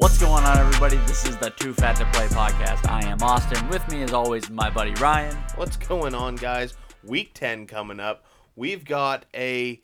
What's 0.00 0.16
going 0.16 0.44
on, 0.44 0.56
everybody? 0.56 0.96
This 1.06 1.26
is 1.26 1.36
the 1.36 1.50
Too 1.50 1.74
Fat 1.74 1.96
to 1.96 2.06
Play 2.06 2.26
podcast. 2.28 2.88
I 2.88 3.04
am 3.06 3.22
Austin. 3.22 3.68
With 3.68 3.86
me, 3.90 4.02
as 4.02 4.14
always, 4.14 4.48
my 4.48 4.70
buddy 4.70 4.94
Ryan. 4.94 5.36
What's 5.56 5.76
going 5.76 6.14
on, 6.14 6.36
guys? 6.36 6.72
Week 7.04 7.34
10 7.34 7.66
coming 7.66 8.00
up. 8.00 8.24
We've 8.56 8.82
got 8.82 9.26
a 9.34 9.82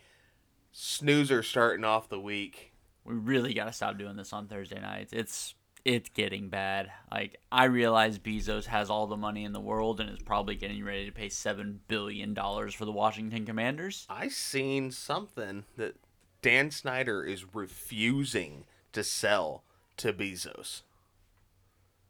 snoozer 0.73 1.43
starting 1.43 1.85
off 1.85 2.09
the 2.09 2.19
week. 2.19 2.73
We 3.05 3.13
really 3.13 3.53
got 3.53 3.67
to 3.67 3.75
stop 3.75 3.99
doing 3.99 4.17
this 4.17 4.33
on 4.33 4.47
Thursday 4.47 4.81
nights. 4.81 5.13
It's 5.13 5.55
it's 5.85 6.09
getting 6.09 6.49
bad. 6.49 6.91
Like 7.13 7.39
I 7.53 7.65
realize 7.65 8.19
Bezos 8.19 8.65
has 8.65 8.89
all 8.89 9.07
the 9.07 9.19
money 9.19 9.45
in 9.45 9.53
the 9.53 9.61
world 9.61 10.01
and 10.01 10.09
is 10.09 10.23
probably 10.23 10.55
getting 10.55 10.83
ready 10.83 11.05
to 11.05 11.13
pay 11.13 11.29
seven 11.29 11.81
billion 11.89 12.33
dollars 12.33 12.73
for 12.73 12.87
the 12.87 12.91
Washington 12.91 13.45
Commanders. 13.45 14.07
I 14.09 14.29
seen 14.29 14.93
something 14.93 15.67
that 15.77 15.97
Dan 16.41 16.71
Snyder 16.71 17.23
is 17.23 17.55
refusing 17.55 18.65
to 18.93 19.05
sell 19.05 19.63
to 19.99 20.13
Bezos, 20.13 20.83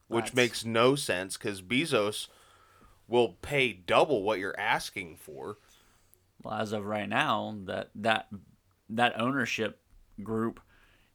which 0.08 0.26
That's- 0.26 0.34
makes 0.34 0.64
no 0.64 0.94
sense 0.94 1.36
because 1.36 1.62
Bezos 1.62 2.28
will 3.08 3.34
pay 3.42 3.72
double 3.72 4.22
what 4.22 4.38
you're 4.38 4.58
asking 4.58 5.16
for. 5.16 5.58
Well, 6.42 6.54
as 6.54 6.72
of 6.72 6.84
right 6.84 7.08
now, 7.08 7.56
that 7.64 7.90
that 7.94 8.28
that 8.88 9.20
ownership 9.20 9.80
group 10.22 10.60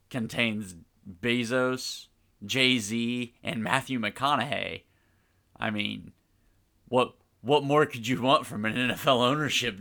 contains 0.09 0.75
Bezos, 1.21 2.07
Jay 2.45 2.77
Z, 2.79 3.33
and 3.43 3.63
Matthew 3.63 3.99
McConaughey. 3.99 4.83
I 5.57 5.69
mean, 5.69 6.11
what 6.87 7.13
what 7.41 7.63
more 7.63 7.85
could 7.85 8.07
you 8.07 8.21
want 8.21 8.45
from 8.45 8.65
an 8.65 8.75
NFL 8.75 9.21
ownership? 9.21 9.79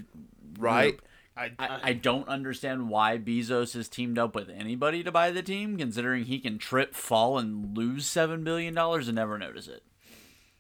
Right? 0.59 1.01
Group? 1.48 1.60
I, 1.60 1.80
I 1.83 1.92
don't 1.92 2.28
understand 2.28 2.88
why 2.88 3.19
Bezos 3.19 3.74
has 3.74 3.88
teamed 3.88 4.19
up 4.19 4.34
with 4.34 4.48
anybody 4.50 5.02
to 5.02 5.12
buy 5.12 5.30
the 5.30 5.42
team, 5.42 5.77
considering 5.77 6.24
he 6.24 6.38
can 6.38 6.58
trip, 6.58 6.94
fall, 6.94 7.38
and 7.38 7.77
lose 7.77 8.06
seven 8.06 8.44
billion 8.44 8.74
dollars 8.74 9.08
and 9.08 9.16
never 9.16 9.38
notice 9.38 9.68
it. 9.68 9.83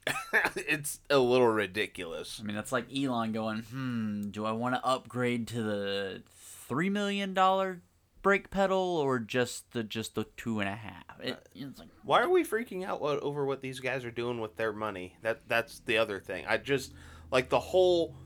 it's 0.56 1.00
a 1.08 1.18
little 1.18 1.48
ridiculous. 1.48 2.40
I 2.40 2.46
mean, 2.46 2.56
that's 2.56 2.72
like 2.72 2.86
Elon 2.94 3.32
going, 3.32 3.62
hmm, 3.62 4.30
do 4.30 4.44
I 4.44 4.52
want 4.52 4.74
to 4.74 4.84
upgrade 4.84 5.46
to 5.48 5.62
the 5.62 6.22
three 6.38 6.90
million 6.90 7.34
dollar 7.34 7.82
brake 8.22 8.50
pedal 8.50 8.78
or 8.78 9.18
just 9.18 9.72
the 9.72 9.82
just 9.82 10.14
the 10.14 10.24
two 10.36 10.60
and 10.60 10.68
a 10.68 10.74
half? 10.74 11.20
It, 11.22 11.38
it's 11.54 11.78
like 11.78 11.88
Why 12.04 12.22
are 12.22 12.30
we 12.30 12.44
freaking 12.44 12.84
out 12.84 13.00
what, 13.00 13.20
over 13.20 13.44
what 13.44 13.60
these 13.60 13.80
guys 13.80 14.04
are 14.04 14.10
doing 14.10 14.40
with 14.40 14.56
their 14.56 14.72
money? 14.72 15.16
That 15.22 15.46
that's 15.48 15.80
the 15.80 15.98
other 15.98 16.18
thing. 16.20 16.44
I 16.48 16.56
just 16.56 16.92
like 17.30 17.48
the 17.48 17.60
whole. 17.60 18.16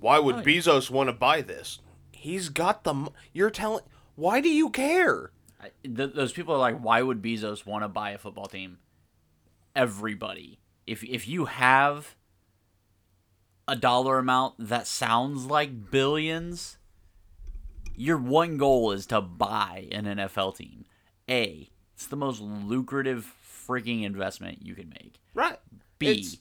Why 0.00 0.18
would 0.18 0.36
Oh, 0.36 0.38
yeah. 0.38 0.44
Bezos 0.44 0.90
want 0.90 1.08
to 1.08 1.14
buy 1.14 1.40
this? 1.40 1.78
He's 2.24 2.48
got 2.48 2.84
the. 2.84 3.10
You're 3.34 3.50
telling. 3.50 3.84
Why 4.16 4.40
do 4.40 4.48
you 4.48 4.70
care? 4.70 5.30
I, 5.60 5.70
th- 5.82 6.14
those 6.14 6.32
people 6.32 6.54
are 6.54 6.58
like, 6.58 6.78
why 6.80 7.02
would 7.02 7.20
Bezos 7.20 7.66
want 7.66 7.84
to 7.84 7.88
buy 7.88 8.12
a 8.12 8.18
football 8.18 8.46
team? 8.46 8.78
Everybody, 9.76 10.58
if 10.86 11.04
if 11.04 11.28
you 11.28 11.44
have 11.44 12.16
a 13.68 13.76
dollar 13.76 14.18
amount 14.18 14.54
that 14.58 14.86
sounds 14.86 15.44
like 15.44 15.90
billions, 15.90 16.78
your 17.94 18.16
one 18.16 18.56
goal 18.56 18.90
is 18.92 19.04
to 19.08 19.20
buy 19.20 19.86
an 19.92 20.04
NFL 20.06 20.56
team. 20.56 20.86
A, 21.28 21.68
it's 21.94 22.06
the 22.06 22.16
most 22.16 22.40
lucrative 22.40 23.34
freaking 23.68 24.02
investment 24.02 24.64
you 24.64 24.74
can 24.74 24.88
make. 24.88 25.20
Right. 25.34 25.58
B, 25.98 26.06
It's- 26.10 26.36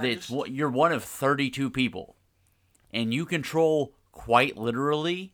it's, 0.00 0.30
what 0.30 0.50
you're 0.52 0.70
one 0.70 0.92
of 0.92 1.04
32 1.04 1.68
people, 1.70 2.16
and 2.92 3.12
you 3.12 3.26
control 3.26 3.92
quite 4.18 4.56
literally 4.56 5.32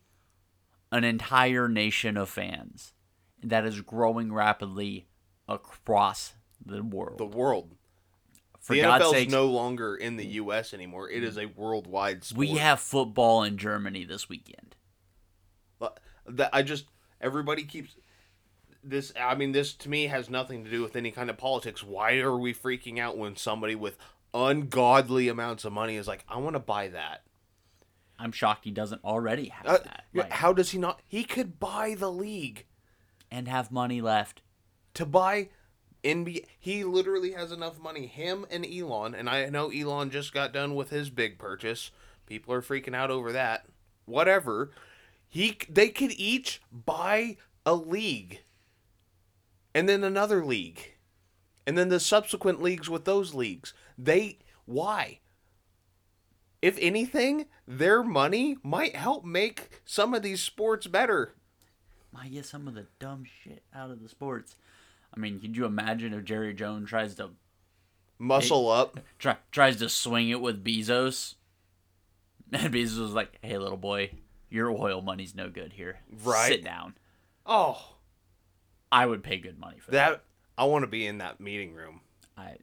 an 0.91 1.03
entire 1.03 1.67
nation 1.67 2.15
of 2.17 2.29
fans 2.29 2.93
that 3.41 3.65
is 3.65 3.81
growing 3.81 4.31
rapidly 4.31 5.07
across 5.49 6.33
the 6.63 6.83
world. 6.83 7.17
the 7.17 7.25
world. 7.25 7.75
For 8.59 8.75
the 8.75 8.83
God's 8.83 9.05
NFL's 9.05 9.11
sake, 9.11 9.29
no 9.31 9.47
longer 9.47 9.95
in 9.95 10.17
the 10.17 10.25
U.S. 10.25 10.71
anymore. 10.71 11.09
It 11.09 11.23
is 11.23 11.35
a 11.37 11.47
worldwide 11.47 12.23
sport. 12.23 12.37
we 12.37 12.49
have 12.57 12.79
football 12.79 13.41
in 13.41 13.57
Germany 13.57 14.05
this 14.05 14.29
weekend. 14.29 14.75
But 15.79 15.99
that 16.27 16.51
I 16.53 16.61
just 16.61 16.85
everybody 17.19 17.63
keeps 17.63 17.95
this. 18.83 19.11
I 19.19 19.33
mean, 19.33 19.51
this 19.51 19.73
to 19.73 19.89
me 19.89 20.07
has 20.07 20.29
nothing 20.29 20.63
to 20.63 20.69
do 20.69 20.83
with 20.83 20.95
any 20.95 21.09
kind 21.09 21.31
of 21.31 21.37
politics. 21.37 21.83
Why 21.83 22.19
are 22.19 22.37
we 22.37 22.53
freaking 22.53 22.99
out 22.99 23.17
when 23.17 23.35
somebody 23.35 23.73
with 23.73 23.97
ungodly 24.31 25.27
amounts 25.27 25.65
of 25.65 25.73
money 25.73 25.95
is 25.95 26.07
like, 26.07 26.23
I 26.29 26.37
want 26.37 26.55
to 26.55 26.59
buy 26.59 26.89
that? 26.89 27.23
I'm 28.17 28.31
shocked 28.31 28.65
he 28.65 28.71
doesn't 28.71 29.03
already 29.03 29.49
have 29.49 29.65
Uh, 29.65 29.77
that. 29.83 30.05
Like, 30.13 30.31
how 30.31 30.53
does 30.53 30.71
he 30.71 30.77
not? 30.77 31.01
He 31.07 31.23
could 31.23 31.59
buy 31.59 31.95
the 31.97 32.11
league 32.11 32.65
and 33.29 33.47
have 33.47 33.71
money 33.71 34.01
left. 34.01 34.41
to 34.93 35.05
buy 35.05 35.49
NBA. 36.05 36.45
He 36.57 36.83
literally 36.85 37.31
has 37.33 37.51
enough 37.51 37.79
money. 37.79 38.05
Him 38.07 38.45
and 38.49 38.65
Elon, 38.65 39.13
and 39.13 39.29
I 39.29 39.49
know 39.49 39.69
Elon 39.71 40.09
just 40.11 40.33
got 40.33 40.53
done 40.53 40.73
with 40.75 40.89
his 40.89 41.09
big 41.09 41.37
purchase. 41.37 41.91
People 42.27 42.53
are 42.53 42.61
freaking 42.61 42.95
out 42.95 43.11
over 43.11 43.31
that. 43.33 43.65
Whatever. 44.05 44.71
He 45.27 45.57
they 45.67 45.89
could 45.89 46.11
each 46.13 46.61
buy 46.71 47.35
a 47.65 47.75
league, 47.75 48.43
and 49.73 49.89
then 49.89 50.03
another 50.03 50.45
league, 50.45 50.93
and 51.67 51.77
then 51.77 51.89
the 51.89 51.99
subsequent 51.99 52.61
leagues 52.61 52.89
with 52.89 53.03
those 53.05 53.33
leagues. 53.33 53.73
They 53.97 54.37
why? 54.65 55.19
If 56.65 56.79
anything, 56.79 57.45
their 57.67 58.01
money 58.01 58.57
might 58.63 58.95
help 58.95 59.23
make 59.23 59.81
some 59.85 60.15
of 60.15 60.23
these 60.23 60.41
sports 60.41 60.87
better. 60.87 61.35
Might 62.11 62.31
get 62.31 62.47
some 62.47 62.67
of 62.67 62.73
the 62.73 62.87
dumb 62.97 63.23
shit 63.23 63.61
out 63.71 63.91
of 63.91 64.01
the 64.01 64.09
sports. 64.09 64.55
I 65.15 65.19
mean, 65.19 65.39
could 65.39 65.55
you 65.55 65.65
imagine 65.65 66.11
if 66.11 66.23
Jerry 66.23 66.55
Jones 66.55 66.89
tries 66.89 67.13
to 67.15 67.29
Muscle 68.17 68.67
up. 68.69 68.99
try, 69.19 69.37
tries 69.51 69.75
to 69.75 69.89
swing 69.89 70.29
it 70.29 70.41
with 70.41 70.63
Bezos. 70.63 71.35
And 72.51 72.73
Bezos 72.73 72.99
was 72.99 73.13
like, 73.13 73.37
"Hey, 73.41 73.57
little 73.57 73.77
boy, 73.77 74.11
your 74.49 74.71
oil 74.71 75.01
money's 75.01 75.35
no 75.35 75.49
good 75.49 75.73
here. 75.73 75.99
Right. 76.23 76.47
Sit 76.47 76.63
down. 76.63 76.95
Oh, 77.45 77.95
I 78.91 79.05
would 79.05 79.23
pay 79.23 79.37
good 79.37 79.59
money 79.59 79.79
for 79.79 79.91
that. 79.91 80.09
that 80.09 80.23
I 80.57 80.63
want 80.65 80.83
to 80.83 80.87
be 80.87 81.05
in 81.05 81.17
that 81.17 81.39
meeting 81.39 81.73
room. 81.73 82.01
I, 82.37 82.55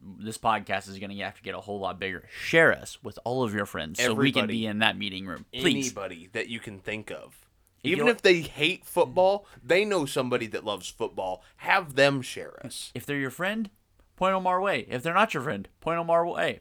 this 0.00 0.38
podcast 0.38 0.88
is 0.88 0.98
going 0.98 1.10
to 1.10 1.24
have 1.24 1.36
to 1.36 1.42
get 1.42 1.54
a 1.54 1.60
whole 1.60 1.80
lot 1.80 1.98
bigger. 1.98 2.24
Share 2.40 2.72
us 2.72 2.98
with 3.02 3.18
all 3.24 3.42
of 3.42 3.54
your 3.54 3.66
friends 3.66 4.00
so 4.02 4.14
we 4.14 4.32
can 4.32 4.46
be 4.46 4.66
in 4.66 4.78
that 4.78 4.96
meeting 4.96 5.26
room. 5.26 5.44
Please. 5.52 5.86
Anybody 5.86 6.28
that 6.32 6.48
you 6.48 6.60
can 6.60 6.78
think 6.78 7.10
of. 7.10 7.46
If 7.82 7.92
Even 7.92 8.08
if 8.08 8.22
they 8.22 8.40
hate 8.40 8.84
football, 8.84 9.46
they 9.62 9.84
know 9.84 10.04
somebody 10.04 10.46
that 10.48 10.64
loves 10.64 10.88
football. 10.88 11.44
Have 11.58 11.94
them 11.94 12.22
share 12.22 12.64
us. 12.64 12.90
If 12.94 13.06
they're 13.06 13.18
your 13.18 13.30
friend, 13.30 13.70
point 14.16 14.34
them 14.34 14.46
our 14.46 14.60
way. 14.60 14.86
If 14.88 15.02
they're 15.02 15.14
not 15.14 15.32
your 15.32 15.44
friend, 15.44 15.68
point 15.80 15.98
them 15.98 16.10
our 16.10 16.26
way. 16.26 16.60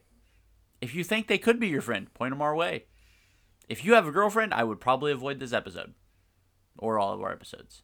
If 0.79 0.93
you 0.93 1.03
think 1.03 1.27
they 1.27 1.39
could 1.39 1.59
be 1.59 1.67
your 1.67 1.81
friend, 1.81 2.13
point 2.13 2.31
them 2.31 2.41
our 2.41 2.55
way. 2.55 2.85
If 3.67 3.83
you 3.83 3.95
have 3.95 4.07
a 4.07 4.11
girlfriend, 4.11 4.53
I 4.53 4.63
would 4.63 4.79
probably 4.79 5.11
avoid 5.11 5.39
this 5.39 5.53
episode 5.53 5.93
or 6.77 6.99
all 6.99 7.13
of 7.13 7.21
our 7.21 7.31
episodes. 7.31 7.81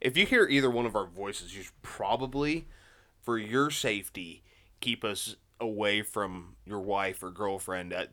If 0.00 0.16
you 0.16 0.24
hear 0.24 0.46
either 0.48 0.70
one 0.70 0.86
of 0.86 0.96
our 0.96 1.06
voices, 1.06 1.56
you 1.56 1.62
should 1.62 1.82
probably, 1.82 2.68
for 3.22 3.38
your 3.38 3.70
safety, 3.70 4.42
keep 4.80 5.04
us 5.04 5.36
away 5.60 6.02
from 6.02 6.56
your 6.66 6.80
wife 6.80 7.22
or 7.22 7.30
girlfriend. 7.30 7.92
At, 7.92 8.10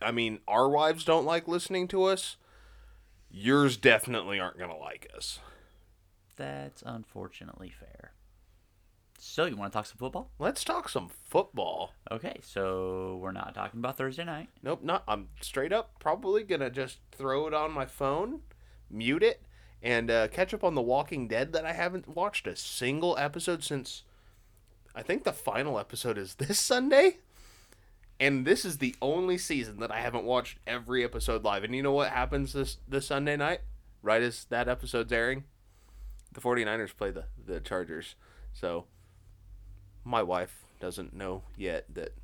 I 0.00 0.12
mean, 0.12 0.40
our 0.48 0.68
wives 0.68 1.04
don't 1.04 1.26
like 1.26 1.48
listening 1.48 1.88
to 1.88 2.04
us. 2.04 2.36
Yours 3.30 3.76
definitely 3.76 4.40
aren't 4.40 4.58
going 4.58 4.70
to 4.70 4.76
like 4.76 5.08
us. 5.14 5.40
That's 6.36 6.82
unfortunately 6.86 7.70
fair. 7.70 8.12
So, 9.20 9.46
you 9.46 9.56
want 9.56 9.72
to 9.72 9.76
talk 9.76 9.86
some 9.86 9.98
football? 9.98 10.30
Let's 10.38 10.62
talk 10.62 10.88
some 10.88 11.10
football. 11.24 11.92
Okay, 12.08 12.36
so 12.40 13.18
we're 13.20 13.32
not 13.32 13.52
talking 13.52 13.80
about 13.80 13.96
Thursday 13.96 14.24
night. 14.24 14.48
Nope, 14.62 14.84
not. 14.84 15.02
I'm 15.08 15.28
straight 15.40 15.72
up 15.72 15.98
probably 15.98 16.44
gonna 16.44 16.70
just 16.70 17.00
throw 17.10 17.48
it 17.48 17.52
on 17.52 17.72
my 17.72 17.84
phone, 17.84 18.42
mute 18.88 19.24
it, 19.24 19.42
and 19.82 20.08
uh, 20.08 20.28
catch 20.28 20.54
up 20.54 20.62
on 20.62 20.76
The 20.76 20.82
Walking 20.82 21.26
Dead 21.26 21.52
that 21.52 21.64
I 21.64 21.72
haven't 21.72 22.06
watched 22.06 22.46
a 22.46 22.54
single 22.54 23.18
episode 23.18 23.64
since. 23.64 24.04
I 24.94 25.02
think 25.02 25.24
the 25.24 25.32
final 25.32 25.78
episode 25.78 26.18
is 26.18 26.34
this 26.34 26.58
Sunday, 26.58 27.18
and 28.18 28.46
this 28.46 28.64
is 28.64 28.78
the 28.78 28.96
only 29.00 29.38
season 29.38 29.78
that 29.80 29.90
I 29.90 30.00
haven't 30.00 30.24
watched 30.24 30.58
every 30.66 31.04
episode 31.04 31.44
live. 31.44 31.64
And 31.64 31.74
you 31.74 31.82
know 31.82 31.92
what 31.92 32.10
happens 32.10 32.52
this 32.52 32.78
this 32.86 33.06
Sunday 33.06 33.36
night? 33.36 33.60
Right 34.02 34.22
as 34.22 34.44
that 34.46 34.68
episode's 34.68 35.12
airing, 35.12 35.44
the 36.32 36.40
49ers 36.40 36.96
play 36.96 37.10
the 37.10 37.24
the 37.44 37.60
Chargers. 37.60 38.14
So 38.52 38.86
my 40.04 40.22
wife 40.22 40.64
doesn't 40.80 41.12
know 41.12 41.42
yet 41.56 41.86
that 41.94 42.14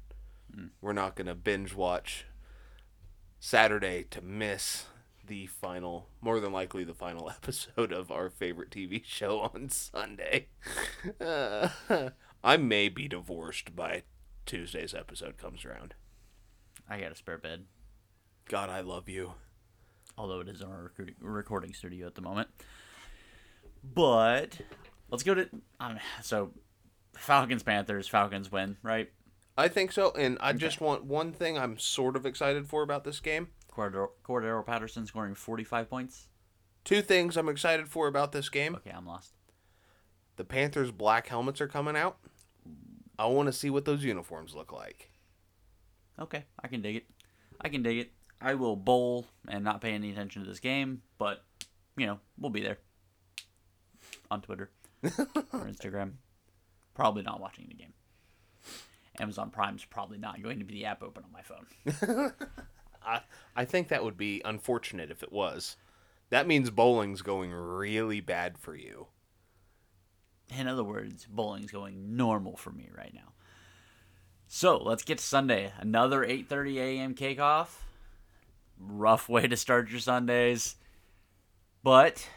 we're 0.81 0.93
not 0.93 1.17
going 1.17 1.27
to 1.27 1.35
binge 1.35 1.75
watch 1.75 2.27
Saturday 3.41 4.05
to 4.11 4.23
miss 4.23 4.87
the 5.27 5.47
final, 5.47 6.09
more 6.21 6.41
than 6.41 6.53
likely 6.53 6.85
the 6.85 6.95
final 6.95 7.31
episode 7.43 7.93
of 7.93 8.11
our 8.11 8.31
favorite 8.31 8.71
TV 8.71 9.03
show 9.05 9.41
on 9.41 9.69
Sunday. 9.69 10.47
Uh, 11.21 11.69
I 12.45 12.57
may 12.59 12.89
be 12.89 13.09
divorced 13.09 13.75
by 13.75 14.03
Tuesday's 14.47 14.95
episode 14.95 15.39
comes 15.39 15.65
around. 15.65 15.95
I 16.89 17.01
got 17.01 17.11
a 17.13 17.17
spare 17.17 17.39
bed, 17.39 17.65
God, 18.49 18.69
I 18.69 18.81
love 18.83 19.09
you. 19.09 19.33
although 20.19 20.41
it 20.41 20.49
is 20.49 20.61
in 20.61 20.69
our 20.69 20.93
recording 21.21 21.73
studio 21.73 22.07
at 22.07 22.15
the 22.15 22.21
moment. 22.21 22.49
But 23.83 24.59
Let's 25.11 25.23
go 25.23 25.35
to 25.35 25.49
um, 25.81 25.99
so 26.23 26.51
Falcons 27.17 27.63
Panthers. 27.63 28.09
Falcons 28.09 28.51
win, 28.53 28.77
right? 28.83 29.11
I 29.57 29.69
think 29.69 29.93
so, 29.93 30.13
and 30.13 30.37
I 30.41 30.53
just 30.53 30.81
want 30.81 31.05
one 31.05 31.33
thing 31.33 31.57
I'm 31.57 31.79
sort 31.79 32.17
of 32.17 32.27
excited 32.27 32.67
for 32.69 32.83
about 32.83 33.05
this 33.05 33.21
game. 33.21 33.49
Cordarrelle, 33.73 34.11
Cordarrelle 34.25 34.67
Patterson 34.67 35.07
scoring 35.07 35.35
45 35.35 35.89
points. 35.89 36.27
Two 36.85 37.01
things 37.03 37.37
I'm 37.37 37.49
excited 37.49 37.89
for 37.89 38.09
about 38.09 38.33
this 38.33 38.49
game. 38.49 38.75
Okay, 38.75 38.91
I'm 38.91 39.07
lost. 39.07 39.35
The 40.37 40.45
Panthers' 40.45 40.91
black 40.91 41.29
helmets 41.29 41.61
are 41.61 41.69
coming 41.69 41.97
out. 41.97 42.19
I 43.19 43.27
want 43.27 43.47
to 43.47 43.53
see 43.53 43.71
what 43.71 43.85
those 43.85 44.05
uniforms 44.05 44.55
look 44.55 44.73
like. 44.73 45.11
Okay, 46.19 46.45
I 46.63 46.69
can 46.69 46.83
dig 46.83 46.97
it. 46.97 47.07
I 47.61 47.69
can 47.69 47.83
dig 47.83 47.99
it. 47.99 48.13
I 48.41 48.55
will 48.55 48.77
bowl 48.77 49.27
and 49.49 49.65
not 49.65 49.81
pay 49.81 49.93
any 49.93 50.11
attention 50.11 50.43
to 50.43 50.49
this 50.49 50.61
game, 50.61 51.03
but 51.19 51.45
you 51.97 52.07
know 52.07 52.19
we'll 52.39 52.51
be 52.51 52.63
there 52.63 52.79
on 54.31 54.43
Twitter 54.43 54.71
or 55.05 55.67
Instagram. 55.67 56.13
Probably 56.95 57.23
not 57.23 57.41
watching 57.41 57.67
the 57.69 57.75
game. 57.75 57.93
Amazon 59.21 59.51
Prime's 59.51 59.85
probably 59.85 60.19
not 60.19 60.43
going 60.43 60.59
to 60.59 60.65
be 60.65 60.75
the 60.75 60.85
app 60.87 61.03
open 61.03 61.25
on 61.25 61.33
my 61.33 61.43
phone. 61.43 62.33
I 63.05 63.21
I 63.57 63.65
think 63.65 63.89
that 63.89 64.05
would 64.05 64.17
be 64.17 64.43
unfortunate 64.45 65.11
if 65.11 65.23
it 65.23 65.33
was. 65.33 65.77
That 66.31 66.47
means 66.47 66.71
bowling's 66.71 67.23
going 67.23 67.53
really 67.53 68.21
bad 68.21 68.59
for 68.59 68.75
you. 68.75 69.07
In 70.57 70.69
other 70.69 70.85
words, 70.85 71.27
bowling's 71.27 71.71
going 71.71 72.17
normal 72.17 72.57
for 72.57 72.71
me 72.71 72.91
right 72.97 73.13
now. 73.15 73.33
So 74.47 74.77
let's 74.77 75.03
get 75.03 75.19
to 75.19 75.25
Sunday. 75.25 75.73
Another 75.79 76.25
8:30 76.25 76.77
a.m. 76.79 77.15
kickoff. 77.15 77.69
Rough 78.79 79.29
way 79.29 79.47
to 79.47 79.57
start 79.57 79.91
your 79.91 80.01
Sundays, 80.01 80.77
but 81.83 82.29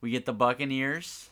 we 0.00 0.10
get 0.10 0.24
the 0.26 0.32
Buccaneers, 0.32 1.30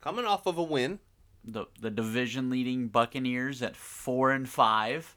Coming 0.00 0.26
off 0.26 0.46
of 0.46 0.58
a 0.58 0.62
win. 0.62 0.98
the 1.44 1.66
the 1.80 1.90
division 1.90 2.50
leading 2.50 2.88
Buccaneers 2.88 3.62
at 3.62 3.76
four 3.76 4.32
and 4.32 4.48
five. 4.48 5.16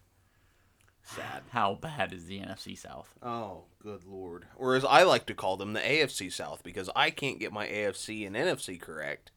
Sad. 1.16 1.44
How 1.52 1.76
bad 1.76 2.12
is 2.12 2.26
the 2.26 2.40
NFC 2.40 2.78
South? 2.78 3.14
Oh, 3.24 3.64
good 3.82 4.04
lord. 4.04 4.46
Or 4.58 4.76
as 4.76 4.84
I 4.84 5.04
like 5.04 5.26
to 5.28 5.34
call 5.34 5.56
them, 5.56 5.72
the 5.74 5.80
AFC 5.80 6.32
South, 6.32 6.64
because 6.64 6.90
I 6.96 7.12
can't 7.12 7.40
get 7.40 7.54
my 7.54 7.66
AFC 7.68 8.28
and 8.28 8.36
NFC 8.36 8.80
correct. 8.80 9.32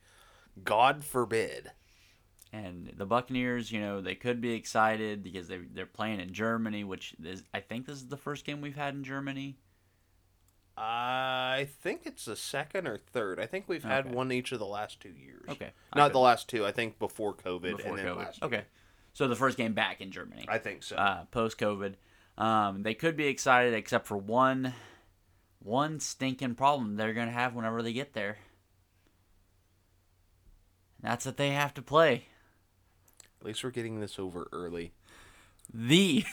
God 0.64 1.04
forbid. 1.04 1.70
And 2.52 2.92
the 2.96 3.06
Buccaneers, 3.06 3.70
you 3.70 3.80
know, 3.80 4.00
they 4.00 4.16
could 4.16 4.40
be 4.40 4.54
excited 4.54 5.22
because 5.22 5.46
they 5.46 5.58
they're 5.58 5.86
playing 5.86 6.18
in 6.18 6.32
Germany, 6.32 6.82
which 6.82 7.14
is 7.22 7.44
I 7.54 7.60
think 7.60 7.86
this 7.86 7.98
is 7.98 8.08
the 8.08 8.16
first 8.16 8.44
game 8.44 8.60
we've 8.60 8.74
had 8.74 8.94
in 8.94 9.04
Germany. 9.04 9.56
I 10.76 11.68
think 11.82 12.02
it's 12.04 12.24
the 12.24 12.34
second 12.36 12.88
or 12.88 12.96
third. 12.96 13.38
I 13.38 13.46
think 13.46 13.68
we've 13.68 13.84
had 13.84 14.12
one 14.12 14.32
each 14.32 14.50
of 14.50 14.58
the 14.58 14.66
last 14.66 14.98
two 14.98 15.10
years. 15.10 15.44
Okay, 15.48 15.70
Not 15.94 16.12
the 16.12 16.18
last 16.18 16.48
two. 16.48 16.64
I 16.64 16.72
think 16.72 16.98
before 16.98 17.34
COVID 17.34 17.76
before 17.76 17.90
and 17.90 17.98
then 17.98 18.06
COVID. 18.06 18.16
last. 18.16 18.42
Okay, 18.42 18.62
so 19.12 19.28
the 19.28 19.36
first 19.36 19.56
game 19.56 19.72
back 19.74 20.00
in 20.00 20.10
Germany, 20.10 20.44
I 20.48 20.58
think 20.58 20.82
so. 20.82 20.96
uh, 20.96 21.24
post 21.30 21.58
COVID. 21.58 21.94
Um, 22.38 22.82
they 22.82 22.94
could 22.94 23.16
be 23.16 23.26
excited, 23.26 23.74
except 23.74 24.06
for 24.06 24.16
one, 24.16 24.72
one 25.58 26.00
stinking 26.00 26.54
problem 26.54 26.96
they're 26.96 27.12
gonna 27.12 27.30
have 27.30 27.54
whenever 27.54 27.82
they 27.82 27.92
get 27.92 28.12
there. 28.14 28.38
That's 31.02 31.24
that 31.24 31.36
they 31.36 31.50
have 31.50 31.72
to 31.74 31.82
play 31.82 32.26
At 33.40 33.46
least 33.46 33.64
we're 33.64 33.70
getting 33.70 34.00
this 34.00 34.18
over 34.18 34.48
early. 34.52 34.92
the 35.72 36.24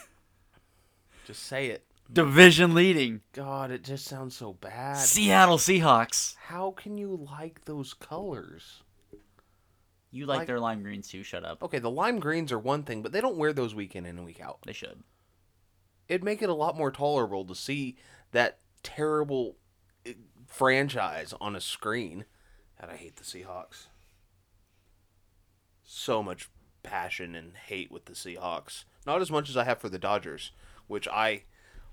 Just 1.26 1.44
say 1.44 1.68
it. 1.68 1.86
division 2.12 2.74
leading 2.74 3.22
God, 3.34 3.72
it 3.72 3.84
just 3.84 4.06
sounds 4.06 4.36
so 4.36 4.54
bad. 4.54 4.98
Seattle 4.98 5.58
Seahawks. 5.58 6.36
How 6.48 6.72
can 6.72 6.98
you 6.98 7.28
like 7.32 7.66
those 7.66 7.94
colors? 7.94 8.82
You 10.12 10.26
like, 10.26 10.40
Like- 10.40 10.48
their 10.48 10.60
lime 10.60 10.82
greens 10.84 11.08
too? 11.10 11.24
Shut 11.24 11.44
up. 11.44 11.62
Okay, 11.64 11.80
the 11.80 11.92
lime 11.92 12.20
greens 12.20 12.52
are 12.52 12.60
one 12.60 12.84
thing, 12.84 13.02
but 13.02 13.12
they 13.12 13.22
don't 13.22 13.38
wear 13.38 13.54
those 13.54 13.76
week 13.76 13.96
in 13.96 14.06
and 14.06 14.24
week 14.24 14.40
out. 14.42 14.60
They 14.66 14.74
should. 14.74 15.04
It'd 16.08 16.24
make 16.24 16.42
it 16.42 16.50
a 16.50 16.54
lot 16.54 16.78
more 16.78 16.92
tolerable 16.92 17.44
to 17.46 17.56
see 17.56 17.98
that 18.32 18.60
terrible 18.84 19.58
eh, 20.06 20.14
franchise 20.48 21.34
on 21.42 21.56
a 21.56 21.62
screen. 21.62 22.26
And 22.80 22.90
I 22.90 22.96
hate 22.96 23.18
the 23.18 23.24
Seahawks. 23.24 23.88
So 25.84 26.22
much 26.22 26.50
passion 26.84 27.36
and 27.36 27.56
hate 27.56 27.92
with 27.92 28.06
the 28.06 28.14
Seahawks. 28.14 28.86
Not 29.06 29.22
as 29.22 29.32
much 29.32 29.50
as 29.50 29.58
I 29.58 29.64
have 29.64 29.80
for 29.80 29.90
the 29.90 30.00
Dodgers, 30.00 30.52
which 30.88 31.08
I 31.08 31.44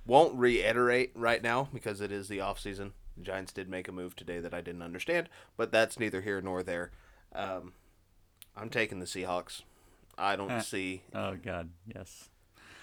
won't 0.06 0.34
reiterate 0.38 1.12
right 1.14 1.42
now 1.42 1.68
because 1.72 2.00
it 2.00 2.12
is 2.12 2.28
the 2.28 2.38
offseason. 2.38 2.92
The 3.16 3.22
Giants 3.22 3.52
did 3.52 3.68
make 3.68 3.88
a 3.88 3.92
move 3.92 4.14
today 4.16 4.40
that 4.40 4.54
I 4.54 4.60
didn't 4.60 4.82
understand, 4.82 5.28
but 5.56 5.72
that's 5.72 5.98
neither 5.98 6.20
here 6.20 6.40
nor 6.40 6.62
there. 6.62 6.90
Um, 7.32 7.72
I'm 8.56 8.70
taking 8.70 9.00
the 9.00 9.06
Seahawks. 9.06 9.62
I 10.16 10.36
don't 10.36 10.50
Eh. 10.50 10.60
see. 10.60 11.02
Oh 11.14 11.34
God, 11.36 11.70
yes. 11.92 12.28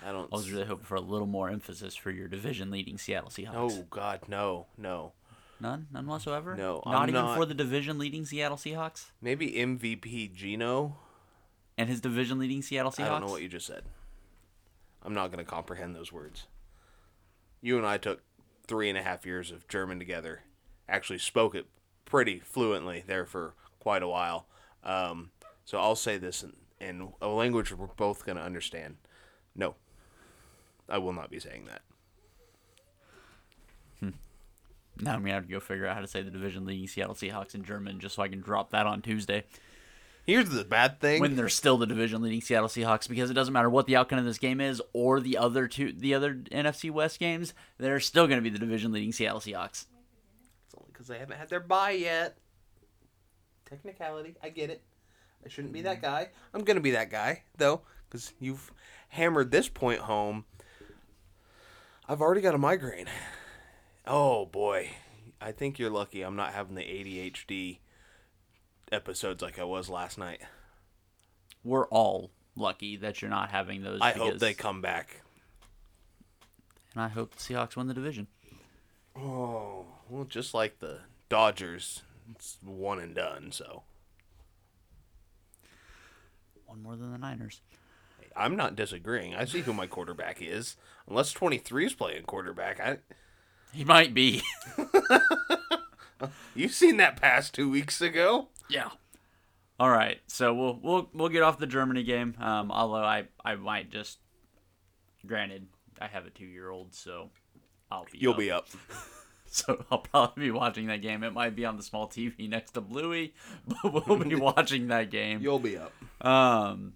I 0.05 0.11
don't. 0.11 0.31
I 0.33 0.35
was 0.35 0.51
really 0.51 0.65
hoping 0.65 0.85
for 0.85 0.95
a 0.95 1.01
little 1.01 1.27
more 1.27 1.49
emphasis 1.49 1.95
for 1.95 2.11
your 2.11 2.27
division 2.27 2.71
leading 2.71 2.97
Seattle 2.97 3.29
Seahawks. 3.29 3.51
Oh 3.55 3.85
God, 3.89 4.21
no, 4.27 4.65
no. 4.77 5.13
None, 5.59 5.87
none 5.93 6.07
whatsoever. 6.07 6.55
No, 6.55 6.81
not 6.85 6.95
I'm 7.03 7.09
even 7.09 7.21
not- 7.23 7.37
for 7.37 7.45
the 7.45 7.53
division 7.53 7.99
leading 7.99 8.25
Seattle 8.25 8.57
Seahawks 8.57 9.11
Maybe 9.21 9.51
MVP 9.53 10.33
Geno. 10.33 10.97
and 11.77 11.87
his 11.87 12.01
division 12.01 12.39
leading 12.39 12.61
Seattle 12.63 12.91
Seahawks. 12.91 13.05
I 13.05 13.09
don't 13.09 13.21
know 13.21 13.31
what 13.31 13.43
you 13.43 13.47
just 13.47 13.67
said. 13.67 13.83
I'm 15.03 15.13
not 15.13 15.31
going 15.31 15.43
to 15.43 15.49
comprehend 15.49 15.95
those 15.95 16.11
words. 16.11 16.47
You 17.61 17.77
and 17.77 17.85
I 17.85 17.97
took 17.99 18.21
three 18.67 18.89
and 18.89 18.97
a 18.97 19.03
half 19.03 19.25
years 19.25 19.51
of 19.51 19.67
German 19.67 19.99
together. 19.99 20.41
Actually, 20.89 21.19
spoke 21.19 21.53
it 21.55 21.67
pretty 22.05 22.39
fluently 22.39 23.03
there 23.05 23.25
for 23.27 23.53
quite 23.79 24.01
a 24.03 24.07
while. 24.07 24.47
Um, 24.83 25.29
so 25.71 25.79
I'll 25.79 25.95
say 25.95 26.17
this 26.17 26.43
in, 26.43 26.51
in 26.85 27.13
a 27.21 27.29
language 27.29 27.71
we're 27.71 27.87
both 27.87 28.25
going 28.25 28.37
to 28.37 28.43
understand. 28.43 28.97
No, 29.55 29.75
I 30.89 30.97
will 30.97 31.13
not 31.13 31.31
be 31.31 31.39
saying 31.39 31.63
that. 31.67 31.81
Hmm. 34.01 34.09
Now 34.99 35.13
I'm 35.13 35.21
gonna 35.21 35.35
have 35.35 35.45
to 35.45 35.49
go 35.49 35.61
figure 35.61 35.87
out 35.87 35.95
how 35.95 36.01
to 36.01 36.07
say 36.07 36.23
the 36.23 36.29
division 36.29 36.65
leading 36.65 36.89
Seattle 36.89 37.15
Seahawks 37.15 37.55
in 37.55 37.63
German 37.63 38.01
just 38.01 38.15
so 38.15 38.21
I 38.21 38.27
can 38.27 38.41
drop 38.41 38.71
that 38.71 38.85
on 38.85 39.01
Tuesday 39.01 39.45
Here's 40.25 40.49
the 40.49 40.65
bad 40.65 40.99
thing. 40.99 41.21
when 41.21 41.37
they're 41.37 41.47
still 41.47 41.77
the 41.77 41.87
division 41.87 42.21
leading 42.21 42.41
Seattle 42.41 42.67
Seahawks 42.67 43.07
because 43.07 43.31
it 43.31 43.33
doesn't 43.33 43.53
matter 43.53 43.69
what 43.69 43.85
the 43.85 43.95
outcome 43.95 44.19
of 44.19 44.25
this 44.25 44.39
game 44.39 44.59
is 44.59 44.81
or 44.91 45.21
the 45.21 45.37
other 45.37 45.69
two 45.69 45.93
the 45.93 46.13
other 46.13 46.33
NFC 46.35 46.91
West 46.91 47.17
games 47.17 47.53
they're 47.77 48.01
still 48.01 48.27
gonna 48.27 48.41
be 48.41 48.49
the 48.49 48.59
division 48.59 48.91
leading 48.91 49.13
Seattle 49.13 49.39
Seahawks. 49.39 49.85
It's 50.65 50.75
only 50.77 50.89
because 50.91 51.07
they 51.07 51.17
haven't 51.17 51.37
had 51.37 51.47
their 51.47 51.61
bye 51.61 51.91
yet. 51.91 52.35
Technicality, 53.65 54.35
I 54.43 54.49
get 54.49 54.69
it. 54.69 54.81
I 55.45 55.49
shouldn't 55.49 55.73
be 55.73 55.81
that 55.81 56.01
guy. 56.01 56.29
I'm 56.53 56.63
gonna 56.63 56.79
be 56.81 56.91
that 56.91 57.09
guy 57.09 57.43
though, 57.57 57.81
because 58.07 58.33
you've 58.39 58.71
hammered 59.09 59.51
this 59.51 59.67
point 59.67 60.01
home. 60.01 60.45
I've 62.07 62.21
already 62.21 62.41
got 62.41 62.55
a 62.55 62.59
migraine. 62.59 63.07
Oh 64.05 64.45
boy, 64.45 64.91
I 65.39 65.51
think 65.51 65.79
you're 65.79 65.89
lucky. 65.89 66.21
I'm 66.21 66.35
not 66.35 66.53
having 66.53 66.75
the 66.75 66.81
ADHD 66.81 67.79
episodes 68.91 69.41
like 69.41 69.57
I 69.59 69.63
was 69.63 69.89
last 69.89 70.17
night. 70.17 70.41
We're 71.63 71.87
all 71.87 72.31
lucky 72.55 72.97
that 72.97 73.21
you're 73.21 73.31
not 73.31 73.51
having 73.51 73.83
those. 73.83 73.99
I 74.01 74.11
hope 74.11 74.39
they 74.39 74.53
come 74.53 74.81
back. 74.81 75.21
And 76.93 77.01
I 77.01 77.07
hope 77.07 77.35
the 77.35 77.41
Seahawks 77.41 77.75
win 77.75 77.87
the 77.87 77.93
division. 77.93 78.27
Oh, 79.15 79.85
well, 80.09 80.25
just 80.25 80.53
like 80.53 80.79
the 80.79 80.99
Dodgers, 81.29 82.01
it's 82.35 82.57
one 82.63 82.99
and 82.99 83.15
done. 83.15 83.51
So 83.51 83.83
One 86.71 86.81
more 86.83 86.95
than 86.95 87.11
the 87.11 87.17
Niners. 87.17 87.59
I'm 88.35 88.55
not 88.55 88.77
disagreeing. 88.77 89.35
I 89.35 89.43
see 89.43 89.59
who 89.59 89.73
my 89.73 89.87
quarterback 89.87 90.41
is. 90.41 90.77
Unless 91.05 91.33
23 91.33 91.87
is 91.87 91.93
playing 91.93 92.23
quarterback, 92.23 92.79
I 92.79 92.99
He 93.73 93.83
might 93.83 94.13
be. 94.13 94.41
You've 96.55 96.71
seen 96.73 96.95
that 96.97 97.19
pass 97.19 97.49
two 97.49 97.69
weeks 97.69 97.99
ago. 98.01 98.47
yeah. 98.69 98.89
All 99.79 99.89
right, 99.89 100.19
so 100.27 100.53
we'll 100.53 100.79
we'll 100.83 101.09
we'll 101.11 101.29
get 101.29 101.41
off 101.41 101.57
the 101.57 101.65
Germany 101.65 102.03
game. 102.03 102.35
Um, 102.39 102.71
although 102.71 103.03
I 103.03 103.23
I 103.43 103.55
might 103.55 103.89
just, 103.89 104.19
granted, 105.25 105.65
I 105.99 106.05
have 106.05 106.27
a 106.27 106.29
two 106.29 106.45
year 106.45 106.69
old, 106.69 106.93
so 106.93 107.31
I'll 107.89 108.05
be 108.11 108.19
You'll 108.19 108.33
up. 108.33 108.37
be 108.39 108.51
up. 108.51 108.67
So 109.53 109.83
I'll 109.91 109.97
probably 109.97 110.45
be 110.45 110.51
watching 110.51 110.87
that 110.87 111.01
game. 111.01 111.23
It 111.23 111.33
might 111.33 111.57
be 111.57 111.65
on 111.65 111.75
the 111.75 111.83
small 111.83 112.07
TV 112.07 112.47
next 112.49 112.71
to 112.71 112.81
Bluey, 112.81 113.33
but 113.83 114.07
we'll 114.07 114.17
be 114.17 114.35
watching 114.35 114.87
that 114.87 115.11
game. 115.11 115.41
You'll 115.41 115.59
be 115.59 115.77
up. 115.77 115.91
Um, 116.25 116.93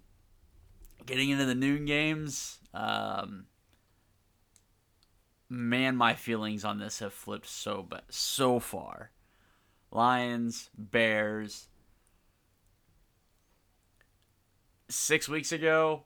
getting 1.04 1.28
into 1.28 1.44
the 1.44 1.54
noon 1.54 1.84
games. 1.84 2.56
Um, 2.72 3.44
man, 5.50 5.96
my 5.96 6.14
feelings 6.14 6.64
on 6.64 6.78
this 6.78 7.00
have 7.00 7.12
flipped 7.12 7.46
so 7.46 7.84
ba- 7.86 8.04
so 8.08 8.58
far. 8.58 9.10
Lions, 9.90 10.70
Bears. 10.78 11.68
Six 14.88 15.28
weeks 15.28 15.52
ago, 15.52 16.04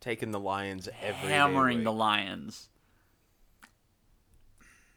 Taking 0.00 0.30
the 0.30 0.40
Lions 0.40 0.88
every 1.02 1.28
day 1.28 1.34
hammering 1.34 1.82
the 1.82 1.92
Lions. 1.92 2.68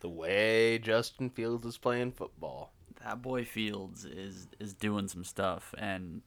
The 0.06 0.10
way 0.10 0.78
Justin 0.78 1.32
Fields 1.32 1.66
is 1.66 1.80
playing 1.80 2.12
football. 2.12 2.72
that 3.04 3.24
boy 3.24 3.44
Fields 3.44 4.06
is 4.06 4.48
is 4.60 4.76
doing 4.76 5.08
some 5.08 5.24
stuff, 5.24 5.74
and 5.80 6.22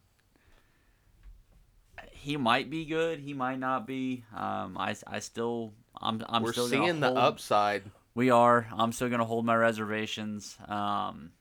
he 2.11 2.35
might 2.35 2.69
be 2.69 2.83
good. 2.83 3.21
He 3.21 3.33
might 3.33 3.57
not 3.57 3.87
be. 3.87 4.25
Um, 4.35 4.77
I, 4.77 4.97
I 5.07 5.19
still 5.19 5.71
I'm 6.01 6.21
I'm 6.27 6.43
We're 6.43 6.51
still 6.51 6.67
seeing 6.67 6.99
gonna 6.99 7.13
the 7.13 7.17
upside. 7.17 7.83
We 8.15 8.31
are. 8.31 8.67
I'm 8.73 8.91
still 8.91 9.07
gonna 9.07 9.23
hold 9.23 9.45
my 9.45 9.55
reservations. 9.55 10.57
Um, 10.67 11.31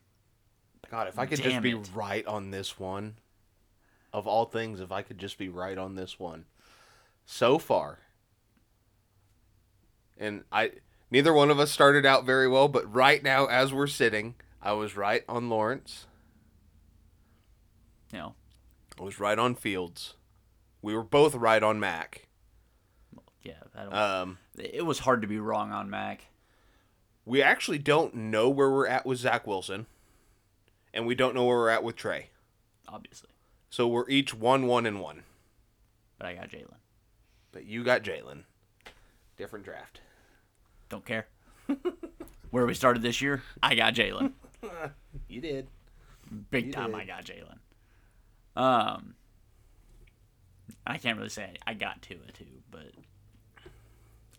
God, 0.93 1.09
if 1.09 1.19
I 1.19 1.27
could 1.27 1.43
just 1.43 1.61
be 1.61 1.73
it. 1.73 1.91
right 1.93 2.25
on 2.25 2.53
this 2.53 2.79
one, 2.79 3.17
of 4.13 4.29
all 4.29 4.45
things, 4.45 4.79
if 4.79 4.93
I 4.93 5.03
could 5.03 5.19
just 5.19 5.39
be 5.39 5.49
right 5.49 5.77
on 5.77 5.97
this 5.97 6.21
one, 6.21 6.45
so 7.27 7.59
far, 7.59 7.99
and 10.17 10.45
I, 10.53 10.71
neither 11.11 11.33
one 11.33 11.51
of 11.51 11.59
us 11.61 11.71
started 11.71 12.05
out 12.07 12.25
very 12.25 12.49
well, 12.49 12.69
but 12.69 12.93
right 12.93 13.23
now, 13.23 13.47
as 13.47 13.73
we're 13.73 13.87
sitting, 13.87 14.35
I 14.63 14.73
was 14.73 14.97
right 14.97 15.25
on 15.29 15.49
Lawrence. 15.49 16.07
know, 18.13 18.35
I 18.99 19.03
was 19.03 19.21
right 19.21 19.39
on 19.39 19.55
Fields. 19.55 20.15
We 20.83 20.95
were 20.95 21.03
both 21.05 21.35
right 21.35 21.63
on 21.63 21.81
Mac. 21.81 22.27
yeah. 23.43 23.55
Um, 23.77 24.39
it 24.59 24.85
was 24.87 25.01
hard 25.01 25.23
to 25.23 25.29
be 25.29 25.39
wrong 25.39 25.73
on 25.73 25.89
Mac. 25.91 26.27
we 27.25 27.43
actually 27.43 27.79
don't 27.79 28.15
know 28.15 28.49
where 28.49 28.71
we're 28.71 28.87
at 28.89 29.05
with 29.07 29.19
Zach 29.19 29.47
Wilson, 29.47 29.87
and 30.95 31.07
we 31.07 31.15
don't 31.15 31.35
know 31.35 31.45
where 31.45 31.57
we're 31.59 31.69
at 31.69 31.85
with 31.85 31.97
Trey. 31.97 32.31
Obviously, 32.89 33.29
So 33.71 33.87
we're 33.87 34.09
each 34.09 34.33
one, 34.35 34.67
one, 34.67 34.87
and 34.87 35.01
one. 35.01 35.25
but 36.17 36.27
I 36.27 36.35
got 36.35 36.49
Jalen. 36.51 36.77
But 37.53 37.67
you 37.67 37.85
got 37.85 38.03
Jalen. 38.03 38.45
Different 39.37 39.65
draft. 39.65 40.01
Don't 40.89 41.05
care. 41.05 41.27
Where 42.51 42.65
we 42.67 42.75
started 42.75 43.03
this 43.03 43.21
year, 43.21 43.43
I 43.63 43.75
got 43.75 43.95
Jalen. 43.95 44.33
You 45.29 45.41
did. 45.41 45.69
Big 46.51 46.67
You 46.67 46.73
time, 46.73 46.93
did. 46.93 47.01
I 47.01 47.05
got 47.05 47.25
Jalen. 47.25 47.59
Um, 48.57 49.15
I 50.87 50.99
can't 50.99 51.17
really 51.17 51.29
say 51.29 51.55
I 51.67 51.75
got 51.75 52.03
Tua 52.03 52.19
too, 52.33 52.45
but 52.71 52.91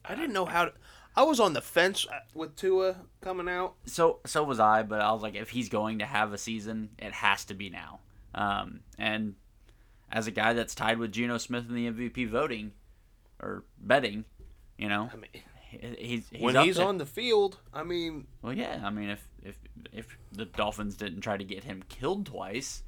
I 0.03 0.15
didn't 0.15 0.33
know 0.33 0.45
how 0.45 0.65
to. 0.65 0.73
I 1.15 1.23
was 1.23 1.39
on 1.39 1.53
the 1.53 1.61
fence 1.61 2.05
uh, 2.11 2.19
with 2.33 2.55
Tua 2.55 2.95
coming 3.21 3.47
out. 3.47 3.75
so 3.85 4.19
so 4.25 4.43
was 4.43 4.59
I. 4.59 4.83
But 4.83 5.01
I 5.01 5.11
was 5.11 5.21
like, 5.21 5.35
if 5.35 5.49
he's 5.51 5.69
going 5.69 5.99
to 5.99 6.05
have 6.05 6.33
a 6.33 6.37
season, 6.37 6.89
it 6.97 7.13
has 7.13 7.45
to 7.45 7.53
be 7.53 7.69
now. 7.69 7.99
Um, 8.35 8.81
and 8.97 9.35
as 10.11 10.27
a 10.27 10.31
guy 10.31 10.53
that's 10.53 10.75
tied 10.75 10.97
with 10.97 11.11
Geno 11.11 11.37
Smith 11.37 11.65
in 11.69 11.75
the 11.75 11.89
MVP 11.89 12.29
voting 12.29 12.71
or 13.41 13.63
betting, 13.79 14.25
you 14.77 14.89
know, 14.89 15.09
I 15.13 15.15
mean, 15.15 15.43
he's, 15.69 16.27
he's 16.29 16.41
when 16.41 16.55
he's 16.55 16.77
there. 16.77 16.87
on 16.87 16.97
the 16.97 17.05
field, 17.05 17.57
I 17.73 17.83
mean, 17.83 18.27
Well, 18.41 18.53
yeah. 18.53 18.81
I 18.83 18.89
mean, 18.89 19.09
if 19.09 19.27
if 19.43 19.57
if 19.91 20.17
the 20.31 20.45
Dolphins 20.45 20.95
didn't 20.97 21.21
try 21.21 21.37
to 21.37 21.43
get 21.43 21.63
him 21.63 21.83
killed 21.89 22.25
twice, 22.25 22.83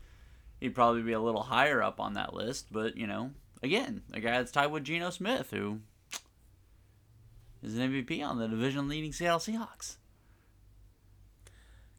he'd 0.60 0.76
probably 0.76 1.02
be 1.02 1.14
a 1.14 1.20
little 1.20 1.44
higher 1.44 1.82
up 1.82 2.00
on 2.00 2.14
that 2.14 2.34
list. 2.34 2.68
But 2.72 2.98
you 2.98 3.08
know, 3.08 3.32
again, 3.64 4.02
a 4.14 4.20
guy 4.20 4.32
that's 4.38 4.52
tied 4.52 4.68
with 4.68 4.84
Geno 4.84 5.10
Smith, 5.10 5.52
who 5.52 5.80
is 7.64 7.78
an 7.78 7.92
MVP 7.92 8.24
on 8.26 8.40
the 8.40 8.48
division-leading 8.48 9.14
Seattle 9.14 9.40
Seahawks. 9.40 9.98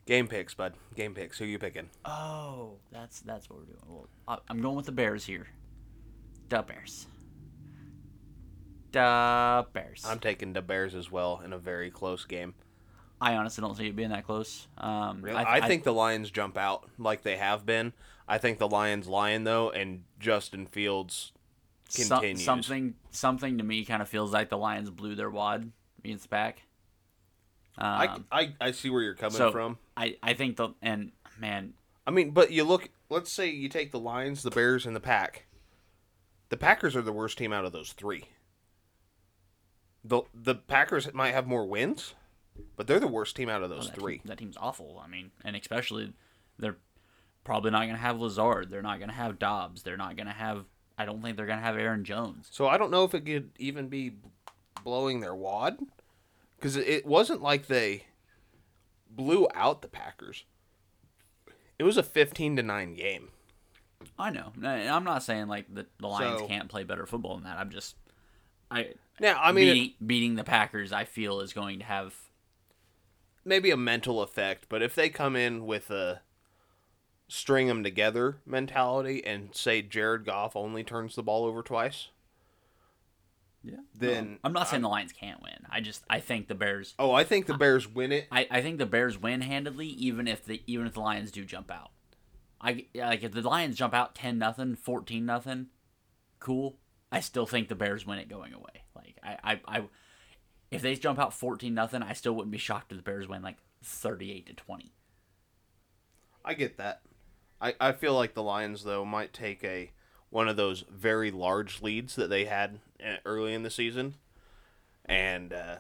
game 0.07 0.27
picks, 0.27 0.55
bud. 0.55 0.75
Game 0.97 1.15
picks. 1.15 1.39
Who 1.39 1.45
you 1.45 1.59
picking? 1.59 1.89
Oh, 2.05 2.75
that's 2.91 3.21
that's 3.21 3.49
what 3.49 3.61
we're 3.61 3.67
doing. 3.67 3.79
Well, 3.87 4.09
I- 4.29 4.39
I'm 4.49 4.61
going 4.61 4.77
with 4.77 4.87
the 4.87 4.93
Bears 4.93 5.25
here. 5.27 5.47
The 6.49 6.63
Bears. 6.63 7.07
The 8.93 9.67
Bears. 9.73 10.05
I'm 10.07 10.19
taking 10.19 10.53
the 10.53 10.63
Bears 10.63 10.95
as 10.95 11.11
well 11.11 11.41
in 11.45 11.53
a 11.53 11.59
very 11.59 11.91
close 11.91 12.25
game. 12.25 12.55
I 13.21 13.35
honestly 13.37 13.63
don't 13.63 13.77
see 13.77 13.87
it 13.87 13.97
being 13.97 14.11
that 14.11 14.27
close. 14.27 14.67
Um, 14.79 15.23
Really, 15.23 15.37
I, 15.37 15.67
think 15.67 15.85
the 15.85 15.93
Lions 15.93 16.31
jump 16.31 16.59
out 16.59 16.89
like 16.99 17.23
they 17.23 17.37
have 17.37 17.65
been. 17.65 17.93
I 18.27 18.39
think 18.39 18.59
the 18.59 18.69
Lions 18.69 19.07
lion 19.07 19.45
though, 19.45 19.71
and 19.71 20.03
Justin 20.19 20.67
Fields 20.67 21.33
Some- 21.89 22.21
continues. 22.21 22.45
something 22.45 22.95
something 23.11 23.59
to 23.59 23.65
me 23.65 23.85
kind 23.85 24.03
of 24.03 24.09
feels 24.09 24.33
like 24.33 24.49
the 24.49 24.59
Lions 24.59 24.91
blew 24.91 25.15
their 25.15 25.31
wad 25.31 25.71
against 26.05 26.25
the 26.25 26.29
pack. 26.29 26.63
Um, 27.79 28.27
I 28.31 28.55
I 28.61 28.71
see 28.73 28.91
where 28.91 29.03
you're 29.03 29.15
coming 29.15 29.37
so 29.37 29.51
from. 29.51 29.79
I, 29.97 30.17
I 30.23 30.35
think 30.35 30.57
the 30.57 30.71
and 30.83 31.13
man 31.39 31.75
I 32.07 32.11
mean, 32.11 32.31
but 32.31 32.51
you 32.51 32.65
look. 32.65 32.89
Let's 33.09 33.33
say 33.33 33.51
you 33.51 33.69
take 33.69 33.93
the 33.93 34.01
Lions, 34.01 34.43
the 34.43 34.51
Bears, 34.51 34.87
and 34.87 34.97
the 34.97 35.01
Pack. 35.01 35.47
The 36.49 36.57
Packers 36.57 36.97
are 36.97 37.03
the 37.03 37.13
worst 37.13 37.39
team 37.39 37.53
out 37.53 37.65
of 37.65 37.73
those 37.73 37.93
three. 37.93 38.25
The 40.05 40.23
The 40.35 40.55
Packers 40.55 41.13
might 41.15 41.33
have 41.33 41.47
more 41.47 41.65
wins, 41.67 42.15
but 42.77 42.87
they're 42.87 43.01
the 43.01 43.07
worst 43.07 43.37
team 43.37 43.49
out 43.49 43.63
of 43.63 43.71
those 43.71 43.89
that, 43.89 43.99
three. 43.99 44.19
Team, 44.19 44.27
that 44.27 44.39
team's 44.39 44.57
awful. 44.61 45.01
I 45.05 45.09
mean, 45.09 45.31
and 45.45 45.55
especially 45.57 46.13
they're 46.59 46.77
probably 47.45 47.71
not 47.71 47.83
going 47.83 47.95
to 47.95 47.97
have 48.03 48.21
Lazard. 48.21 48.71
They're 48.71 48.83
not 48.83 48.99
going 48.99 49.09
to 49.11 49.15
have 49.15 49.39
Doubs. 49.39 49.83
They're 49.83 49.97
not 49.97 50.17
going 50.17 50.27
to 50.27 50.33
have. 50.33 50.65
I 50.99 51.05
don't 51.05 51.23
think 51.23 51.37
they're 51.37 51.47
going 51.47 51.59
to 51.59 51.65
have 51.65 51.77
Aaron 51.79 52.05
Jones. 52.05 52.49
So 52.51 52.67
I 52.69 52.77
don't 52.79 52.91
know 52.91 53.05
if 53.05 53.15
it 53.15 53.25
could 53.25 53.51
even 53.59 53.89
be 53.89 54.13
blowing 54.85 55.21
their 55.21 55.35
wad, 55.35 55.79
because 56.57 56.77
it 56.77 57.07
wasn't 57.07 57.41
like 57.43 57.67
they 57.67 58.05
blew 59.11 59.47
out 59.55 59.83
the 59.83 59.89
Packers. 59.89 60.45
It 61.79 61.85
was 61.85 61.97
a 61.97 62.03
fifteen 62.03 62.57
to 62.57 62.63
nine 62.63 62.95
game. 62.95 63.29
I 64.19 64.31
know. 64.31 64.53
And 64.57 64.67
I'm 64.89 65.05
not 65.05 65.23
saying 65.23 65.47
like 65.49 65.73
the, 65.73 65.87
the 65.99 66.09
Lions 66.09 66.41
So- 66.41 66.47
can't 66.47 66.69
play 66.69 66.83
better 66.85 67.07
football 67.07 67.37
than 67.37 67.45
that. 67.45 67.59
I'm 67.59 67.71
just 67.71 67.97
I 68.71 68.95
Now 69.21 69.41
I 69.41 69.53
mean, 69.53 69.67
beating, 69.67 69.95
beating 70.05 70.35
the 70.37 70.45
Packers. 70.45 70.93
I 70.93 71.05
feel 71.05 71.41
is 71.41 71.53
going 71.53 71.79
to 71.81 71.85
have 71.85 72.15
maybe 73.45 73.71
a 73.71 73.77
mental 73.77 74.23
effect, 74.23 74.67
but 74.69 74.83
if 74.83 74.95
they 74.95 75.09
come 75.09 75.37
in 75.37 75.67
with 75.67 75.91
a 75.91 76.23
string 77.29 77.67
them 77.67 77.83
together 77.83 78.37
mentality 78.45 79.25
and 79.25 79.55
say 79.55 79.81
Jared 79.81 80.27
Goff 80.27 80.55
only 80.55 80.85
turns 80.85 81.15
the 81.15 81.23
ball 81.23 81.45
over 81.45 81.63
twice, 81.63 82.09
yeah. 83.63 83.77
then 83.95 84.39
I'm 84.45 84.53
not 84.53 84.69
saying 84.69 84.83
the 84.83 84.89
Lions 84.89 85.13
can't 85.13 85.43
win. 85.43 85.67
I 85.71 85.81
just 85.81 86.05
I 86.11 86.21
think 86.21 86.49
the 86.49 86.55
Bears 86.55 86.95
oh, 86.99 87.13
I 87.13 87.25
think 87.25 87.47
the 87.47 87.57
Bears 87.57 87.89
win 87.89 88.13
it. 88.13 88.29
I, 88.31 88.47
I 88.51 88.63
think 88.63 88.79
the 88.79 88.87
Bears 88.87 89.19
win 89.19 89.41
handedly, 89.41 89.87
even 89.89 90.29
if 90.29 90.45
the 90.45 90.63
even 90.67 90.87
if 90.87 90.95
the 90.95 91.01
Lions 91.01 91.31
do 91.31 91.45
jump 91.45 91.71
out. 91.71 91.91
I 92.61 92.87
like 92.95 93.23
if 93.23 93.33
the 93.33 93.43
Lions 93.43 93.77
jump 93.77 93.95
out 93.95 94.15
ten 94.15 94.39
nothing, 94.39 94.77
fourteen 94.77 95.27
nothing, 95.27 95.67
cool. 96.39 96.77
I 97.13 97.21
still 97.21 97.47
think 97.47 97.69
the 97.69 97.75
Bears 97.75 98.07
win 98.07 98.19
it 98.19 98.29
going 98.29 98.55
away. 98.55 98.85
Like 98.97 99.19
I, 99.23 99.37
I, 99.45 99.61
I 99.69 99.83
if 100.71 100.81
they 100.81 100.95
jump 100.95 101.19
out 101.19 101.35
fourteen 101.35 101.75
nothing, 101.75 102.03
I 102.03 102.15
still 102.15 102.33
wouldn't 102.33 102.51
be 102.51 102.59
shocked 102.59 102.91
if 102.91 102.97
the 102.97 103.05
Bears 103.05 103.29
win 103.29 103.43
like 103.43 103.59
thirty 103.85 104.33
eight 104.33 104.47
to 104.47 104.55
twenty. 104.55 104.93
I 106.45 106.55
get 106.55 106.79
that. 106.79 107.03
I, 107.61 107.75
I 107.79 107.93
feel 107.93 108.15
like 108.15 108.35
the 108.35 108.43
Lions 108.43 108.83
though 108.83 109.05
might 109.05 109.33
take 109.33 109.63
a 109.63 109.93
one 110.31 110.49
of 110.49 110.57
those 110.57 110.85
very 110.91 111.31
large 111.31 111.83
leads 111.83 112.17
that 112.17 112.31
they 112.31 112.47
had 112.47 112.81
uh, 113.05 113.17
early 113.27 113.53
in 113.53 113.63
the 113.63 113.71
season 113.71 114.15
and 115.05 115.53
uh, 115.53 115.77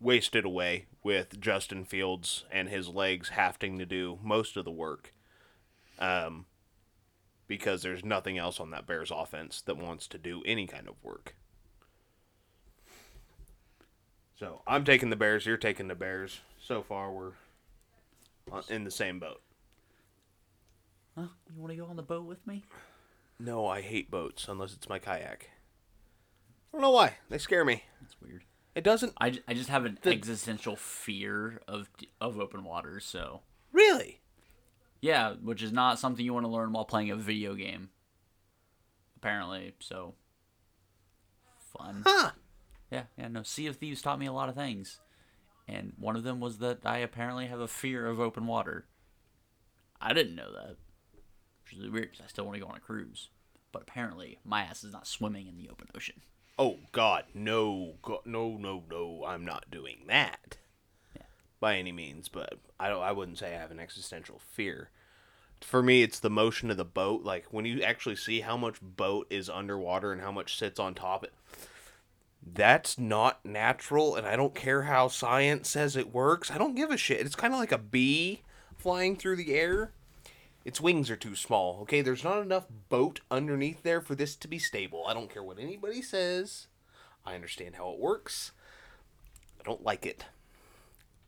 waste 0.00 0.34
it 0.34 0.44
away 0.44 0.86
with 1.04 1.40
Justin 1.40 1.84
Fields 1.84 2.44
and 2.50 2.68
his 2.68 2.88
legs 2.88 3.30
having 3.30 3.78
to 3.78 3.86
do 3.86 4.18
most 4.20 4.56
of 4.56 4.64
the 4.64 4.72
work. 4.72 5.14
Um, 6.00 6.46
because 7.52 7.82
there's 7.82 8.02
nothing 8.02 8.38
else 8.38 8.58
on 8.58 8.70
that 8.70 8.86
Bears 8.86 9.10
offense 9.14 9.60
that 9.66 9.76
wants 9.76 10.06
to 10.08 10.16
do 10.16 10.42
any 10.46 10.66
kind 10.66 10.88
of 10.88 10.94
work. 11.02 11.34
So 14.38 14.62
I'm 14.66 14.84
taking 14.86 15.10
the 15.10 15.16
Bears. 15.16 15.44
You're 15.44 15.58
taking 15.58 15.88
the 15.88 15.94
Bears. 15.94 16.40
So 16.58 16.82
far, 16.82 17.12
we're 17.12 17.32
in 18.70 18.84
the 18.84 18.90
same 18.90 19.18
boat. 19.20 19.42
Huh? 21.14 21.26
You 21.54 21.60
want 21.60 21.72
to 21.72 21.76
go 21.76 21.84
on 21.84 21.96
the 21.96 22.02
boat 22.02 22.24
with 22.24 22.46
me? 22.46 22.64
No, 23.38 23.66
I 23.66 23.82
hate 23.82 24.10
boats 24.10 24.46
unless 24.48 24.72
it's 24.72 24.88
my 24.88 24.98
kayak. 24.98 25.50
I 26.72 26.72
don't 26.72 26.80
know 26.80 26.90
why. 26.90 27.18
They 27.28 27.36
scare 27.36 27.66
me. 27.66 27.82
That's 28.00 28.16
weird. 28.18 28.44
It 28.74 28.82
doesn't 28.82 29.12
I, 29.20 29.38
I 29.46 29.52
just 29.52 29.68
have 29.68 29.84
an 29.84 29.98
The- 30.00 30.10
existential 30.12 30.74
fear 30.76 31.60
of 31.68 31.90
of 32.18 32.40
open 32.40 32.64
waters. 32.64 33.04
So 33.04 33.42
really. 33.72 34.21
Yeah, 35.02 35.34
which 35.42 35.62
is 35.62 35.72
not 35.72 35.98
something 35.98 36.24
you 36.24 36.32
want 36.32 36.46
to 36.46 36.50
learn 36.50 36.72
while 36.72 36.84
playing 36.84 37.10
a 37.10 37.16
video 37.16 37.54
game. 37.54 37.90
Apparently, 39.16 39.74
so 39.80 40.14
fun. 41.76 42.04
Huh. 42.06 42.30
Yeah, 42.90 43.04
yeah, 43.18 43.28
no. 43.28 43.42
Sea 43.42 43.66
of 43.66 43.76
Thieves 43.76 44.00
taught 44.00 44.18
me 44.18 44.26
a 44.26 44.32
lot 44.32 44.48
of 44.48 44.54
things, 44.54 45.00
and 45.66 45.92
one 45.98 46.14
of 46.14 46.22
them 46.22 46.40
was 46.40 46.58
that 46.58 46.86
I 46.86 46.98
apparently 46.98 47.46
have 47.46 47.60
a 47.60 47.68
fear 47.68 48.06
of 48.06 48.20
open 48.20 48.46
water. 48.46 48.86
I 50.00 50.12
didn't 50.12 50.36
know 50.36 50.52
that, 50.52 50.76
which 51.64 51.74
is 51.78 51.90
weird 51.90 52.12
because 52.12 52.24
I 52.24 52.28
still 52.28 52.44
want 52.44 52.54
to 52.54 52.60
go 52.60 52.68
on 52.68 52.76
a 52.76 52.80
cruise, 52.80 53.28
but 53.72 53.82
apparently 53.82 54.38
my 54.44 54.62
ass 54.62 54.84
is 54.84 54.92
not 54.92 55.06
swimming 55.08 55.48
in 55.48 55.56
the 55.56 55.68
open 55.68 55.88
ocean. 55.96 56.22
Oh 56.58 56.78
God, 56.92 57.24
no, 57.34 57.94
go, 58.02 58.20
no, 58.24 58.56
no, 58.56 58.84
no! 58.88 59.24
I'm 59.26 59.44
not 59.44 59.70
doing 59.70 60.04
that 60.06 60.58
by 61.62 61.76
any 61.76 61.92
means. 61.92 62.28
But 62.28 62.58
I 62.78 62.90
don't. 62.90 63.02
I 63.02 63.12
wouldn't 63.12 63.38
say 63.38 63.54
I 63.54 63.58
have 63.58 63.70
an 63.70 63.80
existential 63.80 64.38
fear. 64.38 64.90
For 65.62 65.82
me, 65.82 66.02
it's 66.02 66.18
the 66.18 66.28
motion 66.28 66.70
of 66.70 66.76
the 66.76 66.84
boat. 66.84 67.22
Like 67.24 67.46
when 67.50 67.64
you 67.64 67.82
actually 67.82 68.16
see 68.16 68.40
how 68.40 68.58
much 68.58 68.82
boat 68.82 69.26
is 69.30 69.48
underwater 69.48 70.12
and 70.12 70.20
how 70.20 70.32
much 70.32 70.58
sits 70.58 70.78
on 70.78 70.94
top. 70.94 71.24
It 71.24 71.32
that's 72.44 72.98
not 72.98 73.44
natural, 73.44 74.16
and 74.16 74.26
I 74.26 74.34
don't 74.34 74.54
care 74.54 74.82
how 74.82 75.06
science 75.06 75.70
says 75.70 75.96
it 75.96 76.12
works. 76.12 76.50
I 76.50 76.58
don't 76.58 76.74
give 76.74 76.90
a 76.90 76.96
shit. 76.96 77.20
It's 77.20 77.36
kind 77.36 77.54
of 77.54 77.60
like 77.60 77.70
a 77.70 77.78
bee 77.78 78.42
flying 78.82 79.14
through 79.14 79.36
the 79.36 79.54
air, 79.54 79.92
its 80.64 80.80
wings 80.80 81.10
are 81.10 81.16
too 81.16 81.36
small. 81.36 81.78
Okay, 81.82 82.02
there's 82.02 82.24
not 82.24 82.42
enough 82.42 82.66
boat 82.88 83.20
underneath 83.30 83.82
there 83.82 84.00
for 84.00 84.14
this 84.14 84.36
to 84.36 84.48
be 84.48 84.58
stable. 84.58 85.04
I 85.06 85.14
don't 85.14 85.32
care 85.32 85.42
what 85.42 85.58
anybody 85.58 86.02
says. 86.02 86.66
I 87.24 87.34
understand 87.34 87.76
how 87.76 87.90
it 87.92 88.00
works. 88.00 88.52
I 89.60 89.64
don't 89.64 89.84
like 89.84 90.04
it. 90.04 90.24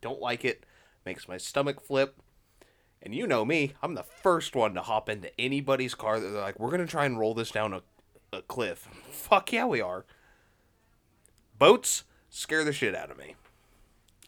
Don't 0.05 0.21
like 0.21 0.45
it. 0.45 0.67
Makes 1.07 1.29
my 1.29 1.39
stomach 1.39 1.81
flip. 1.83 2.21
And 3.01 3.15
you 3.15 3.27
know 3.27 3.43
me, 3.43 3.73
I'm 3.83 3.95
the 3.95 4.03
first 4.03 4.55
one 4.55 4.75
to 4.75 4.83
hop 4.83 5.09
into 5.09 5.31
anybody's 5.41 5.95
car 5.95 6.21
that 6.21 6.29
they're 6.29 6.43
like, 6.43 6.61
we're 6.61 6.69
going 6.69 6.83
to 6.83 6.87
try 6.87 7.07
and 7.07 7.19
roll 7.19 7.33
this 7.33 7.51
down 7.51 7.73
a, 7.73 7.81
a 8.31 8.43
cliff. 8.43 8.87
Fuck 9.11 9.55
yeah, 9.55 9.65
we 9.65 9.81
are. 9.81 10.05
Boats 11.59 12.05
scare 12.29 12.65
the 12.65 12.73
shit 12.75 12.95
out 12.95 13.11
of 13.11 13.17
me. 13.17 13.35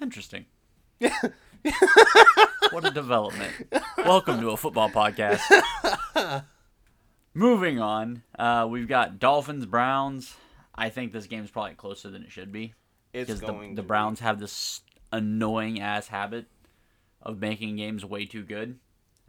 Interesting. 0.00 0.47
what 2.71 2.87
a 2.87 2.90
development. 2.90 3.52
Welcome 3.99 4.40
to 4.40 4.52
a 4.52 4.56
football 4.56 4.88
podcast. 4.88 5.42
Moving 7.35 7.80
on, 7.80 8.23
uh, 8.38 8.66
we've 8.71 8.88
got 8.88 9.18
Dolphins 9.18 9.66
Browns. 9.66 10.37
I 10.75 10.88
think 10.88 11.12
this 11.12 11.26
game's 11.26 11.50
probably 11.50 11.75
closer 11.75 12.09
than 12.09 12.23
it 12.23 12.33
should 12.33 12.50
be 12.50 12.73
It's 13.12 13.26
because 13.26 13.40
the, 13.40 13.47
going 13.47 13.75
the 13.75 13.83
Browns 13.83 14.21
have 14.21 14.40
this 14.40 14.80
annoying 15.12 15.80
ass 15.80 16.08
habit 16.08 16.46
of 17.22 17.38
making 17.38 17.76
games 17.76 18.04
way 18.04 18.25
too 18.25 18.42
good. 18.42 18.78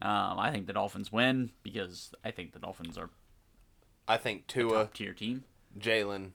Um, 0.01 0.37
I 0.39 0.51
think 0.51 0.67
the 0.67 0.73
Dolphins 0.73 1.11
win 1.11 1.51
because 1.63 2.11
I 2.23 2.31
think 2.31 2.53
the 2.53 2.59
Dolphins 2.59 2.97
are 2.97 3.09
I 4.07 4.17
think 4.17 4.47
Tua, 4.47 4.89
tier 4.93 5.13
team. 5.13 5.43
Jalen, 5.77 6.31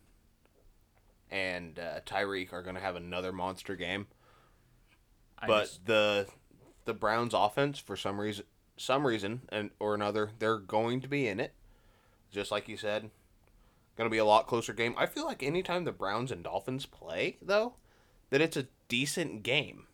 and 1.31 1.79
uh, 1.79 2.01
Tyreek 2.05 2.53
are 2.53 2.63
going 2.63 2.75
to 2.75 2.81
have 2.81 2.97
another 2.97 3.33
monster 3.33 3.77
game. 3.77 4.07
I 5.39 5.47
but 5.47 5.63
just- 5.65 5.87
the 5.87 6.27
the 6.85 6.95
Browns 6.95 7.35
offense 7.35 7.79
for 7.79 7.97
some 7.97 8.21
reason 8.21 8.45
some 8.77 9.07
reason 9.07 9.43
and 9.51 9.71
or 9.79 9.95
another 9.95 10.31
they're 10.39 10.59
going 10.59 11.01
to 11.01 11.09
be 11.09 11.29
in 11.29 11.39
it. 11.41 11.55
Just 12.31 12.51
like 12.51 12.69
you 12.69 12.77
said, 12.77 13.11
going 13.97 14.09
to 14.09 14.13
be 14.13 14.19
a 14.19 14.25
lot 14.25 14.47
closer 14.47 14.73
game. 14.73 14.95
I 14.97 15.07
feel 15.07 15.27
like 15.27 15.43
anytime 15.43 15.85
the 15.85 15.93
Browns 15.93 16.33
and 16.33 16.43
Dolphins 16.43 16.87
play 16.87 17.37
though, 17.43 17.75
that 18.31 18.41
it's 18.41 18.57
a 18.57 18.67
decent 18.93 19.43
game. 19.43 19.87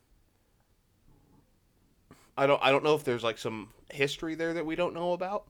I 2.37 2.45
don't 2.45 2.61
I 2.61 2.69
don't 2.69 2.83
know 2.83 2.95
if 2.95 3.05
there's 3.05 3.23
like 3.23 3.37
some 3.37 3.69
history 3.89 4.35
there 4.35 4.53
that 4.53 4.65
we 4.65 4.75
don't 4.75 4.93
know 4.93 5.13
about. 5.13 5.47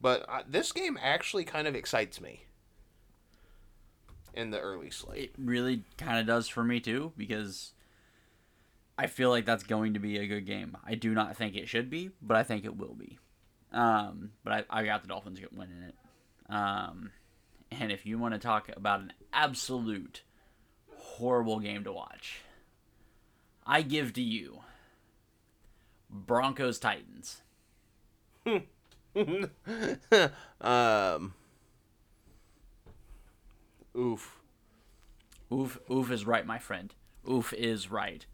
But 0.00 0.24
uh, 0.28 0.42
this 0.48 0.70
game 0.70 0.96
actually 1.02 1.42
kind 1.42 1.66
of 1.66 1.74
excites 1.74 2.20
me 2.20 2.44
in 4.32 4.50
the 4.50 4.60
early 4.60 4.90
slate. 4.90 5.30
it 5.30 5.32
really 5.36 5.82
kind 5.98 6.20
of 6.20 6.26
does 6.26 6.46
for 6.46 6.62
me 6.62 6.78
too 6.78 7.12
because 7.16 7.72
I 8.96 9.08
feel 9.08 9.30
like 9.30 9.44
that's 9.44 9.64
going 9.64 9.94
to 9.94 10.00
be 10.00 10.16
a 10.18 10.28
good 10.28 10.46
game. 10.46 10.76
I 10.86 10.94
do 10.94 11.14
not 11.14 11.36
think 11.36 11.56
it 11.56 11.68
should 11.68 11.90
be, 11.90 12.10
but 12.22 12.36
I 12.36 12.44
think 12.44 12.64
it 12.64 12.76
will 12.76 12.94
be. 12.94 13.18
Um, 13.72 14.30
but 14.44 14.52
I, 14.70 14.80
I 14.82 14.84
got 14.84 15.02
the 15.02 15.08
Dolphins 15.08 15.40
winning 15.50 15.82
it. 15.82 15.94
Um, 16.48 17.10
and 17.72 17.90
if 17.90 18.06
you 18.06 18.18
want 18.20 18.34
to 18.34 18.38
talk 18.38 18.70
about 18.76 19.00
an 19.00 19.12
absolute 19.32 20.22
horrible 21.18 21.60
game 21.60 21.84
to 21.84 21.92
watch, 21.92 22.40
I 23.66 23.82
give 23.82 24.12
to 24.14 24.22
you 24.22 24.60
Broncos 26.10 26.78
Titans. 26.78 27.42
um 30.60 31.34
oof 33.96 34.36
Oof, 35.52 35.78
oof 35.90 36.10
is 36.10 36.26
right, 36.26 36.46
my 36.46 36.58
friend. 36.58 36.92
Oof 37.30 37.52
is 37.52 37.90
right. 37.90 38.26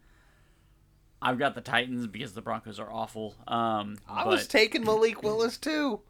I've 1.20 1.38
got 1.38 1.54
the 1.54 1.60
Titans 1.60 2.06
because 2.06 2.32
the 2.32 2.42
Broncos 2.42 2.80
are 2.80 2.90
awful. 2.90 3.34
Um, 3.46 3.96
I 4.08 4.24
but 4.24 4.30
was 4.30 4.46
taking 4.46 4.84
Malik 4.86 5.22
Willis 5.22 5.58
too. 5.58 6.00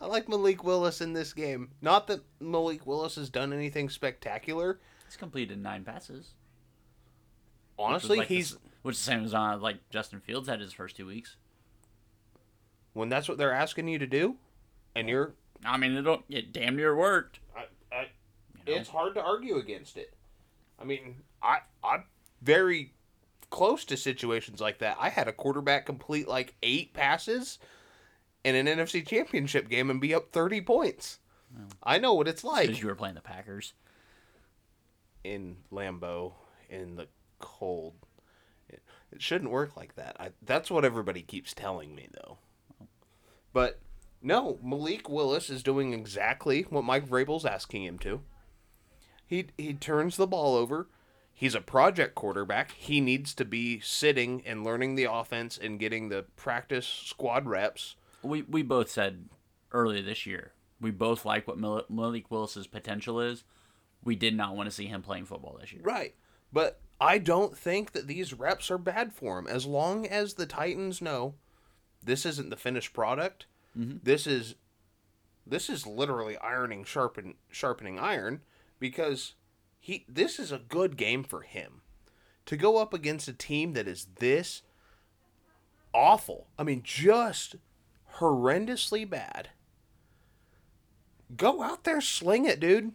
I 0.00 0.06
like 0.06 0.28
Malik 0.28 0.64
Willis 0.64 1.00
in 1.00 1.12
this 1.12 1.32
game. 1.32 1.70
Not 1.80 2.06
that 2.06 2.22
Malik 2.40 2.86
Willis 2.86 3.16
has 3.16 3.30
done 3.30 3.52
anything 3.52 3.88
spectacular. 3.88 4.80
He's 5.08 5.16
completed 5.16 5.58
nine 5.62 5.84
passes. 5.84 6.34
Honestly, 7.78 8.18
like 8.18 8.28
he's 8.28 8.52
s- 8.52 8.58
which 8.82 8.94
is 8.96 9.04
the 9.04 9.10
same 9.10 9.24
as 9.24 9.34
uh, 9.34 9.56
like 9.58 9.88
Justin 9.90 10.20
Fields 10.20 10.48
had 10.48 10.60
his 10.60 10.72
first 10.72 10.96
two 10.96 11.06
weeks. 11.06 11.36
when 12.92 13.08
that's 13.08 13.28
what 13.28 13.38
they're 13.38 13.52
asking 13.52 13.88
you 13.88 13.98
to 13.98 14.06
do, 14.06 14.36
and 14.96 15.08
you're, 15.08 15.34
I 15.64 15.76
mean, 15.76 15.92
it 15.96 16.02
don't 16.02 16.24
it 16.28 16.52
damn 16.52 16.76
near 16.76 16.96
worked. 16.96 17.40
I, 17.56 17.64
I, 17.94 18.00
You 18.66 18.74
know? 18.74 18.80
it's 18.80 18.88
hard 18.88 19.14
to 19.14 19.22
argue 19.22 19.56
against 19.56 19.96
it. 19.96 20.14
I 20.80 20.84
mean, 20.84 21.16
I 21.42 21.58
I'm 21.84 22.04
very 22.42 22.94
close 23.50 23.84
to 23.86 23.96
situations 23.96 24.60
like 24.60 24.78
that. 24.78 24.96
I 25.00 25.08
had 25.08 25.28
a 25.28 25.32
quarterback 25.32 25.86
complete 25.86 26.26
like 26.28 26.54
eight 26.62 26.92
passes 26.94 27.58
in 28.44 28.54
an 28.56 28.66
NFC 28.66 29.06
Championship 29.06 29.68
game 29.68 29.88
and 29.90 30.00
be 30.00 30.14
up 30.14 30.32
thirty 30.32 30.60
points. 30.60 31.18
I 31.82 31.98
know 31.98 32.12
what 32.14 32.28
it's 32.28 32.44
like. 32.44 32.66
because 32.66 32.82
you 32.82 32.88
were 32.88 32.94
playing 32.94 33.14
the 33.14 33.20
Packers. 33.22 33.72
In 35.24 35.56
Lambeau 35.72 36.32
in 36.68 36.96
the 36.96 37.08
cold. 37.38 37.94
It, 38.68 38.82
it 39.12 39.22
shouldn't 39.22 39.50
work 39.50 39.76
like 39.76 39.96
that. 39.96 40.16
I, 40.18 40.30
that's 40.42 40.70
what 40.70 40.84
everybody 40.84 41.22
keeps 41.22 41.54
telling 41.54 41.94
me, 41.94 42.08
though. 42.12 42.38
But 43.52 43.80
no, 44.22 44.58
Malik 44.62 45.08
Willis 45.08 45.50
is 45.50 45.62
doing 45.62 45.92
exactly 45.92 46.62
what 46.62 46.84
Mike 46.84 47.08
Vrabel's 47.08 47.46
asking 47.46 47.84
him 47.84 47.98
to. 48.00 48.20
He 49.26 49.46
he 49.56 49.74
turns 49.74 50.16
the 50.16 50.26
ball 50.26 50.54
over. 50.54 50.88
He's 51.32 51.54
a 51.54 51.60
project 51.60 52.14
quarterback. 52.14 52.72
He 52.72 53.00
needs 53.00 53.32
to 53.34 53.44
be 53.44 53.78
sitting 53.80 54.42
and 54.44 54.64
learning 54.64 54.96
the 54.96 55.04
offense 55.04 55.58
and 55.60 55.78
getting 55.78 56.08
the 56.08 56.24
practice 56.36 56.86
squad 56.86 57.46
reps. 57.46 57.96
We 58.22 58.42
we 58.42 58.62
both 58.62 58.90
said 58.90 59.28
earlier 59.72 60.02
this 60.02 60.26
year 60.26 60.52
we 60.80 60.90
both 60.90 61.24
like 61.24 61.46
what 61.46 61.58
Malik 61.90 62.30
Willis's 62.30 62.66
potential 62.66 63.20
is. 63.20 63.44
We 64.04 64.16
did 64.16 64.36
not 64.36 64.56
want 64.56 64.68
to 64.68 64.74
see 64.74 64.86
him 64.86 65.02
playing 65.02 65.26
football 65.26 65.58
this 65.60 65.72
year. 65.72 65.82
Right. 65.82 66.14
But 66.52 66.80
I 67.00 67.18
don't 67.18 67.56
think 67.56 67.92
that 67.92 68.06
these 68.06 68.32
reps 68.32 68.70
are 68.70 68.78
bad 68.78 69.12
for 69.12 69.38
him. 69.38 69.46
As 69.46 69.66
long 69.66 70.06
as 70.06 70.34
the 70.34 70.46
Titans 70.46 71.00
know 71.02 71.34
this 72.02 72.24
isn't 72.26 72.50
the 72.50 72.56
finished 72.56 72.92
product, 72.92 73.46
mm-hmm. 73.78 73.98
this 74.02 74.26
is 74.26 74.54
this 75.46 75.70
is 75.70 75.86
literally 75.86 76.36
ironing 76.38 76.84
sharpen 76.84 77.34
sharpening 77.50 77.98
iron 77.98 78.42
because 78.78 79.34
he 79.78 80.04
this 80.08 80.38
is 80.38 80.52
a 80.52 80.58
good 80.58 80.96
game 80.96 81.22
for 81.22 81.42
him. 81.42 81.82
To 82.46 82.56
go 82.56 82.78
up 82.78 82.94
against 82.94 83.28
a 83.28 83.34
team 83.34 83.74
that 83.74 83.86
is 83.86 84.06
this 84.18 84.62
awful. 85.92 86.48
I 86.58 86.64
mean 86.64 86.82
just 86.82 87.56
horrendously 88.16 89.08
bad. 89.08 89.50
Go 91.36 91.62
out 91.62 91.84
there 91.84 92.00
sling 92.00 92.46
it, 92.46 92.58
dude 92.58 92.92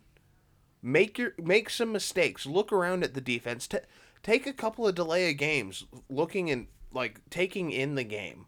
make 0.86 1.17
your 1.17 1.34
make 1.41 1.69
some 1.69 1.91
mistakes 1.91 2.46
look 2.46 2.72
around 2.72 3.04
at 3.04 3.13
the 3.15 3.22
defense 3.22 3.67
T- 3.67 3.78
take 4.22 4.46
a 4.46 4.54
couple 4.54 4.86
of 4.88 4.93
delay 4.93 5.32
of 5.32 5.38
games 5.38 5.86
looking 6.10 6.52
and 6.52 6.67
like 6.91 7.22
taking 7.30 7.72
in 7.72 7.96
the 7.96 8.04
game 8.04 8.46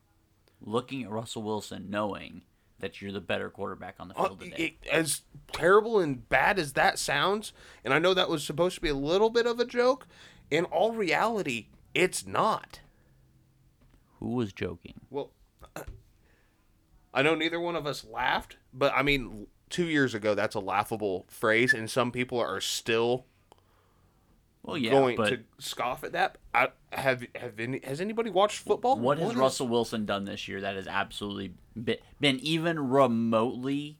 Looking 0.67 1.03
at 1.03 1.11
Russell 1.11 1.43
Wilson, 1.43 1.87
knowing 1.89 2.41
that 2.79 2.99
you're 3.01 3.11
the 3.11 3.21
better 3.21 3.49
quarterback 3.49 3.95
on 3.99 4.07
the 4.09 4.15
Uh, 4.17 4.27
field 4.29 4.39
today. 4.41 4.77
it- 4.83 4.87
as 4.89 5.21
terrible 5.53 5.99
and 5.99 6.27
bad 6.27 6.59
as 6.59 6.73
that 6.73 6.99
sounds 6.99 7.53
and 7.85 7.93
i 7.93 7.99
know 7.99 8.13
that 8.13 8.29
was 8.29 8.43
supposed 8.43 8.75
to 8.75 8.81
be 8.81 8.89
a 8.89 8.93
little 8.95 9.29
bit 9.29 9.45
of 9.47 9.59
a 9.59 9.65
joke 9.65 10.05
in 10.51 10.65
all 10.65 10.91
reality 10.91 11.67
it's 11.93 12.25
not 12.27 12.81
Who 14.19 14.31
was 14.31 14.51
joking? 14.51 14.95
well 15.09 15.31
i 17.13 17.21
know 17.21 17.35
neither 17.35 17.59
one 17.59 17.75
of 17.75 17.85
us 17.87 18.03
laughed 18.03 18.57
but 18.73 18.91
i 18.93 19.01
mean 19.01 19.47
two 19.75 19.87
years 19.87 20.13
ago 20.13 20.33
that's 20.33 20.55
a 20.55 20.59
laughable 20.59 21.25
phrase 21.27 21.73
and 21.73 21.89
some 21.91 22.09
people 22.11 22.39
are 22.39 22.61
still 22.61 23.25
Well, 24.63 24.77
yeah, 24.77 24.91
going 24.91 25.17
to 25.17 25.39
scoff 25.59 26.03
at 26.05 26.13
that. 26.13 26.37
I, 26.53 26.69
have 26.93 27.25
have 27.35 27.59
any, 27.59 27.81
has 27.83 27.99
anybody 27.99 28.29
watched 28.29 28.59
football? 28.59 28.97
what 28.97 29.17
has 29.19 29.31
is- 29.31 29.35
Russell 29.35 29.67
Wilson 29.67 30.05
done 30.05 30.23
this 30.23 30.47
year 30.47 30.61
that 30.61 30.75
has 30.77 30.87
absolutely 30.87 31.53
been, 31.75 31.97
been 32.21 32.39
even 32.39 32.79
remotely 32.89 33.99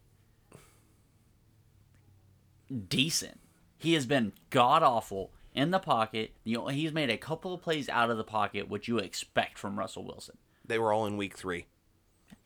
decent? 2.88 3.40
He 3.78 3.94
has 3.94 4.06
been 4.06 4.32
god 4.50 4.82
awful 4.82 5.32
in 5.54 5.72
the 5.72 5.80
pocket. 5.80 6.34
You 6.44 6.58
know, 6.58 6.68
he's 6.68 6.94
made 6.94 7.10
a 7.10 7.18
couple 7.18 7.54
of 7.54 7.62
plays 7.62 7.90
out 7.90 8.10
of 8.10 8.18
the 8.18 8.24
pocket, 8.24 8.70
which 8.70 8.88
you 8.88 8.98
expect 8.98 9.58
from 9.60 9.78
Russell 9.78 10.06
Wilson. 10.06 10.38
They 10.66 10.80
were 10.80 10.92
all 10.94 11.06
in 11.06 11.18
week 11.18 11.38
three, 11.38 11.68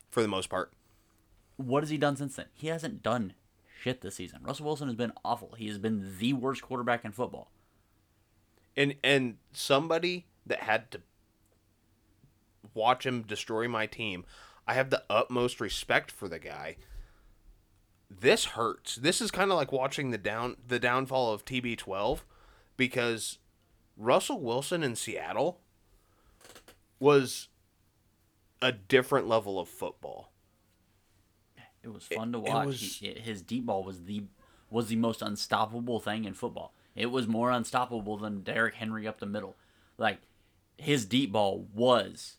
for 0.10 0.22
the 0.22 0.28
most 0.28 0.50
part. 0.50 0.74
What 1.60 1.84
has 1.84 1.89
he 1.89 1.98
done 1.98 2.15
since 2.15 2.38
then? 2.38 2.45
He 2.54 2.67
hasn't 2.67 3.04
done 3.04 3.34
shit 3.82 4.00
this 4.00 4.15
season. 4.15 4.39
Russell 4.43 4.65
Wilson 4.65 4.88
has 4.88 4.95
been 4.95 5.12
awful. 5.26 5.56
He 5.58 5.67
has 5.67 5.78
been 5.78 6.15
the 6.17 6.32
worst 6.32 6.62
quarterback 6.62 7.04
in 7.04 7.12
football. 7.12 7.52
And 8.78 8.95
and 9.04 9.38
somebody 9.52 10.26
that 10.45 10.62
had 10.62 10.89
to 10.91 11.02
watch 12.74 13.06
him 13.06 13.24
destroy 13.24 13.67
my 13.67 13.88
team, 13.88 14.24
I 14.65 14.74
have 14.74 14.89
the 14.89 15.04
utmost 15.10 15.60
respect 15.60 16.12
for 16.12 16.30
the 16.30 16.39
guy. 16.39 16.78
This 18.10 18.45
hurts. 18.45 18.95
This 18.95 19.19
is 19.19 19.30
kind 19.30 19.52
of 19.52 19.58
like 19.58 19.74
watching 19.74 20.12
the 20.12 20.17
down 20.17 20.56
the 20.65 20.80
downfall 20.80 21.34
of 21.34 21.43
TB12 21.43 22.22
because 22.78 23.38
Russell 23.98 24.39
Wilson 24.39 24.82
in 24.82 24.95
Seattle 24.95 25.60
was 27.02 27.50
a 28.62 28.72
different 28.72 29.28
level 29.28 29.60
of 29.60 29.67
football. 29.67 30.32
It 31.84 31.89
was 31.89 32.04
fun 32.06 32.32
to 32.34 32.39
It- 32.39 32.48
it 32.48 32.54
watch. 32.54 32.65
was- 32.68 32.82
He- 32.98 33.13
his 33.20 33.42
deep 33.42 33.65
ball 33.65 33.84
was 33.84 34.04
the 34.04 34.26
was 34.72 34.88
the 34.88 34.96
most 34.96 35.24
unstoppable 35.24 36.00
thing 36.00 36.26
in 36.26 36.34
football. 36.36 36.76
It 36.96 37.08
was 37.08 37.28
more 37.28 37.50
unstoppable 37.50 38.18
than 38.18 38.44
Derrick 38.44 38.76
Henry 38.76 39.08
up 39.08 39.20
the 39.20 39.26
middle. 39.26 39.58
Like 39.98 40.22
his 40.78 41.06
deep 41.06 41.32
ball 41.32 41.68
was 41.74 42.38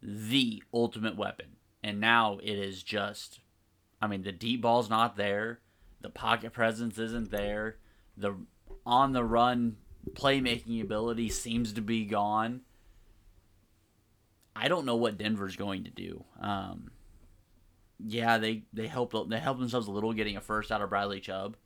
the 0.00 0.62
ultimate 0.72 1.16
weapon. 1.16 1.56
And 1.82 1.98
now 2.00 2.38
it 2.38 2.56
is 2.58 2.82
just 2.82 3.40
I 4.00 4.06
mean 4.06 4.22
the 4.22 4.32
deep 4.32 4.60
ball's 4.62 4.88
not 4.90 5.16
there. 5.16 5.60
The 6.02 6.10
pocket 6.10 6.52
presence 6.52 6.98
isn't 6.98 7.30
there. 7.30 7.78
The 8.16 8.36
on 8.86 9.12
the 9.12 9.24
run 9.24 9.78
playmaking 10.10 10.80
ability 10.82 11.30
seems 11.30 11.72
to 11.72 11.80
be 11.80 12.04
gone. 12.04 12.60
I 14.54 14.68
don't 14.68 14.86
know 14.86 14.96
what 14.96 15.18
Denver's 15.18 15.56
going 15.56 15.84
to 15.84 15.90
do. 15.90 16.24
Um, 16.38 16.90
yeah, 17.98 18.38
they 18.38 18.64
they 18.72 18.86
helped 18.86 19.14
they 19.30 19.38
helped 19.38 19.60
themselves 19.60 19.86
a 19.86 19.90
little 19.90 20.12
getting 20.12 20.36
a 20.36 20.40
first 20.40 20.72
out 20.72 20.82
of 20.82 20.90
Bradley 20.90 21.20
Chubb, 21.20 21.56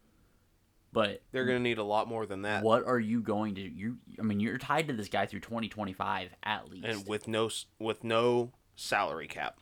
but 0.93 1.23
They're 1.33 1.45
going 1.45 1.59
to 1.59 1.63
need 1.63 1.79
a 1.79 1.85
lot 1.85 2.09
more 2.09 2.27
than 2.27 2.43
that. 2.43 2.63
what 2.63 2.85
are 2.87 2.99
you 3.01 3.21
going 3.21 3.55
to 3.57 3.61
you? 3.63 3.99
I 4.19 4.23
mean, 4.23 4.41
you're 4.41 4.59
tied 4.59 4.89
to 4.89 4.95
this 4.95 5.09
guy 5.09 5.27
through 5.27 5.41
2025 5.41 6.31
at 6.43 6.69
least. 6.71 6.87
And 6.87 7.07
with 7.07 7.29
no 7.29 7.51
with 7.79 8.05
no 8.05 8.53
salary 8.77 9.27
cap. 9.29 9.61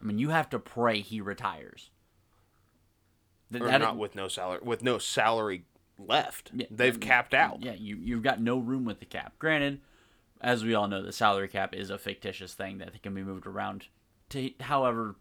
I 0.00 0.04
mean, 0.04 0.18
you 0.18 0.28
have 0.30 0.50
to 0.50 0.58
pray 0.58 1.00
he 1.00 1.20
retires. 1.20 1.90
Or 3.54 3.60
that- 3.60 3.78
not 3.80 3.96
with 3.96 4.14
no 4.14 4.28
salary 4.28 4.60
with 4.62 4.82
no 4.82 4.98
salary 4.98 5.64
left. 5.98 6.50
Yeah, 6.54 6.66
They've 6.70 6.98
capped 6.98 7.32
out. 7.34 7.62
Yeah, 7.62 7.74
you 7.74 7.96
you've 7.96 8.22
got 8.22 8.40
no 8.40 8.58
room 8.58 8.84
with 8.84 8.98
the 9.00 9.06
cap. 9.06 9.34
Granted, 9.38 9.80
as 10.40 10.64
we 10.64 10.74
all 10.74 10.88
know, 10.88 11.02
the 11.02 11.12
salary 11.12 11.48
cap 11.48 11.74
is 11.74 11.88
a 11.90 11.96
fictitious 11.98 12.54
thing 12.54 12.78
that 12.78 13.02
can 13.02 13.14
be 13.14 13.22
moved 13.22 13.46
around 13.46 13.86
to 14.30 14.50
however 14.60 15.14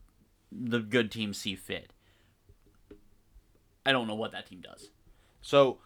the 0.63 0.79
good 0.79 1.11
teams 1.11 1.37
see 1.37 1.55
fit. 1.55 1.91
I 3.85 3.91
don't 3.91 4.07
know 4.07 4.15
what 4.15 4.31
that 4.31 4.47
team 4.47 4.61
does. 4.61 4.89
So, 5.41 5.79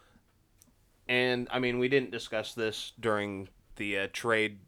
and 1.08 1.48
I 1.52 1.60
mean, 1.60 1.80
we 1.80 1.90
didn't 1.90 2.12
discuss 2.12 2.54
this 2.54 2.94
during 3.00 3.50
the 3.76 4.00
uh, 4.00 4.08
trade, 4.14 4.60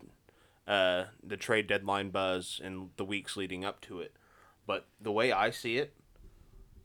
uh, 0.67 1.05
the 1.23 1.37
trade 1.37 1.67
deadline 1.67 2.09
buzz 2.09 2.59
and 2.63 2.89
the 2.97 3.05
weeks 3.05 3.37
leading 3.37 3.63
up 3.63 3.79
to 3.81 4.01
it. 4.01 4.13
But 4.67 4.85
the 4.99 5.11
way 5.11 5.31
I 5.31 5.49
see 5.51 5.77
it, 5.77 5.93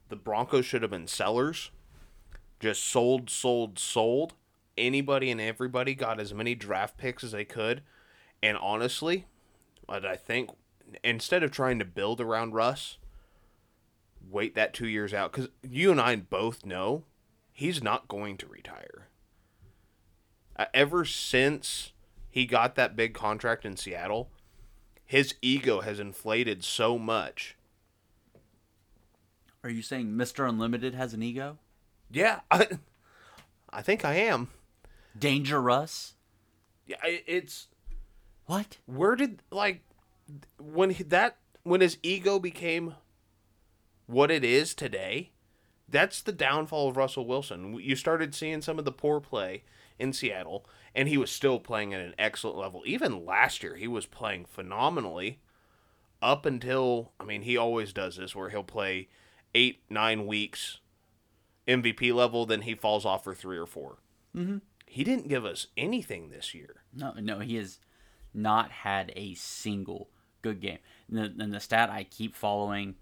the 0.08 0.16
Broncos 0.16 0.64
should 0.64 0.82
have 0.82 0.90
been 0.90 1.08
sellers, 1.08 1.70
just 2.60 2.84
sold, 2.84 3.28
sold, 3.28 3.78
sold. 3.78 4.34
Anybody 4.78 5.30
and 5.30 5.40
everybody 5.40 5.94
got 5.94 6.20
as 6.20 6.34
many 6.34 6.54
draft 6.54 6.98
picks 6.98 7.24
as 7.24 7.32
they 7.32 7.46
could, 7.46 7.82
and 8.42 8.58
honestly, 8.58 9.26
what 9.86 10.04
I 10.04 10.16
think 10.16 10.50
instead 11.02 11.42
of 11.42 11.50
trying 11.50 11.78
to 11.78 11.84
build 11.84 12.20
around 12.20 12.52
Russ, 12.52 12.98
wait 14.30 14.54
that 14.54 14.72
two 14.74 14.88
years 14.88 15.12
out 15.14 15.32
because 15.32 15.48
you 15.62 15.90
and 15.90 16.00
I 16.00 16.16
both 16.16 16.64
know 16.64 17.04
he's 17.52 17.82
not 17.82 18.08
going 18.08 18.36
to 18.38 18.46
retire. 18.46 19.08
Uh, 20.56 20.66
ever 20.72 21.04
since 21.04 21.92
he 22.30 22.46
got 22.46 22.74
that 22.76 22.96
big 22.96 23.14
contract 23.14 23.64
in 23.64 23.76
Seattle, 23.76 24.30
his 25.04 25.34
ego 25.42 25.80
has 25.82 26.00
inflated 26.00 26.64
so 26.64 26.98
much. 26.98 27.56
Are 29.62 29.70
you 29.70 29.82
saying 29.82 30.08
Mr. 30.12 30.48
Unlimited 30.48 30.94
has 30.94 31.12
an 31.12 31.22
ego? 31.22 31.58
Yeah, 32.10 32.40
I, 32.50 32.66
I 33.70 33.82
think 33.82 34.04
I 34.04 34.14
am. 34.14 34.48
Dangerous? 35.18 36.14
Yeah, 36.86 36.96
it's 37.04 37.66
What? 38.46 38.76
where 38.86 39.16
did 39.16 39.42
like 39.50 39.80
when 40.58 40.90
he, 40.90 41.02
that 41.04 41.36
when 41.64 41.80
his 41.80 41.98
ego 42.02 42.38
became 42.38 42.94
what 44.06 44.30
it 44.30 44.44
is 44.44 44.74
today. 44.74 45.30
That's 45.88 46.22
the 46.22 46.32
downfall 46.32 46.88
of 46.88 46.96
Russell 46.96 47.26
Wilson. 47.26 47.74
You 47.74 47.94
started 47.94 48.34
seeing 48.34 48.60
some 48.60 48.78
of 48.78 48.84
the 48.84 48.92
poor 48.92 49.20
play 49.20 49.62
in 49.98 50.12
Seattle, 50.12 50.66
and 50.94 51.08
he 51.08 51.16
was 51.16 51.30
still 51.30 51.60
playing 51.60 51.94
at 51.94 52.00
an 52.00 52.14
excellent 52.18 52.58
level. 52.58 52.82
Even 52.84 53.24
last 53.24 53.62
year, 53.62 53.76
he 53.76 53.86
was 53.86 54.06
playing 54.06 54.46
phenomenally. 54.46 55.40
Up 56.22 56.46
until, 56.46 57.12
I 57.20 57.24
mean, 57.24 57.42
he 57.42 57.56
always 57.56 57.92
does 57.92 58.16
this 58.16 58.34
where 58.34 58.48
he'll 58.48 58.64
play 58.64 59.08
eight, 59.54 59.82
nine 59.90 60.26
weeks 60.26 60.78
MVP 61.66 62.14
level, 62.14 62.46
then 62.46 62.62
he 62.62 62.74
falls 62.74 63.04
off 63.04 63.24
for 63.24 63.34
three 63.34 63.58
or 63.58 63.66
4 63.66 63.98
Mm-hmm. 64.36 64.58
He 64.86 65.02
didn't 65.02 65.28
give 65.28 65.46
us 65.46 65.68
anything 65.78 66.28
this 66.28 66.54
year. 66.54 66.82
No, 66.94 67.14
no, 67.18 67.38
he 67.38 67.56
has 67.56 67.80
not 68.34 68.70
had 68.70 69.10
a 69.16 69.32
single 69.32 70.10
good 70.42 70.60
game. 70.60 70.78
And 71.08 71.18
the, 71.18 71.42
and 71.42 71.54
the 71.54 71.58
stat 71.58 71.88
I 71.88 72.04
keep 72.04 72.36
following, 72.36 72.96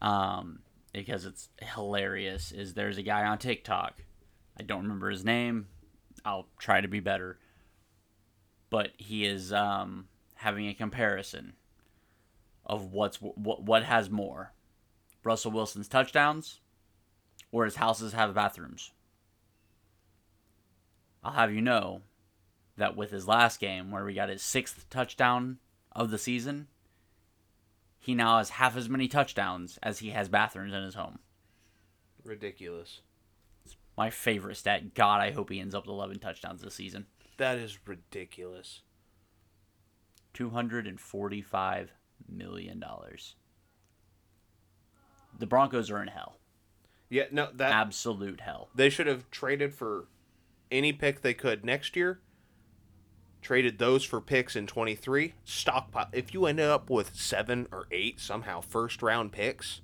um, 0.00 0.60
because 0.92 1.24
it's 1.24 1.48
hilarious, 1.60 2.52
is 2.52 2.74
there's 2.74 2.98
a 2.98 3.02
guy 3.02 3.24
on 3.24 3.38
TikTok. 3.38 4.02
I 4.58 4.62
don't 4.62 4.82
remember 4.82 5.10
his 5.10 5.24
name. 5.24 5.66
I'll 6.24 6.48
try 6.58 6.80
to 6.80 6.88
be 6.88 7.00
better. 7.00 7.38
But 8.70 8.90
he 8.98 9.24
is 9.24 9.52
um, 9.52 10.08
having 10.34 10.68
a 10.68 10.74
comparison 10.74 11.54
of 12.66 12.92
what's 12.92 13.16
what 13.16 13.62
what 13.62 13.82
has 13.84 14.10
more, 14.10 14.52
Russell 15.24 15.52
Wilson's 15.52 15.88
touchdowns, 15.88 16.60
or 17.50 17.64
his 17.64 17.76
houses 17.76 18.12
have 18.12 18.34
bathrooms. 18.34 18.92
I'll 21.24 21.32
have 21.32 21.52
you 21.52 21.62
know 21.62 22.02
that 22.76 22.96
with 22.96 23.10
his 23.10 23.26
last 23.26 23.58
game, 23.58 23.90
where 23.90 24.04
we 24.04 24.14
got 24.14 24.28
his 24.28 24.42
sixth 24.42 24.88
touchdown 24.90 25.58
of 25.92 26.10
the 26.10 26.18
season, 26.18 26.68
he 27.98 28.14
now 28.14 28.38
has 28.38 28.50
half 28.50 28.76
as 28.76 28.88
many 28.88 29.08
touchdowns 29.08 29.78
as 29.82 29.98
he 29.98 30.10
has 30.10 30.28
bathrooms 30.28 30.72
in 30.72 30.82
his 30.82 30.94
home. 30.94 31.18
Ridiculous. 32.24 33.00
My 33.96 34.10
favorite 34.10 34.56
stat. 34.56 34.94
God, 34.94 35.20
I 35.20 35.32
hope 35.32 35.50
he 35.50 35.60
ends 35.60 35.74
up 35.74 35.84
with 35.86 35.92
11 35.92 36.20
touchdowns 36.20 36.62
this 36.62 36.74
season. 36.74 37.06
That 37.36 37.58
is 37.58 37.78
ridiculous. 37.86 38.82
$245 40.34 41.88
million. 42.28 42.84
The 45.38 45.46
Broncos 45.46 45.90
are 45.90 46.02
in 46.02 46.08
hell. 46.08 46.38
Yeah, 47.10 47.24
no, 47.32 47.48
that 47.54 47.72
Absolute 47.72 48.40
hell. 48.40 48.68
they 48.74 48.90
should 48.90 49.06
have 49.06 49.30
traded 49.30 49.72
for 49.74 50.06
any 50.70 50.92
pick 50.92 51.22
they 51.22 51.34
could 51.34 51.64
next 51.64 51.96
year. 51.96 52.20
Traded 53.40 53.78
those 53.78 54.04
for 54.04 54.20
picks 54.20 54.56
in 54.56 54.66
23. 54.66 55.34
Stockpile. 55.44 56.08
If 56.12 56.34
you 56.34 56.46
ended 56.46 56.66
up 56.66 56.90
with 56.90 57.14
seven 57.14 57.66
or 57.72 57.86
eight 57.90 58.20
somehow 58.20 58.60
first 58.60 59.02
round 59.02 59.32
picks 59.32 59.80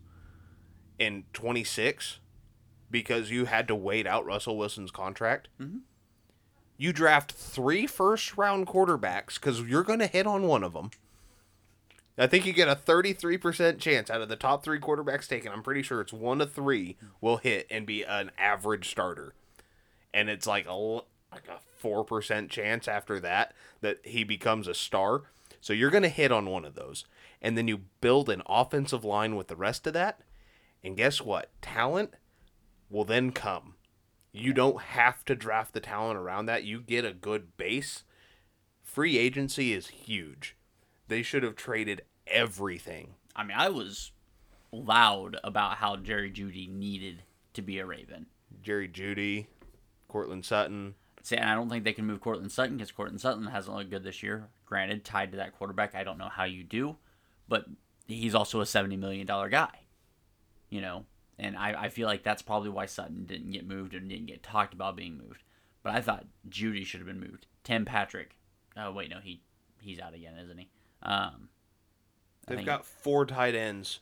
in 0.99 1.25
26 1.33 2.19
because 2.91 3.31
you 3.31 3.47
had 3.47 3.69
to 3.69 3.75
wait 3.75 4.07
out 4.07 4.27
Russell 4.27 4.57
Wilson's 4.57 4.91
contract, 4.91 5.49
mm-hmm. 5.61 5.79
you 6.77 6.93
draft 6.93 7.33
three 7.33 7.87
first 7.87 8.37
round 8.37 8.67
quarterbacks 8.67 9.35
because 9.35 9.63
you're 9.63 9.83
going 9.83 10.01
to 10.01 10.07
hit 10.07 10.27
on 10.27 10.47
one 10.47 10.65
of 10.65 10.73
them. 10.73 10.91
I 12.17 12.29
think 12.29 12.47
you 12.47 12.53
get 12.53 12.69
a 12.69 12.77
33% 12.77 13.79
chance 13.79 14.09
out 14.09 14.21
of 14.21 14.29
the 14.29 14.37
top 14.37 14.63
three 14.63 14.79
quarterbacks 14.79 15.27
taken. 15.27 15.51
I'm 15.51 15.65
pretty 15.65 15.83
sure 15.83 16.01
it's 16.01 16.13
one 16.13 16.39
to 16.39 16.47
three 16.47 16.97
will 17.21 17.39
hit 17.39 17.67
and 17.71 17.87
be 17.87 18.05
an 18.05 18.31
average 18.39 18.89
starter. 18.89 19.35
And 20.13 20.29
it's 20.29 20.47
like 20.47 20.67
a, 20.69 21.01
like 21.35 21.49
a 21.49 21.87
4% 21.87 22.49
chance 22.49 22.89
after 22.89 23.21
that 23.21 23.55
that 23.81 23.99
he 24.05 24.25
becomes 24.25 24.69
a 24.69 24.75
star. 24.75 25.23
So 25.61 25.73
you're 25.73 25.91
going 25.91 26.03
to 26.03 26.09
hit 26.09 26.33
on 26.33 26.47
one 26.47 26.65
of 26.65 26.75
those. 26.75 27.05
And 27.41 27.59
then 27.59 27.69
you 27.69 27.83
build 28.01 28.29
an 28.29 28.43
offensive 28.47 29.05
line 29.05 29.37
with 29.37 29.49
the 29.49 29.57
rest 29.57 29.87
of 29.87 29.93
that. 29.93 30.21
And 30.83 30.97
guess 30.97 31.21
what? 31.21 31.51
Talent 31.63 32.15
will 32.91 33.05
then 33.05 33.33
come. 33.33 33.75
You 34.33 34.53
don't 34.53 34.81
have 34.81 35.25
to 35.27 35.35
draft 35.35 35.75
the 35.75 35.81
talent 35.81 36.19
around 36.19 36.47
that. 36.47 36.65
You 36.65 36.81
get 36.81 37.05
a 37.05 37.13
good 37.13 37.57
base. 37.57 38.05
Free 38.83 39.17
agency 39.17 39.73
is 39.73 39.89
huge. 39.89 40.57
They 41.09 41.23
should 41.23 41.43
have 41.43 41.57
traded 41.57 42.03
everything. 42.27 43.15
I 43.37 43.45
mean, 43.45 43.57
I 43.57 43.69
was 43.69 44.13
loud 44.73 45.39
about 45.45 45.77
how 45.77 45.97
Jerry 45.97 46.31
Jeudy 46.31 46.69
needed 46.69 47.23
to 47.55 47.63
be 47.63 47.79
a 47.79 47.87
Raven. 47.87 48.27
Jerry 48.63 48.89
Jeudy, 48.89 49.47
Courtland 50.09 50.45
Sutton. 50.45 50.95
See, 51.25 51.37
and 51.37 51.49
I 51.49 51.55
don't 51.55 51.71
think 51.71 51.85
they 51.85 51.95
can 51.95 52.05
move 52.05 52.21
Courtland 52.21 52.53
Sutton 52.53 52.77
because 52.77 52.93
Courtland 52.93 53.19
Sutton 53.19 53.47
hasn't 53.47 53.75
looked 53.75 53.89
good 53.89 54.05
this 54.05 54.23
year. 54.23 54.49
Granted, 54.67 55.07
tied 55.07 55.31
to 55.31 55.39
that 55.39 55.57
quarterback, 55.57 55.95
I 55.95 56.05
don't 56.05 56.19
know 56.19 56.29
how 56.29 56.45
you 56.45 56.63
do, 56.63 56.97
but 57.49 57.65
he's 58.07 58.35
also 58.35 58.61
a 58.61 58.67
seventy 58.67 58.99
million 58.99 59.27
dollar 59.27 59.49
guy. 59.49 59.71
You 60.69 60.83
know, 60.83 61.07
and 61.39 61.57
I, 61.57 61.85
I 61.85 61.89
feel 61.89 62.09
like 62.09 62.25
that's 62.25 62.43
probably 62.43 62.69
why 62.69 62.85
Sutton 62.85 63.25
didn't 63.25 63.53
get 63.53 63.67
moved 63.67 63.95
and 63.95 64.07
didn't 64.07 64.27
get 64.27 64.43
talked 64.43 64.75
about 64.75 64.97
being 64.97 65.17
moved. 65.17 65.43
But 65.83 65.95
I 65.95 66.03
thought 66.03 66.27
Jeudy 66.47 66.85
should 66.85 67.01
have 67.01 67.07
been 67.07 67.21
moved. 67.21 67.47
Tim 67.63 67.87
Patrick. 67.87 68.37
Oh 68.77 68.93
wait, 68.93 69.09
no, 69.09 69.21
he 69.23 69.41
he's 69.81 70.01
out 70.01 70.13
again, 70.13 70.35
isn't 70.39 70.59
he? 70.59 70.69
Um, 71.03 71.49
They've 72.47 72.67
got 72.67 72.85
four 72.85 73.25
tight 73.25 73.55
ends 73.55 74.01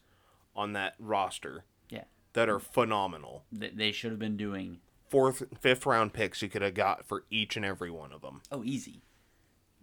on 0.56 0.72
that 0.72 0.94
roster 0.98 1.64
yeah, 1.88 2.04
that 2.32 2.48
are 2.48 2.58
phenomenal. 2.58 3.44
they 3.52 3.92
should 3.92 4.10
have 4.10 4.18
been 4.18 4.36
doing 4.36 4.80
Fourth, 5.12 5.42
fifth 5.60 5.84
round 5.86 6.12
picks 6.14 6.40
you 6.42 6.48
could 6.48 6.62
have 6.62 6.72
got 6.74 7.04
for 7.06 7.24
each 7.30 7.54
and 7.56 7.64
every 7.66 7.90
one 7.90 8.12
of 8.12 8.22
them. 8.22 8.40
oh 8.50 8.64
easy. 8.64 9.02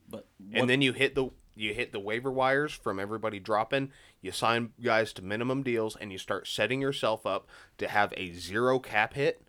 But 0.10 0.26
what, 0.40 0.60
And 0.62 0.70
then 0.70 0.82
you 0.82 0.92
hit 0.92 1.14
the 1.16 1.30
you 1.56 1.74
hit 1.74 1.92
the 1.92 2.00
waiver 2.00 2.32
wires 2.32 2.74
from 2.74 3.00
everybody 3.00 3.40
dropping, 3.40 3.92
you 4.22 4.32
sign 4.32 4.72
guys 4.82 5.14
to 5.14 5.22
minimum 5.22 5.62
deals, 5.62 5.96
and 5.96 6.12
you 6.12 6.18
start 6.18 6.48
setting 6.48 6.82
yourself 6.82 7.26
up 7.28 7.48
to 7.78 7.88
have 7.88 8.12
a 8.18 8.34
zero 8.34 8.80
cap 8.80 9.14
hit 9.14 9.42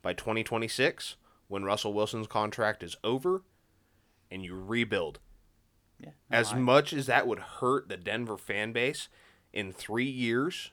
by 0.00 0.14
2026 0.14 1.16
when 1.48 1.64
Russell 1.64 1.92
Wilson's 1.92 2.26
contract 2.28 2.82
is 2.82 2.96
over 3.04 3.42
and 4.30 4.44
you 4.44 4.54
rebuild. 4.54 5.18
Yeah. 6.00 6.10
no, 6.30 6.38
As 6.38 6.52
I- 6.54 6.58
much 6.58 6.92
as 6.94 7.06
that 7.06 7.26
would 7.26 7.40
hurt 7.40 7.88
the 7.88 7.96
Denver 7.98 8.38
fan 8.38 8.72
base 8.72 9.08
in 9.52 9.72
three 9.72 10.08
years, 10.08 10.70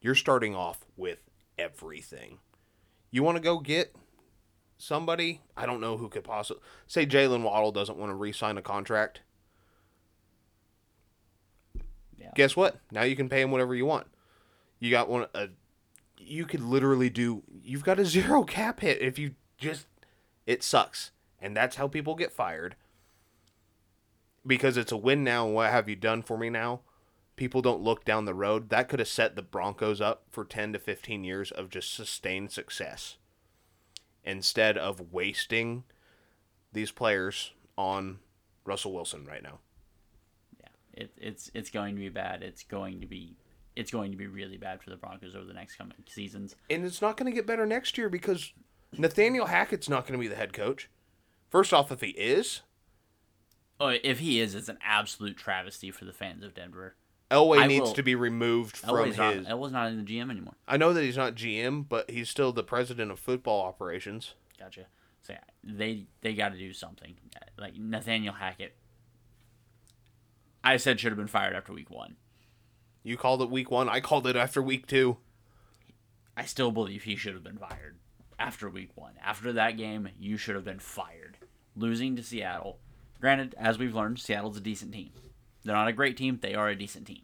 you're 0.00 0.14
starting 0.14 0.54
off 0.54 0.84
with 0.96 1.20
everything. 1.56 2.38
You 3.10 3.22
want 3.22 3.36
to 3.36 3.42
go 3.42 3.58
get 3.58 3.94
somebody? 4.78 5.40
I 5.56 5.66
don't 5.66 5.80
know 5.80 5.96
who 5.96 6.08
could 6.08 6.24
possibly 6.24 6.62
say 6.86 7.06
Jaylen 7.06 7.42
Waddle 7.42 7.72
doesn't 7.72 7.98
want 7.98 8.10
to 8.10 8.14
re-sign 8.14 8.56
a 8.58 8.62
contract. 8.62 9.20
Yeah. 12.18 12.30
Guess 12.34 12.56
what? 12.56 12.80
Now 12.90 13.02
you 13.02 13.16
can 13.16 13.28
pay 13.28 13.40
him 13.40 13.50
whatever 13.50 13.74
you 13.74 13.86
want. 13.86 14.06
You 14.78 14.90
got 14.90 15.08
one. 15.08 15.26
A, 15.34 15.48
you 16.18 16.46
could 16.46 16.60
literally 16.60 17.10
do. 17.10 17.42
You've 17.62 17.84
got 17.84 17.98
a 17.98 18.04
zero 18.04 18.44
cap 18.44 18.80
hit 18.80 19.00
if 19.00 19.18
you 19.18 19.34
just. 19.58 19.86
It 20.46 20.62
sucks, 20.62 21.12
and 21.40 21.56
that's 21.56 21.76
how 21.76 21.86
people 21.86 22.14
get 22.14 22.32
fired. 22.32 22.76
Because 24.46 24.76
it's 24.76 24.92
a 24.92 24.96
win 24.96 25.22
now. 25.22 25.46
and 25.46 25.54
What 25.54 25.70
have 25.70 25.88
you 25.88 25.96
done 25.96 26.22
for 26.22 26.38
me 26.38 26.50
now? 26.50 26.80
People 27.40 27.62
don't 27.62 27.80
look 27.80 28.04
down 28.04 28.26
the 28.26 28.34
road. 28.34 28.68
That 28.68 28.90
could 28.90 28.98
have 28.98 29.08
set 29.08 29.34
the 29.34 29.40
Broncos 29.40 29.98
up 29.98 30.24
for 30.30 30.44
ten 30.44 30.74
to 30.74 30.78
fifteen 30.78 31.24
years 31.24 31.50
of 31.50 31.70
just 31.70 31.94
sustained 31.94 32.52
success. 32.52 33.16
Instead 34.22 34.76
of 34.76 35.10
wasting 35.10 35.84
these 36.70 36.90
players 36.90 37.52
on 37.78 38.18
Russell 38.66 38.92
Wilson 38.92 39.24
right 39.24 39.42
now. 39.42 39.60
Yeah, 40.60 40.66
it, 40.92 41.12
it's 41.16 41.50
it's 41.54 41.70
going 41.70 41.94
to 41.94 42.00
be 42.02 42.10
bad. 42.10 42.42
It's 42.42 42.62
going 42.62 43.00
to 43.00 43.06
be 43.06 43.38
it's 43.74 43.90
going 43.90 44.10
to 44.10 44.18
be 44.18 44.26
really 44.26 44.58
bad 44.58 44.82
for 44.82 44.90
the 44.90 44.96
Broncos 44.96 45.34
over 45.34 45.46
the 45.46 45.54
next 45.54 45.76
coming 45.76 45.94
seasons. 46.06 46.56
and 46.68 46.84
it's 46.84 47.00
not 47.00 47.16
going 47.16 47.32
to 47.32 47.34
get 47.34 47.46
better 47.46 47.64
next 47.64 47.96
year 47.96 48.10
because 48.10 48.52
Nathaniel 48.98 49.46
Hackett's 49.46 49.88
not 49.88 50.06
going 50.06 50.12
to 50.12 50.22
be 50.22 50.28
the 50.28 50.36
head 50.36 50.52
coach. 50.52 50.90
First 51.48 51.72
off, 51.72 51.90
if 51.90 52.02
he 52.02 52.08
is, 52.08 52.60
Oh, 53.80 53.94
if 54.04 54.18
he 54.18 54.40
is, 54.40 54.54
it's 54.54 54.68
an 54.68 54.76
absolute 54.84 55.38
travesty 55.38 55.90
for 55.90 56.04
the 56.04 56.12
fans 56.12 56.44
of 56.44 56.52
Denver. 56.52 56.96
Elway 57.30 57.60
I 57.60 57.66
needs 57.66 57.82
will- 57.88 57.92
to 57.94 58.02
be 58.02 58.14
removed 58.14 58.76
from 58.76 58.90
Elway's 58.90 59.16
not, 59.16 59.34
his. 59.34 59.46
Elway's 59.46 59.72
not 59.72 59.88
in 59.90 59.98
the 59.98 60.02
GM 60.02 60.30
anymore. 60.30 60.54
I 60.66 60.76
know 60.76 60.92
that 60.92 61.02
he's 61.02 61.16
not 61.16 61.34
GM, 61.36 61.88
but 61.88 62.10
he's 62.10 62.28
still 62.28 62.52
the 62.52 62.64
president 62.64 63.10
of 63.10 63.18
football 63.20 63.64
operations. 63.64 64.34
Gotcha. 64.58 64.86
So 65.22 65.34
yeah, 65.34 65.40
they 65.62 66.06
they 66.22 66.34
got 66.34 66.50
to 66.52 66.58
do 66.58 66.72
something. 66.72 67.14
Like 67.56 67.76
Nathaniel 67.76 68.34
Hackett, 68.34 68.74
I 70.64 70.76
said 70.76 70.98
should 70.98 71.12
have 71.12 71.18
been 71.18 71.26
fired 71.26 71.54
after 71.54 71.72
week 71.72 71.90
one. 71.90 72.16
You 73.02 73.16
called 73.16 73.42
it 73.42 73.50
week 73.50 73.70
one. 73.70 73.88
I 73.88 74.00
called 74.00 74.26
it 74.26 74.36
after 74.36 74.60
week 74.60 74.86
two. 74.86 75.18
I 76.36 76.44
still 76.44 76.70
believe 76.70 77.04
he 77.04 77.16
should 77.16 77.34
have 77.34 77.44
been 77.44 77.58
fired 77.58 77.98
after 78.38 78.68
week 78.68 78.90
one. 78.94 79.12
After 79.22 79.52
that 79.52 79.76
game, 79.76 80.08
you 80.18 80.36
should 80.36 80.54
have 80.54 80.64
been 80.64 80.78
fired. 80.80 81.36
Losing 81.76 82.16
to 82.16 82.22
Seattle. 82.22 82.78
Granted, 83.20 83.54
as 83.58 83.78
we've 83.78 83.94
learned, 83.94 84.18
Seattle's 84.18 84.56
a 84.56 84.60
decent 84.60 84.92
team. 84.92 85.10
They're 85.64 85.74
not 85.74 85.88
a 85.88 85.92
great 85.92 86.16
team, 86.16 86.38
they 86.40 86.54
are 86.54 86.68
a 86.68 86.76
decent 86.76 87.06
team. 87.06 87.22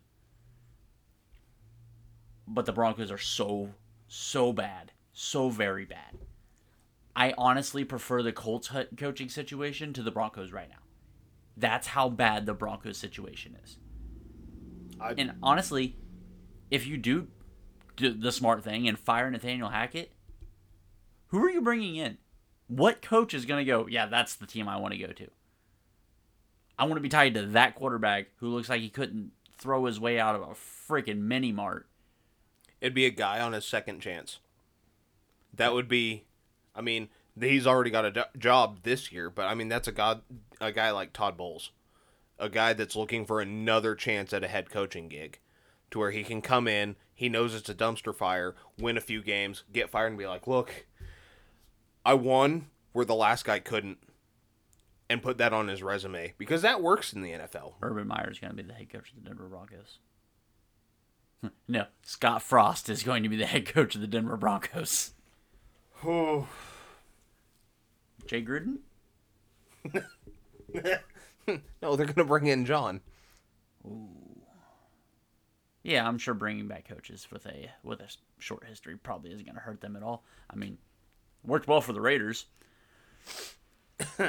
But 2.46 2.66
the 2.66 2.72
Broncos 2.72 3.10
are 3.10 3.18
so, 3.18 3.70
so 4.08 4.52
bad. 4.52 4.92
So 5.12 5.48
very 5.48 5.84
bad. 5.84 6.18
I 7.16 7.32
honestly 7.38 7.82
prefer 7.82 8.22
the 8.22 8.32
Colts 8.32 8.70
coaching 8.96 9.30
situation 9.30 9.92
to 9.94 10.02
the 10.02 10.10
Broncos 10.10 10.52
right 10.52 10.68
now. 10.68 10.82
That's 11.56 11.88
how 11.88 12.10
bad 12.10 12.44
the 12.44 12.52
Broncos 12.52 12.98
situation 12.98 13.56
is. 13.64 13.78
I- 15.00 15.14
and 15.16 15.34
honestly, 15.42 15.96
if 16.70 16.86
you 16.86 16.96
do 16.98 17.28
do 17.96 18.12
the 18.12 18.32
smart 18.32 18.62
thing 18.62 18.86
and 18.86 18.98
fire 18.98 19.30
Nathaniel 19.30 19.70
Hackett, 19.70 20.12
who 21.28 21.42
are 21.42 21.50
you 21.50 21.62
bringing 21.62 21.96
in? 21.96 22.18
What 22.68 23.00
coach 23.00 23.32
is 23.32 23.46
going 23.46 23.64
to 23.64 23.70
go, 23.70 23.86
yeah, 23.86 24.04
that's 24.04 24.34
the 24.34 24.46
team 24.46 24.68
I 24.68 24.76
want 24.76 24.92
to 24.92 24.98
go 24.98 25.12
to? 25.12 25.28
I 26.78 26.84
want 26.84 26.96
to 26.96 27.00
be 27.00 27.08
tied 27.08 27.34
to 27.34 27.42
that 27.46 27.74
quarterback 27.74 28.26
who 28.36 28.48
looks 28.48 28.68
like 28.68 28.80
he 28.80 28.88
couldn't 28.88 29.32
throw 29.56 29.86
his 29.86 29.98
way 29.98 30.20
out 30.20 30.34
of 30.34 30.42
a 30.42 30.54
freaking 30.54 31.20
mini 31.20 31.52
mart. 31.52 31.86
It'd 32.80 32.94
be 32.94 33.06
a 33.06 33.10
guy 33.10 33.40
on 33.40 33.54
his 33.54 33.64
second 33.64 34.00
chance. 34.00 34.38
That 35.54 35.72
would 35.72 35.88
be, 35.88 36.24
I 36.74 36.82
mean, 36.82 37.08
he's 37.40 37.66
already 37.66 37.90
got 37.90 38.04
a 38.04 38.28
job 38.36 38.80
this 38.82 39.10
year, 39.10 39.30
but 39.30 39.46
I 39.46 39.54
mean 39.54 39.68
that's 39.68 39.88
a 39.88 39.92
god, 39.92 40.22
a 40.60 40.72
guy 40.72 40.90
like 40.90 41.12
Todd 41.12 41.36
Bowles, 41.36 41.70
a 42.38 42.50
guy 42.50 42.74
that's 42.74 42.96
looking 42.96 43.24
for 43.24 43.40
another 43.40 43.94
chance 43.94 44.32
at 44.34 44.44
a 44.44 44.48
head 44.48 44.70
coaching 44.70 45.08
gig, 45.08 45.38
to 45.90 45.98
where 45.98 46.10
he 46.10 46.24
can 46.24 46.42
come 46.42 46.68
in, 46.68 46.96
he 47.14 47.30
knows 47.30 47.54
it's 47.54 47.70
a 47.70 47.74
dumpster 47.74 48.14
fire, 48.14 48.54
win 48.78 48.98
a 48.98 49.00
few 49.00 49.22
games, 49.22 49.64
get 49.72 49.88
fired, 49.88 50.08
and 50.08 50.18
be 50.18 50.26
like, 50.26 50.46
look, 50.46 50.86
I 52.04 52.12
won 52.14 52.66
where 52.92 53.06
the 53.06 53.14
last 53.14 53.46
guy 53.46 53.58
couldn't, 53.58 53.98
and 55.08 55.22
put 55.22 55.38
that 55.38 55.52
on 55.52 55.68
his 55.68 55.82
resume 55.82 56.34
because 56.38 56.62
that 56.62 56.82
works 56.82 57.12
in 57.12 57.22
the 57.22 57.32
NFL. 57.32 57.74
Urban 57.82 58.08
Meyer 58.08 58.30
is 58.30 58.38
going 58.38 58.56
to 58.56 58.62
be 58.62 58.66
the 58.66 58.74
head 58.74 58.90
coach 58.90 59.10
of 59.10 59.22
the 59.22 59.28
Denver 59.28 59.48
Broncos. 59.48 59.98
no, 61.68 61.86
Scott 62.02 62.42
Frost 62.42 62.88
is 62.88 63.02
going 63.02 63.22
to 63.22 63.28
be 63.28 63.36
the 63.36 63.46
head 63.46 63.66
coach 63.66 63.94
of 63.94 64.00
the 64.00 64.06
Denver 64.06 64.36
Broncos. 64.36 65.12
Oh. 66.04 66.48
Jay 68.26 68.42
Gruden? 68.42 68.78
No, 71.80 71.94
they're 71.94 72.06
gonna 72.06 72.26
bring 72.26 72.46
in 72.46 72.64
John. 72.64 73.00
Yeah, 75.82 76.06
I'm 76.06 76.18
sure 76.18 76.34
bringing 76.34 76.66
back 76.66 76.88
coaches 76.88 77.28
with 77.30 77.46
a 77.46 77.70
with 77.84 78.00
a 78.00 78.08
short 78.38 78.64
history 78.64 78.96
probably 78.96 79.32
isn't 79.32 79.44
going 79.44 79.54
to 79.54 79.60
hurt 79.60 79.80
them 79.80 79.94
at 79.94 80.02
all. 80.02 80.24
I 80.50 80.56
mean, 80.56 80.78
worked 81.44 81.68
well 81.68 81.80
for 81.80 81.92
the 81.92 82.00
Raiders. 82.00 82.46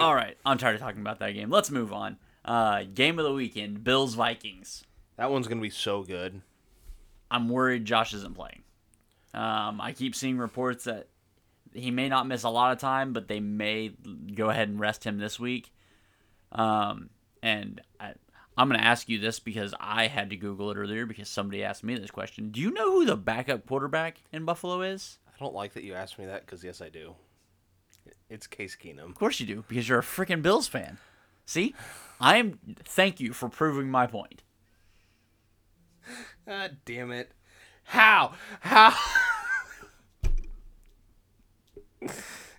all 0.00 0.14
right, 0.14 0.36
I'm 0.44 0.58
tired 0.58 0.74
of 0.76 0.80
talking 0.80 1.00
about 1.00 1.18
that 1.20 1.32
game. 1.32 1.50
Let's 1.50 1.70
move 1.70 1.92
on. 1.92 2.18
Uh, 2.44 2.84
game 2.92 3.18
of 3.18 3.24
the 3.24 3.32
weekend: 3.32 3.84
Bills 3.84 4.14
Vikings. 4.14 4.84
That 5.16 5.30
one's 5.30 5.48
gonna 5.48 5.60
be 5.60 5.70
so 5.70 6.02
good. 6.02 6.42
I'm 7.30 7.48
worried 7.48 7.84
Josh 7.84 8.14
isn't 8.14 8.34
playing. 8.34 8.62
Um, 9.34 9.80
I 9.80 9.92
keep 9.92 10.14
seeing 10.14 10.38
reports 10.38 10.84
that 10.84 11.08
he 11.74 11.90
may 11.90 12.08
not 12.08 12.26
miss 12.26 12.42
a 12.42 12.48
lot 12.48 12.72
of 12.72 12.78
time, 12.78 13.12
but 13.12 13.28
they 13.28 13.40
may 13.40 13.92
go 14.34 14.48
ahead 14.48 14.68
and 14.68 14.80
rest 14.80 15.04
him 15.04 15.18
this 15.18 15.38
week. 15.38 15.72
Um, 16.52 17.10
and 17.42 17.80
I, 18.00 18.14
I'm 18.56 18.68
going 18.68 18.80
to 18.80 18.86
ask 18.86 19.08
you 19.08 19.18
this 19.18 19.38
because 19.40 19.74
I 19.78 20.06
had 20.06 20.30
to 20.30 20.36
Google 20.36 20.70
it 20.70 20.76
earlier 20.76 21.04
because 21.04 21.28
somebody 21.28 21.62
asked 21.62 21.84
me 21.84 21.96
this 21.96 22.10
question. 22.10 22.50
Do 22.50 22.60
you 22.60 22.70
know 22.70 22.92
who 22.92 23.04
the 23.04 23.16
backup 23.16 23.66
quarterback 23.66 24.22
in 24.32 24.44
Buffalo 24.44 24.80
is? 24.80 25.18
I 25.28 25.32
don't 25.38 25.54
like 25.54 25.74
that 25.74 25.84
you 25.84 25.94
asked 25.94 26.18
me 26.18 26.24
that 26.26 26.46
because 26.46 26.64
yes, 26.64 26.80
I 26.80 26.88
do. 26.88 27.14
It's 28.28 28.46
Case 28.46 28.76
Keenum. 28.76 29.04
Of 29.08 29.14
course 29.14 29.40
you 29.40 29.46
do, 29.46 29.64
because 29.68 29.88
you're 29.88 29.98
a 29.98 30.02
freaking 30.02 30.42
Bills 30.42 30.66
fan. 30.68 30.98
See, 31.44 31.74
I 32.20 32.36
am. 32.36 32.58
Thank 32.84 33.20
you 33.20 33.32
for 33.32 33.48
proving 33.48 33.90
my 33.90 34.06
point. 34.06 34.42
God 36.46 36.78
damn 36.84 37.10
it! 37.12 37.32
How? 37.84 38.32
How? 38.60 38.94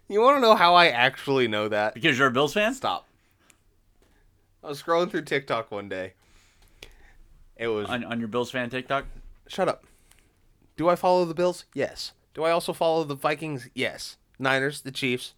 you 0.08 0.22
want 0.22 0.38
to 0.38 0.42
know 0.42 0.56
how 0.56 0.76
I 0.76 0.88
actually 0.88 1.48
know 1.48 1.68
that? 1.70 1.94
Because 1.94 2.18
you're 2.18 2.28
a 2.28 2.32
Bills 2.32 2.54
fan. 2.54 2.74
Stop. 2.74 3.08
I 4.64 4.68
was 4.68 4.82
scrolling 4.82 5.10
through 5.10 5.24
TikTok 5.24 5.72
one 5.72 5.88
day. 5.90 6.14
It 7.56 7.68
was 7.68 7.88
On, 7.90 8.04
on 8.04 8.20
your 8.20 8.28
Bills 8.28 8.52
fan 8.52 8.70
TikTok. 8.70 9.06
shut 9.48 9.68
up. 9.68 9.84
Do 10.76 10.90
I 10.90 10.96
follow 10.96 11.26
the 11.26 11.34
Bills? 11.34 11.66
Yes. 11.74 12.12
Do 12.34 12.44
I 12.44 12.52
also 12.52 12.72
follow 12.74 13.04
the 13.04 13.16
Vikings? 13.16 13.70
Yes. 13.74 14.18
Niners, 14.38 14.82
the 14.82 14.92
Chiefs. 14.92 15.34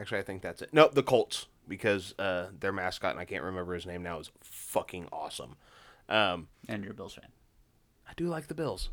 Actually, 0.00 0.20
I 0.20 0.22
think 0.22 0.40
that's 0.40 0.62
it. 0.62 0.70
Nope, 0.72 0.94
the 0.94 1.02
Colts 1.02 1.46
because 1.68 2.14
uh, 2.18 2.46
their 2.58 2.72
mascot, 2.72 3.12
and 3.12 3.20
I 3.20 3.24
can't 3.24 3.44
remember 3.44 3.74
his 3.74 3.86
name 3.86 4.02
now, 4.02 4.18
is 4.18 4.30
fucking 4.40 5.06
awesome. 5.12 5.56
Um, 6.08 6.48
And 6.68 6.82
you're 6.82 6.92
a 6.92 6.96
Bills 6.96 7.14
fan. 7.14 7.28
I 8.08 8.12
do 8.16 8.26
like 8.26 8.48
the 8.48 8.54
Bills. 8.54 8.90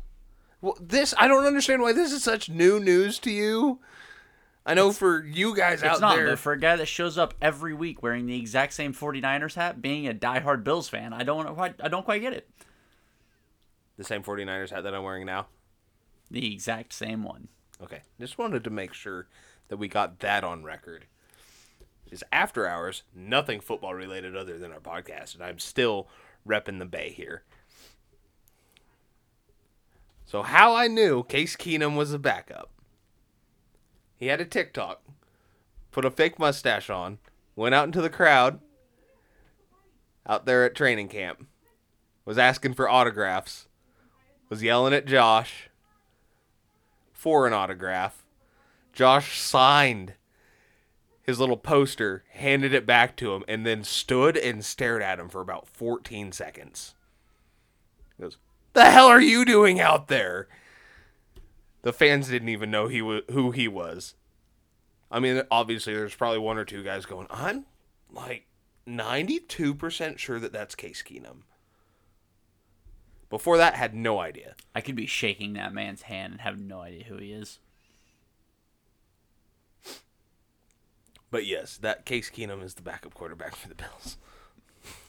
Well, 0.60 0.76
this 0.80 1.14
I 1.18 1.26
don't 1.28 1.44
understand 1.44 1.82
why 1.82 1.92
this 1.92 2.12
is 2.12 2.22
such 2.22 2.48
new 2.48 2.78
news 2.78 3.18
to 3.20 3.30
you. 3.30 3.80
I 4.66 4.74
know 4.74 4.92
for 4.92 5.24
you 5.24 5.56
guys 5.56 5.82
out 5.82 6.00
not, 6.00 6.16
there, 6.16 6.36
for 6.36 6.52
a 6.52 6.60
guy 6.60 6.76
that 6.76 6.86
shows 6.86 7.16
up 7.16 7.32
every 7.40 7.72
week 7.72 8.02
wearing 8.02 8.26
the 8.26 8.38
exact 8.38 8.74
same 8.74 8.92
49ers 8.92 9.54
hat, 9.54 9.80
being 9.80 10.06
a 10.06 10.12
diehard 10.12 10.62
Bills 10.62 10.88
fan, 10.88 11.14
I 11.14 11.22
don't 11.22 11.54
quite, 11.54 11.76
I 11.82 11.88
don't 11.88 12.04
quite 12.04 12.20
get 12.20 12.34
it. 12.34 12.50
the 13.96 14.04
same 14.04 14.22
49ers 14.22 14.70
hat 14.70 14.84
that 14.84 14.94
I'm 14.94 15.04
wearing 15.04 15.24
now. 15.24 15.46
The 16.30 16.52
exact 16.52 16.92
same 16.92 17.22
one. 17.24 17.48
Okay, 17.82 18.02
just 18.20 18.36
wanted 18.36 18.62
to 18.64 18.70
make 18.70 18.92
sure 18.92 19.26
that 19.68 19.76
we 19.76 19.88
got 19.88 20.20
that 20.20 20.44
on 20.44 20.64
record. 20.64 21.06
Is 22.10 22.24
after 22.32 22.66
hours, 22.66 23.02
nothing 23.14 23.60
football 23.60 23.94
related 23.94 24.34
other 24.34 24.58
than 24.58 24.72
our 24.72 24.80
podcast, 24.80 25.34
and 25.34 25.44
I'm 25.44 25.58
still 25.58 26.08
repping 26.46 26.78
the 26.78 26.86
Bay 26.86 27.10
here. 27.10 27.42
So 30.24 30.42
how 30.42 30.74
I 30.74 30.88
knew 30.88 31.22
Case 31.22 31.56
Keenum 31.56 31.96
was 31.96 32.12
a 32.12 32.18
backup. 32.18 32.70
He 34.16 34.26
had 34.26 34.40
a 34.40 34.44
TikTok, 34.44 35.02
put 35.90 36.04
a 36.04 36.10
fake 36.10 36.38
mustache 36.38 36.90
on, 36.90 37.18
went 37.56 37.74
out 37.74 37.86
into 37.86 38.02
the 38.02 38.10
crowd 38.10 38.60
out 40.26 40.44
there 40.44 40.64
at 40.64 40.74
training 40.74 41.08
camp, 41.08 41.46
was 42.24 42.36
asking 42.36 42.74
for 42.74 42.88
autographs, 42.88 43.68
was 44.48 44.62
yelling 44.62 44.92
at 44.92 45.06
Josh 45.06 45.70
for 47.12 47.46
an 47.46 47.52
autograph. 47.52 48.24
Josh 48.98 49.38
signed 49.38 50.14
his 51.22 51.38
little 51.38 51.56
poster, 51.56 52.24
handed 52.30 52.74
it 52.74 52.84
back 52.84 53.14
to 53.18 53.32
him, 53.32 53.44
and 53.46 53.64
then 53.64 53.84
stood 53.84 54.36
and 54.36 54.64
stared 54.64 55.02
at 55.02 55.20
him 55.20 55.28
for 55.28 55.40
about 55.40 55.68
14 55.68 56.32
seconds. 56.32 56.96
He 58.16 58.24
goes, 58.24 58.38
The 58.72 58.90
hell 58.90 59.06
are 59.06 59.20
you 59.20 59.44
doing 59.44 59.78
out 59.78 60.08
there? 60.08 60.48
The 61.82 61.92
fans 61.92 62.28
didn't 62.28 62.48
even 62.48 62.72
know 62.72 62.88
he 62.88 63.00
was 63.00 63.22
who 63.30 63.52
he 63.52 63.68
was. 63.68 64.16
I 65.12 65.20
mean, 65.20 65.44
obviously, 65.48 65.94
there's 65.94 66.16
probably 66.16 66.40
one 66.40 66.58
or 66.58 66.64
two 66.64 66.82
guys 66.82 67.06
going, 67.06 67.28
I'm 67.30 67.66
like 68.10 68.46
92% 68.88 70.18
sure 70.18 70.40
that 70.40 70.52
that's 70.52 70.74
Case 70.74 71.04
Keenum. 71.08 71.42
Before 73.30 73.58
that, 73.58 73.76
had 73.76 73.94
no 73.94 74.18
idea. 74.18 74.56
I 74.74 74.80
could 74.80 74.96
be 74.96 75.06
shaking 75.06 75.52
that 75.52 75.72
man's 75.72 76.02
hand 76.02 76.32
and 76.32 76.40
have 76.40 76.58
no 76.58 76.80
idea 76.80 77.04
who 77.04 77.18
he 77.18 77.30
is. 77.30 77.60
But 81.30 81.46
yes, 81.46 81.76
that 81.78 82.04
Case 82.04 82.30
Keenum 82.30 82.62
is 82.62 82.74
the 82.74 82.82
backup 82.82 83.14
quarterback 83.14 83.54
for 83.54 83.68
the 83.68 83.74
Bills. 83.74 84.16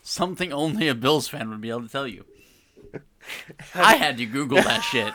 Something 0.01 0.51
only 0.51 0.88
a 0.88 0.95
Bills 0.95 1.27
fan 1.27 1.49
would 1.49 1.62
be 1.62 1.69
able 1.69 1.84
to 1.84 1.89
tell 1.89 2.08
you. 2.08 2.25
I 3.75 3.95
had 3.95 4.17
to 4.17 4.25
Google 4.25 4.62
that 4.62 4.82
shit. 4.82 5.13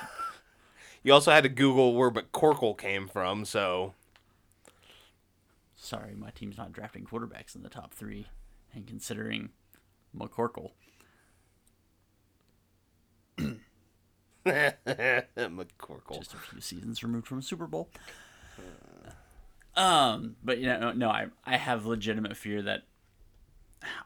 You 1.03 1.13
also 1.13 1.31
had 1.33 1.43
to 1.43 1.51
Google 1.51 1.95
where 1.95 2.11
McCorkle 2.11 2.79
came 2.79 3.09
from, 3.09 3.45
so 3.45 3.93
Sorry, 5.85 6.15
my 6.15 6.31
team's 6.31 6.57
not 6.57 6.73
drafting 6.73 7.05
quarterbacks 7.05 7.55
in 7.55 7.63
the 7.63 7.69
top 7.69 7.93
three, 7.93 8.27
and 8.73 8.87
considering 8.87 9.51
McCorkle. 10.17 10.71
McCorkle. 14.47 16.19
just 16.19 16.33
a 16.33 16.39
few 16.39 16.63
seasons 16.63 17.03
removed 17.03 17.27
from 17.27 17.41
a 17.41 17.43
Super 17.43 17.67
Bowl. 17.67 17.91
Uh, 18.59 19.11
Um, 19.77 20.37
but 20.43 20.59
you 20.59 20.67
know, 20.67 20.93
no, 20.93 21.09
I 21.09 21.27
I 21.45 21.57
have 21.57 21.87
legitimate 21.87 22.37
fear 22.37 22.63
that 22.63 22.83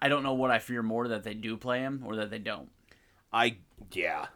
I 0.01 0.09
don't 0.09 0.23
know 0.23 0.35
what 0.35 0.51
I 0.51 0.59
fear 0.59 0.83
more 0.83 1.09
that 1.09 1.25
they 1.25 1.35
do 1.35 1.57
play 1.57 1.81
him 1.81 2.03
or 2.07 2.17
that 2.17 2.31
they 2.31 2.39
don't. 2.39 2.71
I 3.33 3.59
yeah. 3.93 4.27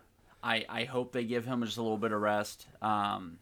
I 0.42 0.64
I 0.68 0.84
hope 0.84 1.12
they 1.12 1.24
give 1.24 1.44
him 1.46 1.64
just 1.64 1.78
a 1.78 1.82
little 1.82 1.98
bit 1.98 2.12
of 2.12 2.20
rest. 2.20 2.66
Um, 2.80 3.38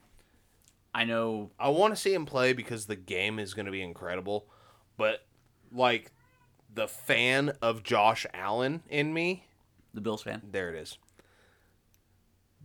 I 0.94 1.04
know 1.04 1.50
I 1.58 1.68
want 1.70 1.94
to 1.94 2.00
see 2.00 2.14
him 2.14 2.26
play 2.26 2.52
because 2.52 2.86
the 2.86 2.96
game 2.96 3.38
is 3.38 3.54
going 3.54 3.66
to 3.66 3.72
be 3.72 3.82
incredible, 3.82 4.46
but 4.96 5.26
like 5.72 6.12
the 6.72 6.88
fan 6.88 7.52
of 7.62 7.82
Josh 7.82 8.26
Allen 8.32 8.82
in 8.88 9.12
me, 9.12 9.46
the 9.94 10.00
Bills 10.00 10.22
fan. 10.22 10.42
there 10.50 10.68
it 10.68 10.76
is. 10.76 10.98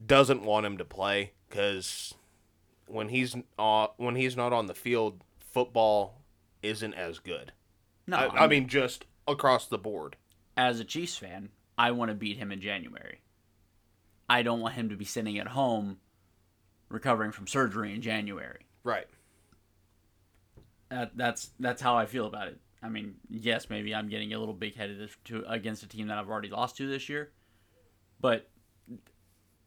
Doesn't 0.06 0.44
want 0.44 0.66
him 0.66 0.78
to 0.78 0.86
play 0.86 1.32
cuz 1.50 2.14
when 2.88 3.10
he's 3.10 3.36
uh, 3.58 3.88
when 3.98 4.16
he's 4.16 4.36
not 4.38 4.54
on 4.54 4.68
the 4.68 4.74
field, 4.74 5.24
football 5.40 6.22
isn't 6.62 6.94
as 6.94 7.20
good. 7.20 7.52
No, 8.08 8.18
I, 8.18 8.44
I 8.44 8.48
mean 8.48 8.68
just 8.68 9.06
across 9.28 9.68
the 9.68 9.78
board. 9.78 10.16
as 10.56 10.80
a 10.80 10.86
Chiefs 10.86 11.18
fan, 11.18 11.50
I 11.78 11.92
want 11.92 12.10
to 12.10 12.16
beat 12.16 12.38
him 12.38 12.52
in 12.52 12.62
January. 12.62 13.22
I 14.30 14.42
don't 14.42 14.60
want 14.60 14.76
him 14.76 14.90
to 14.90 14.96
be 14.96 15.06
sitting 15.06 15.38
at 15.38 15.48
home 15.48 15.98
recovering 16.90 17.32
from 17.32 17.48
surgery 17.48 17.94
in 17.94 18.02
January. 18.02 18.66
Right. 18.84 19.08
That, 20.90 21.18
that's 21.18 21.52
that's 21.60 21.82
how 21.82 21.96
I 21.96 22.06
feel 22.06 22.26
about 22.26 22.48
it. 22.48 22.60
I 22.82 22.90
mean, 22.90 23.16
yes, 23.30 23.70
maybe 23.70 23.96
I'm 23.96 24.10
getting 24.10 24.34
a 24.34 24.40
little 24.40 24.54
big 24.54 24.76
headed 24.76 25.10
to 25.26 25.44
against 25.48 25.84
a 25.84 25.88
team 25.88 26.08
that 26.08 26.18
I've 26.18 26.30
already 26.30 26.50
lost 26.50 26.78
to 26.78 26.88
this 26.88 27.10
year, 27.10 27.32
but 28.22 28.48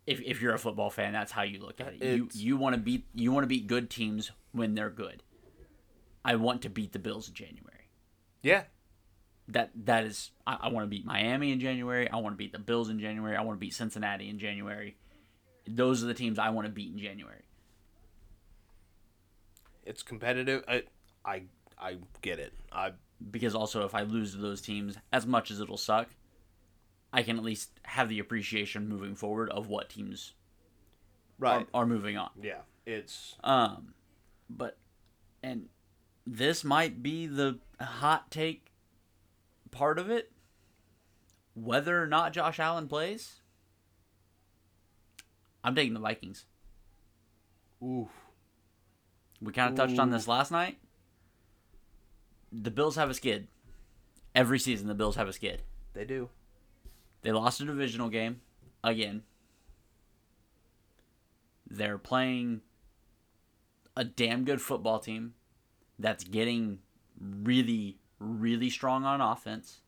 if, 0.08 0.22
if 0.22 0.40
you're 0.40 0.54
a 0.54 0.58
football 0.58 0.88
fan, 0.88 1.12
that's 1.12 1.32
how 1.32 1.42
you 1.42 1.60
look 1.60 1.80
at 1.80 1.92
it. 1.92 2.02
You 2.02 2.28
you 2.32 2.56
want 2.56 2.74
to 2.74 2.80
beat 2.80 3.06
you 3.14 3.30
want 3.30 3.44
to 3.44 3.48
beat 3.48 3.66
good 3.66 3.90
teams 3.90 4.32
when 4.52 4.74
they're 4.74 4.90
good. 4.90 5.22
I 6.24 6.36
want 6.36 6.62
to 6.62 6.70
beat 6.70 6.92
the 6.92 6.98
Bills 6.98 7.28
in 7.28 7.34
January. 7.34 7.90
Yeah. 8.42 8.64
That 9.48 9.70
that 9.84 10.04
is 10.04 10.30
I, 10.46 10.56
I 10.62 10.68
want 10.68 10.84
to 10.84 10.88
beat 10.88 11.04
Miami 11.04 11.52
in 11.52 11.60
January. 11.60 12.10
I 12.10 12.16
want 12.16 12.32
to 12.32 12.38
beat 12.38 12.52
the 12.52 12.58
Bills 12.58 12.88
in 12.88 12.98
January. 12.98 13.36
I 13.36 13.42
want 13.42 13.58
to 13.58 13.60
beat 13.60 13.74
Cincinnati 13.74 14.30
in 14.30 14.38
January. 14.38 14.96
Those 15.66 16.02
are 16.02 16.06
the 16.06 16.14
teams 16.14 16.38
I 16.38 16.48
want 16.48 16.66
to 16.66 16.72
beat 16.72 16.90
in 16.90 16.98
January. 16.98 17.42
It's 19.84 20.02
competitive. 20.02 20.64
I 20.66 20.84
I 21.24 21.42
I 21.78 21.98
get 22.22 22.38
it. 22.38 22.54
I 22.72 22.92
because 23.30 23.54
also 23.54 23.84
if 23.84 23.94
I 23.94 24.02
lose 24.02 24.32
to 24.32 24.38
those 24.38 24.62
teams, 24.62 24.96
as 25.12 25.26
much 25.26 25.50
as 25.50 25.60
it'll 25.60 25.76
suck, 25.76 26.08
I 27.12 27.22
can 27.22 27.36
at 27.36 27.42
least 27.42 27.70
have 27.84 28.08
the 28.08 28.18
appreciation 28.18 28.88
moving 28.88 29.14
forward 29.14 29.50
of 29.50 29.68
what 29.68 29.88
teams 29.88 30.34
are, 31.72 31.82
are 31.82 31.86
moving 31.86 32.16
on. 32.16 32.30
Yeah. 32.42 32.60
It's 32.86 33.36
Um, 33.44 33.94
but 34.48 34.76
and 35.42 35.68
this 36.26 36.64
might 36.64 37.02
be 37.02 37.26
the 37.26 37.58
hot 37.80 38.30
take 38.30 38.72
part 39.70 39.98
of 39.98 40.10
it. 40.10 40.32
Whether 41.54 42.00
or 42.00 42.06
not 42.06 42.32
Josh 42.32 42.60
Allen 42.60 42.86
plays, 42.88 43.40
I'm 45.64 45.74
taking 45.74 45.94
the 45.94 46.00
Vikings. 46.00 46.44
oof. 47.82 48.08
We 49.40 49.52
kind 49.52 49.70
of 49.70 49.76
touched 49.76 49.98
on 49.98 50.10
this 50.10 50.26
last 50.28 50.50
night. 50.50 50.78
The 52.52 52.70
Bills 52.70 52.96
have 52.96 53.10
a 53.10 53.14
skid. 53.14 53.48
Every 54.34 54.58
season, 54.58 54.88
the 54.88 54.94
Bills 54.94 55.16
have 55.16 55.28
a 55.28 55.32
skid. 55.32 55.62
They 55.94 56.04
do. 56.04 56.28
They 57.28 57.32
lost 57.32 57.60
a 57.60 57.66
divisional 57.66 58.08
game 58.08 58.40
again. 58.82 59.22
They're 61.68 61.98
playing 61.98 62.62
a 63.94 64.02
damn 64.02 64.46
good 64.46 64.62
football 64.62 64.98
team 64.98 65.34
that's 65.98 66.24
getting 66.24 66.78
really, 67.20 67.98
really 68.18 68.70
strong 68.70 69.04
on 69.04 69.20
offense. 69.20 69.80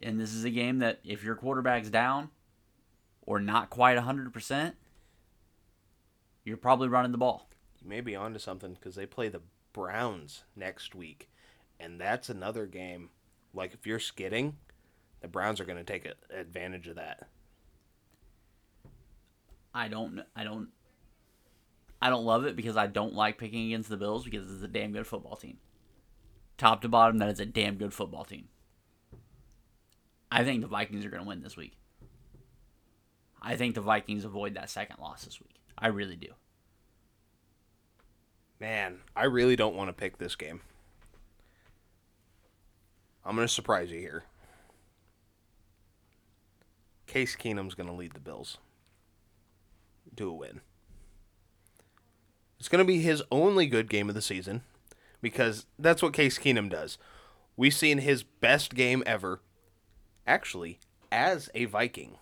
And 0.00 0.20
this 0.20 0.32
is 0.32 0.44
a 0.44 0.50
game 0.50 0.78
that 0.78 1.00
if 1.02 1.24
your 1.24 1.34
quarterback's 1.34 1.90
down 1.90 2.30
or 3.22 3.40
not 3.40 3.70
quite 3.70 3.98
100%, 3.98 4.74
you're 6.44 6.56
probably 6.56 6.86
running 6.86 7.10
the 7.10 7.18
ball. 7.18 7.50
You 7.82 7.88
may 7.88 8.02
be 8.02 8.14
onto 8.14 8.38
something 8.38 8.74
because 8.74 8.94
they 8.94 9.04
play 9.04 9.30
the 9.30 9.42
Browns 9.72 10.44
next 10.54 10.94
week, 10.94 11.28
and 11.80 12.00
that's 12.00 12.28
another 12.28 12.66
game. 12.66 13.10
Like 13.52 13.74
if 13.74 13.84
you're 13.84 13.98
skidding, 13.98 14.58
the 15.26 15.32
Browns 15.32 15.60
are 15.60 15.64
going 15.64 15.76
to 15.76 15.82
take 15.82 16.06
a, 16.06 16.14
advantage 16.38 16.86
of 16.86 16.94
that. 16.94 17.26
I 19.74 19.88
don't 19.88 20.22
I 20.36 20.44
don't 20.44 20.68
I 22.00 22.10
don't 22.10 22.24
love 22.24 22.44
it 22.46 22.54
because 22.54 22.76
I 22.76 22.86
don't 22.86 23.12
like 23.12 23.38
picking 23.38 23.66
against 23.66 23.88
the 23.88 23.96
Bills 23.96 24.24
because 24.24 24.48
it's 24.48 24.62
a 24.62 24.68
damn 24.68 24.92
good 24.92 25.04
football 25.06 25.34
team. 25.34 25.58
Top 26.58 26.80
to 26.82 26.88
bottom, 26.88 27.18
that 27.18 27.28
is 27.28 27.40
a 27.40 27.44
damn 27.44 27.74
good 27.74 27.92
football 27.92 28.24
team. 28.24 28.46
I 30.30 30.44
think 30.44 30.60
the 30.60 30.68
Vikings 30.68 31.04
are 31.04 31.10
going 31.10 31.24
to 31.24 31.28
win 31.28 31.42
this 31.42 31.56
week. 31.56 31.72
I 33.42 33.56
think 33.56 33.74
the 33.74 33.80
Vikings 33.80 34.24
avoid 34.24 34.54
that 34.54 34.70
second 34.70 35.00
loss 35.00 35.24
this 35.24 35.40
week. 35.40 35.56
I 35.76 35.88
really 35.88 36.16
do. 36.16 36.28
Man, 38.60 39.00
I 39.16 39.24
really 39.24 39.56
don't 39.56 39.74
want 39.74 39.88
to 39.88 39.92
pick 39.92 40.18
this 40.18 40.36
game. 40.36 40.60
I'm 43.24 43.34
going 43.34 43.48
to 43.48 43.52
surprise 43.52 43.90
you 43.90 43.98
here. 43.98 44.22
Case 47.16 47.34
Keenum's 47.34 47.74
going 47.74 47.88
to 47.88 47.94
lead 47.94 48.12
the 48.12 48.20
Bills 48.20 48.58
to 50.16 50.28
a 50.28 50.34
win. 50.34 50.60
It's 52.58 52.68
going 52.68 52.84
to 52.84 52.86
be 52.86 53.00
his 53.00 53.22
only 53.30 53.66
good 53.66 53.88
game 53.88 54.10
of 54.10 54.14
the 54.14 54.20
season 54.20 54.60
because 55.22 55.64
that's 55.78 56.02
what 56.02 56.12
Case 56.12 56.38
Keenum 56.38 56.68
does. 56.68 56.98
We've 57.56 57.72
seen 57.72 58.00
his 58.00 58.22
best 58.22 58.74
game 58.74 59.02
ever, 59.06 59.40
actually, 60.26 60.78
as 61.10 61.48
a 61.54 61.64
Viking. 61.64 62.18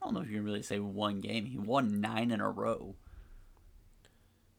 I 0.00 0.06
don't 0.06 0.14
know 0.14 0.20
if 0.20 0.30
you 0.30 0.36
can 0.36 0.46
really 0.46 0.62
say 0.62 0.78
one 0.78 1.20
game. 1.20 1.44
He 1.44 1.58
won 1.58 2.00
nine 2.00 2.30
in 2.30 2.40
a 2.40 2.50
row. 2.50 2.94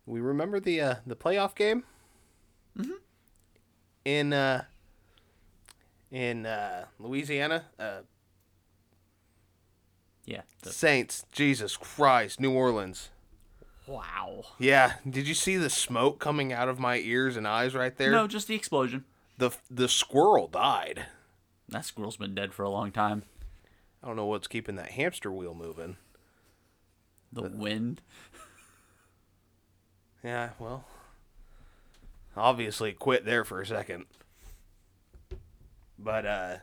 We 0.05 0.19
remember 0.19 0.59
the 0.59 0.81
uh, 0.81 0.95
the 1.03 1.15
playoff 1.15 1.55
game 1.55 1.83
in 4.05 4.33
uh, 4.33 4.65
in 6.11 6.45
uh, 6.45 6.85
Louisiana. 6.99 7.65
Uh, 7.77 8.01
Yeah. 10.25 10.41
the- 10.61 10.71
Saints, 10.71 11.25
Jesus 11.31 11.77
Christ, 11.77 12.39
New 12.39 12.51
Orleans. 12.51 13.09
wow. 13.87 14.43
Yeah, 14.59 14.93
did 15.09 15.27
you 15.27 15.33
see 15.33 15.57
the 15.57 15.69
smoke 15.69 16.19
coming 16.19 16.53
out 16.53 16.69
of 16.69 16.79
my 16.79 16.97
ears 16.97 17.35
and 17.37 17.47
eyes 17.47 17.73
right 17.73 17.95
there? 17.97 18.11
No, 18.11 18.27
just 18.27 18.47
the 18.47 18.55
explosion. 18.55 19.05
The 19.37 19.51
the 19.71 19.87
squirrel 19.89 20.47
died. 20.47 21.05
That 21.69 21.85
squirrel's 21.85 22.17
been 22.17 22.35
dead 22.35 22.53
for 22.53 22.63
a 22.63 22.69
long 22.69 22.91
time. 22.91 23.23
I 24.03 24.07
don't 24.07 24.15
know 24.15 24.25
what's 24.25 24.47
keeping 24.47 24.75
that 24.75 24.91
hamster 24.91 25.31
wheel 25.31 25.53
moving. 25.53 25.97
The 27.31 27.43
wind. 27.43 28.01
Yeah, 30.23 30.49
well, 30.59 30.83
obviously 32.35 32.91
quit 32.91 33.23
there 33.25 33.43
for 33.45 33.61
a 33.61 33.65
second. 33.65 34.05
But 36.01 36.25
uh 36.25 36.57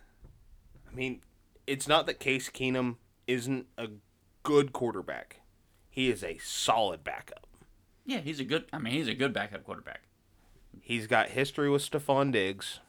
I 0.91 0.95
mean, 0.95 1.21
it's 1.67 1.87
not 1.87 2.07
that 2.07 2.21
Case 2.21 2.49
Keenum 2.49 2.97
isn't 3.27 3.67
a 3.77 3.89
good 4.43 4.73
quarterback. 4.73 5.41
He 5.91 6.11
is 6.11 6.23
a 6.25 6.39
solid 6.39 7.05
backup. 7.05 7.47
Yeah, 8.05 8.19
he's 8.19 8.41
a 8.41 8.45
good. 8.45 8.67
I 8.73 8.79
mean, 8.79 8.95
he's 8.95 9.09
a 9.09 9.15
good 9.15 9.33
backup 9.33 9.65
quarterback. 9.65 10.03
He's 10.81 11.07
got 11.07 11.31
history 11.31 11.69
with 11.69 11.83
Stefon 11.83 12.33
Diggs. 12.33 12.81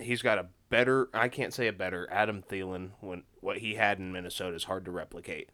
He's 0.00 0.22
got 0.22 0.38
a 0.38 0.46
better 0.68 1.08
I 1.14 1.28
can't 1.28 1.54
say 1.54 1.68
a 1.68 1.72
better 1.72 2.08
Adam 2.10 2.42
Thielen 2.42 2.90
when 3.00 3.22
what 3.40 3.58
he 3.58 3.74
had 3.74 3.98
in 3.98 4.12
Minnesota 4.12 4.56
is 4.56 4.64
hard 4.64 4.84
to 4.84 4.90
replicate. 4.90 5.50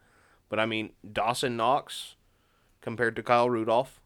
But 0.48 0.58
I 0.58 0.66
mean 0.66 0.92
Dawson 1.10 1.56
Knox 1.56 2.16
compared 2.80 3.16
to 3.16 3.22
Kyle 3.22 3.50
Rudolph, 3.50 4.00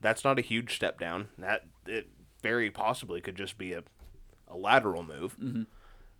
that's 0.00 0.24
not 0.24 0.38
a 0.38 0.42
huge 0.42 0.74
step 0.74 0.98
down. 0.98 1.28
That 1.38 1.66
it 1.86 2.08
very 2.44 2.70
possibly 2.70 3.22
could 3.22 3.36
just 3.36 3.56
be 3.56 3.72
a 3.72 3.82
a 4.46 4.56
lateral 4.56 5.02
move. 5.02 5.34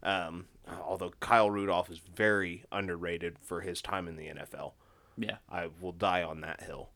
Um, 0.03 0.47
although 0.83 1.12
Kyle 1.20 1.51
Rudolph 1.51 1.91
is 1.91 1.99
very 1.99 2.64
underrated 2.72 3.39
for 3.39 3.61
his 3.61 3.83
time 3.83 4.09
in 4.09 4.16
the 4.16 4.29
NFL. 4.29 4.72
Yeah, 5.18 5.37
I 5.51 5.68
will 5.81 5.93
die 5.93 6.22
on 6.22 6.41
that 6.41 6.62
hill. 6.62 6.89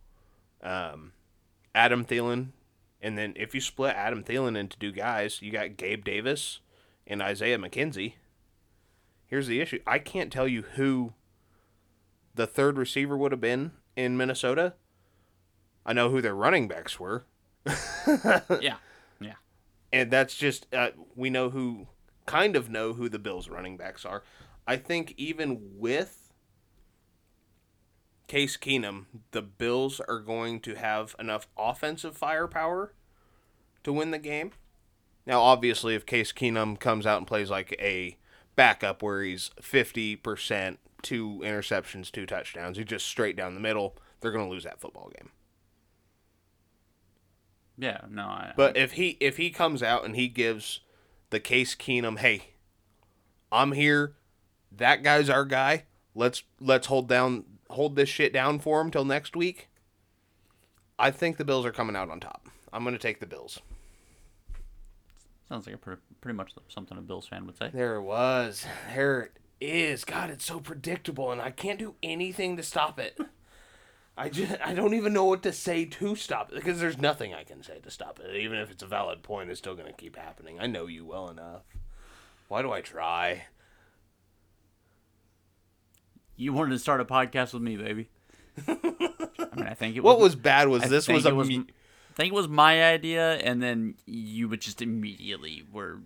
Um, 0.62 1.12
Adam 1.74 2.06
Thielen, 2.06 2.48
and 3.02 3.18
then 3.18 3.34
if 3.36 3.54
you 3.54 3.60
split 3.60 3.94
Adam 3.94 4.24
Thielen 4.24 4.56
into 4.56 4.78
two 4.78 4.92
guys, 4.92 5.42
you 5.42 5.52
got 5.52 5.76
Gabe 5.76 6.04
Davis 6.04 6.60
and 7.06 7.22
Isaiah 7.22 7.58
McKenzie. 7.58 8.14
Here's 9.26 9.46
the 9.46 9.60
issue: 9.60 9.80
I 9.86 9.98
can't 9.98 10.32
tell 10.32 10.48
you 10.48 10.62
who 10.62 11.12
the 12.34 12.46
third 12.46 12.78
receiver 12.78 13.16
would 13.16 13.32
have 13.32 13.42
been 13.42 13.72
in 13.94 14.16
Minnesota. 14.16 14.72
I 15.84 15.92
know 15.92 16.08
who 16.08 16.22
their 16.22 16.34
running 16.34 16.66
backs 16.66 16.98
were, 16.98 17.24
yeah, 18.06 18.40
yeah. 18.60 18.76
And 19.92 20.10
that's 20.10 20.34
just 20.34 20.66
uh, 20.72 20.90
we 21.14 21.30
know 21.30 21.50
who 21.50 21.86
kind 22.26 22.56
of 22.56 22.70
know 22.70 22.92
who 22.92 23.08
the 23.08 23.18
Bills 23.18 23.48
running 23.48 23.76
backs 23.76 24.04
are. 24.04 24.22
I 24.66 24.76
think 24.76 25.14
even 25.16 25.60
with 25.78 26.32
Case 28.26 28.58
Keenum, 28.58 29.06
the 29.30 29.40
Bills 29.40 30.00
are 30.00 30.20
going 30.20 30.60
to 30.60 30.74
have 30.74 31.16
enough 31.18 31.48
offensive 31.56 32.16
firepower 32.16 32.92
to 33.82 33.92
win 33.92 34.10
the 34.10 34.18
game. 34.18 34.52
Now, 35.26 35.40
obviously, 35.40 35.94
if 35.94 36.04
Case 36.04 36.32
Keenum 36.32 36.78
comes 36.78 37.06
out 37.06 37.18
and 37.18 37.26
plays 37.26 37.50
like 37.50 37.74
a 37.80 38.18
backup 38.56 39.02
where 39.02 39.22
he's 39.22 39.50
50%, 39.60 40.76
two 41.02 41.40
interceptions, 41.42 42.12
two 42.12 42.26
touchdowns, 42.26 42.76
he's 42.76 42.86
just 42.86 43.06
straight 43.06 43.36
down 43.36 43.54
the 43.54 43.60
middle, 43.60 43.96
they're 44.20 44.32
going 44.32 44.46
to 44.46 44.50
lose 44.50 44.64
that 44.64 44.80
football 44.80 45.10
game. 45.16 45.30
Yeah, 47.78 48.00
no, 48.10 48.22
I, 48.22 48.52
But 48.56 48.76
if 48.76 48.92
he 48.92 49.16
if 49.20 49.36
he 49.36 49.50
comes 49.50 49.82
out 49.82 50.04
and 50.04 50.16
he 50.16 50.28
gives 50.28 50.80
the 51.30 51.38
Case 51.38 51.76
Keenum, 51.76 52.18
hey, 52.18 52.50
I'm 53.52 53.72
here, 53.72 54.14
that 54.72 55.02
guy's 55.02 55.30
our 55.30 55.44
guy. 55.44 55.84
Let's 56.14 56.42
let's 56.60 56.88
hold 56.88 57.08
down 57.08 57.44
hold 57.70 57.96
this 57.96 58.08
shit 58.08 58.32
down 58.32 58.58
for 58.58 58.80
him 58.80 58.90
till 58.90 59.04
next 59.04 59.36
week. 59.36 59.68
I 60.98 61.10
think 61.10 61.36
the 61.36 61.44
Bills 61.44 61.64
are 61.64 61.72
coming 61.72 61.94
out 61.94 62.10
on 62.10 62.18
top. 62.18 62.48
I'm 62.72 62.82
going 62.82 62.94
to 62.94 62.98
take 62.98 63.20
the 63.20 63.26
Bills. 63.26 63.60
sounds 65.48 65.66
like 65.66 65.76
a 65.76 65.78
pretty, 65.78 66.02
pretty 66.20 66.36
much 66.36 66.52
something 66.68 66.98
a 66.98 67.00
Bills 67.00 67.28
fan 67.28 67.46
would 67.46 67.56
say. 67.56 67.70
There 67.72 67.94
it 67.96 68.02
was. 68.02 68.66
There 68.92 69.20
it 69.20 69.32
is. 69.60 70.04
God, 70.04 70.30
it's 70.30 70.44
so 70.44 70.58
predictable, 70.58 71.30
and 71.30 71.40
I 71.40 71.50
can't 71.50 71.78
do 71.78 71.94
anything 72.02 72.56
to 72.56 72.62
stop 72.64 72.98
it. 72.98 73.16
I 74.18 74.28
just 74.28 74.52
I 74.64 74.74
don't 74.74 74.94
even 74.94 75.12
know 75.12 75.24
what 75.24 75.44
to 75.44 75.52
say 75.52 75.84
to 75.84 76.16
stop 76.16 76.50
it 76.50 76.56
because 76.56 76.80
there's 76.80 76.98
nothing 76.98 77.32
I 77.32 77.44
can 77.44 77.62
say 77.62 77.78
to 77.78 77.90
stop 77.90 78.18
it. 78.18 78.34
Even 78.34 78.58
if 78.58 78.70
it's 78.70 78.82
a 78.82 78.86
valid 78.86 79.22
point, 79.22 79.48
it's 79.48 79.60
still 79.60 79.76
going 79.76 79.86
to 79.86 79.92
keep 79.92 80.16
happening. 80.16 80.58
I 80.58 80.66
know 80.66 80.86
you 80.86 81.06
well 81.06 81.30
enough. 81.30 81.62
Why 82.48 82.62
do 82.62 82.72
I 82.72 82.80
try? 82.80 83.44
You 86.36 86.52
wanted 86.52 86.70
to 86.70 86.78
start 86.80 87.00
a 87.00 87.04
podcast 87.04 87.52
with 87.52 87.62
me, 87.62 87.76
baby. 87.76 88.08
I 88.66 88.76
mean, 89.54 89.66
I 89.66 89.74
think 89.74 89.96
it 89.96 90.00
What 90.04 90.18
was 90.18 90.34
was 90.34 90.36
bad 90.36 90.68
was 90.68 90.82
I 90.82 90.88
this 90.88 91.06
was 91.06 91.24
a 91.24 91.34
was, 91.34 91.48
me- 91.48 91.66
I 92.10 92.14
think 92.14 92.32
it 92.32 92.36
was 92.36 92.48
my 92.48 92.82
idea, 92.84 93.34
and 93.36 93.62
then 93.62 93.94
you 94.04 94.48
would 94.48 94.60
just 94.60 94.82
immediately 94.82 95.64
were 95.72 96.00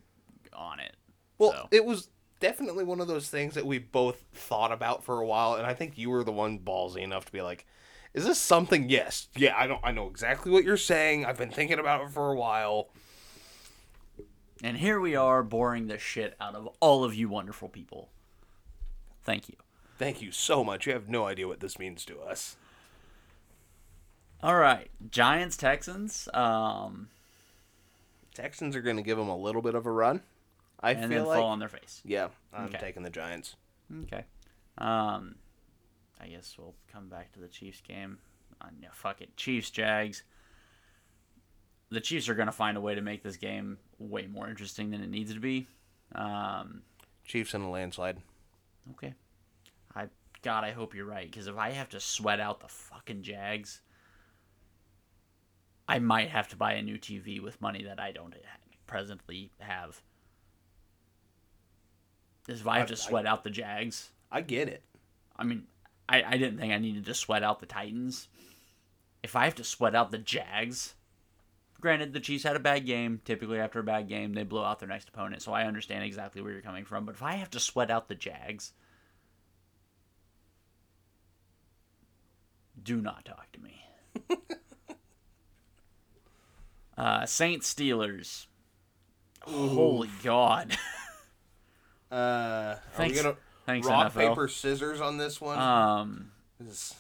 on 0.52 0.80
it. 0.80 0.96
well, 1.38 1.52
so. 1.52 1.68
it 1.70 1.86
was 1.86 2.08
definitely 2.40 2.84
one 2.84 3.00
of 3.00 3.08
those 3.08 3.28
things 3.30 3.54
that 3.54 3.64
we 3.64 3.78
both 3.78 4.22
thought 4.34 4.70
about 4.70 5.02
for 5.02 5.18
a 5.18 5.26
while, 5.26 5.54
and 5.54 5.64
I 5.64 5.72
think 5.72 5.96
you 5.96 6.10
were 6.10 6.24
the 6.24 6.32
one 6.32 6.58
ballsy 6.58 7.00
enough 7.00 7.24
to 7.24 7.32
be 7.32 7.40
like, 7.40 7.66
"Is 8.14 8.24
this 8.24 8.38
something?" 8.38 8.88
Yes, 8.88 9.28
yeah, 9.36 9.54
I 9.56 9.66
don't. 9.66 9.80
I 9.82 9.92
know 9.92 10.08
exactly 10.08 10.50
what 10.52 10.64
you're 10.64 10.76
saying. 10.76 11.24
I've 11.24 11.38
been 11.38 11.50
thinking 11.50 11.78
about 11.78 12.02
it 12.02 12.10
for 12.10 12.30
a 12.32 12.36
while. 12.36 12.88
And 14.64 14.76
here 14.76 15.00
we 15.00 15.16
are, 15.16 15.42
boring 15.42 15.88
the 15.88 15.98
shit 15.98 16.36
out 16.40 16.54
of 16.54 16.68
all 16.78 17.02
of 17.02 17.14
you 17.14 17.28
wonderful 17.28 17.68
people. 17.68 18.10
Thank 19.24 19.48
you. 19.48 19.56
Thank 19.98 20.22
you 20.22 20.30
so 20.30 20.62
much. 20.62 20.86
You 20.86 20.92
have 20.92 21.08
no 21.08 21.26
idea 21.26 21.48
what 21.48 21.58
this 21.60 21.78
means 21.80 22.04
to 22.04 22.20
us. 22.20 22.56
All 24.42 24.56
right, 24.56 24.90
Giants 25.10 25.56
Texans. 25.56 26.28
Um, 26.34 27.08
Texans 28.34 28.74
are 28.76 28.82
going 28.82 28.96
to 28.96 29.02
give 29.02 29.18
them 29.18 29.28
a 29.28 29.36
little 29.36 29.62
bit 29.62 29.74
of 29.74 29.86
a 29.86 29.90
run. 29.90 30.22
I 30.80 30.92
and 30.92 31.02
feel 31.12 31.20
then 31.20 31.26
like. 31.26 31.38
fall 31.40 31.48
on 31.50 31.58
their 31.60 31.68
face. 31.68 32.00
Yeah, 32.04 32.28
I'm 32.52 32.66
Okay. 32.66 32.78
taking 32.78 33.02
the 33.04 33.10
Giants. 33.10 33.54
Okay. 34.04 34.24
Um, 34.78 35.36
I 36.22 36.28
guess 36.28 36.54
we'll 36.58 36.74
come 36.92 37.08
back 37.08 37.32
to 37.32 37.40
the 37.40 37.48
Chiefs 37.48 37.80
game. 37.80 38.18
Uh, 38.60 38.66
yeah, 38.80 38.88
fuck 38.92 39.20
it, 39.20 39.36
Chiefs 39.36 39.70
Jags. 39.70 40.22
The 41.90 42.00
Chiefs 42.00 42.28
are 42.28 42.34
gonna 42.34 42.52
find 42.52 42.76
a 42.76 42.80
way 42.80 42.94
to 42.94 43.00
make 43.02 43.22
this 43.22 43.36
game 43.36 43.78
way 43.98 44.26
more 44.26 44.48
interesting 44.48 44.90
than 44.90 45.02
it 45.02 45.10
needs 45.10 45.34
to 45.34 45.40
be. 45.40 45.66
Um, 46.14 46.82
Chiefs 47.26 47.54
in 47.54 47.62
a 47.62 47.70
landslide. 47.70 48.18
okay. 48.92 49.14
I 49.94 50.08
God, 50.42 50.64
I 50.64 50.70
hope 50.72 50.94
you're 50.94 51.04
right 51.06 51.30
because 51.30 51.46
if 51.48 51.56
I 51.56 51.70
have 51.70 51.88
to 51.90 52.00
sweat 52.00 52.40
out 52.40 52.60
the 52.60 52.68
fucking 52.68 53.22
Jags, 53.22 53.80
I 55.88 55.98
might 55.98 56.30
have 56.30 56.48
to 56.48 56.56
buy 56.56 56.74
a 56.74 56.82
new 56.82 56.98
TV 56.98 57.40
with 57.40 57.60
money 57.60 57.84
that 57.84 58.00
I 58.00 58.12
don't 58.12 58.34
presently 58.86 59.50
have. 59.58 60.00
if 62.48 62.66
I 62.66 62.78
have 62.78 62.86
I- 62.86 62.90
to 62.90 62.96
sweat 62.96 63.26
out 63.26 63.44
the 63.44 63.50
Jags, 63.50 64.10
I 64.30 64.40
get 64.40 64.68
it. 64.68 64.82
I 65.36 65.44
mean, 65.44 65.66
I, 66.12 66.22
I 66.26 66.36
didn't 66.36 66.58
think 66.58 66.72
I 66.72 66.78
needed 66.78 67.06
to 67.06 67.14
sweat 67.14 67.42
out 67.42 67.60
the 67.60 67.66
Titans. 67.66 68.28
If 69.22 69.34
I 69.34 69.44
have 69.44 69.54
to 69.56 69.64
sweat 69.64 69.94
out 69.94 70.10
the 70.10 70.18
Jags, 70.18 70.94
granted, 71.80 72.12
the 72.12 72.20
Chiefs 72.20 72.44
had 72.44 72.54
a 72.54 72.60
bad 72.60 72.84
game. 72.84 73.20
Typically, 73.24 73.58
after 73.58 73.78
a 73.78 73.84
bad 73.84 74.08
game, 74.08 74.34
they 74.34 74.42
blow 74.42 74.62
out 74.62 74.78
their 74.78 74.88
next 74.88 75.08
opponent, 75.08 75.40
so 75.40 75.52
I 75.52 75.64
understand 75.64 76.04
exactly 76.04 76.42
where 76.42 76.52
you're 76.52 76.60
coming 76.60 76.84
from. 76.84 77.06
But 77.06 77.14
if 77.14 77.22
I 77.22 77.32
have 77.34 77.50
to 77.50 77.60
sweat 77.60 77.90
out 77.90 78.08
the 78.08 78.14
Jags, 78.14 78.72
do 82.82 83.00
not 83.00 83.24
talk 83.24 83.50
to 83.52 83.60
me. 83.60 83.84
uh, 86.98 87.24
Saints 87.26 87.72
Steelers. 87.72 88.46
Holy 89.42 90.10
God. 90.22 90.76
Uh, 92.12 92.76
are 92.76 92.80
Thanks- 92.92 93.22
gonna 93.22 93.34
thanks, 93.66 93.86
rock 93.86 94.12
NFL. 94.12 94.28
paper 94.30 94.48
scissors 94.48 95.00
on 95.00 95.16
this 95.18 95.40
one? 95.40 95.58
Um, 95.58 96.32
This- 96.60 96.94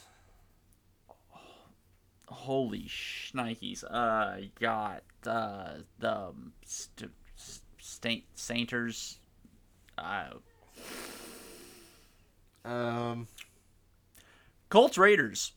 holy 2.28 2.84
shnikes. 2.84 3.84
Uh, 3.84 3.88
I 3.96 4.50
got 4.58 5.02
uh, 5.26 5.74
the 5.98 6.16
um, 6.28 6.52
st- 6.64 7.10
st- 7.78 8.24
Sainters. 8.34 9.18
Uh, 9.98 10.30
um, 12.64 13.28
Colts 14.70 14.96
Raiders. 14.96 15.52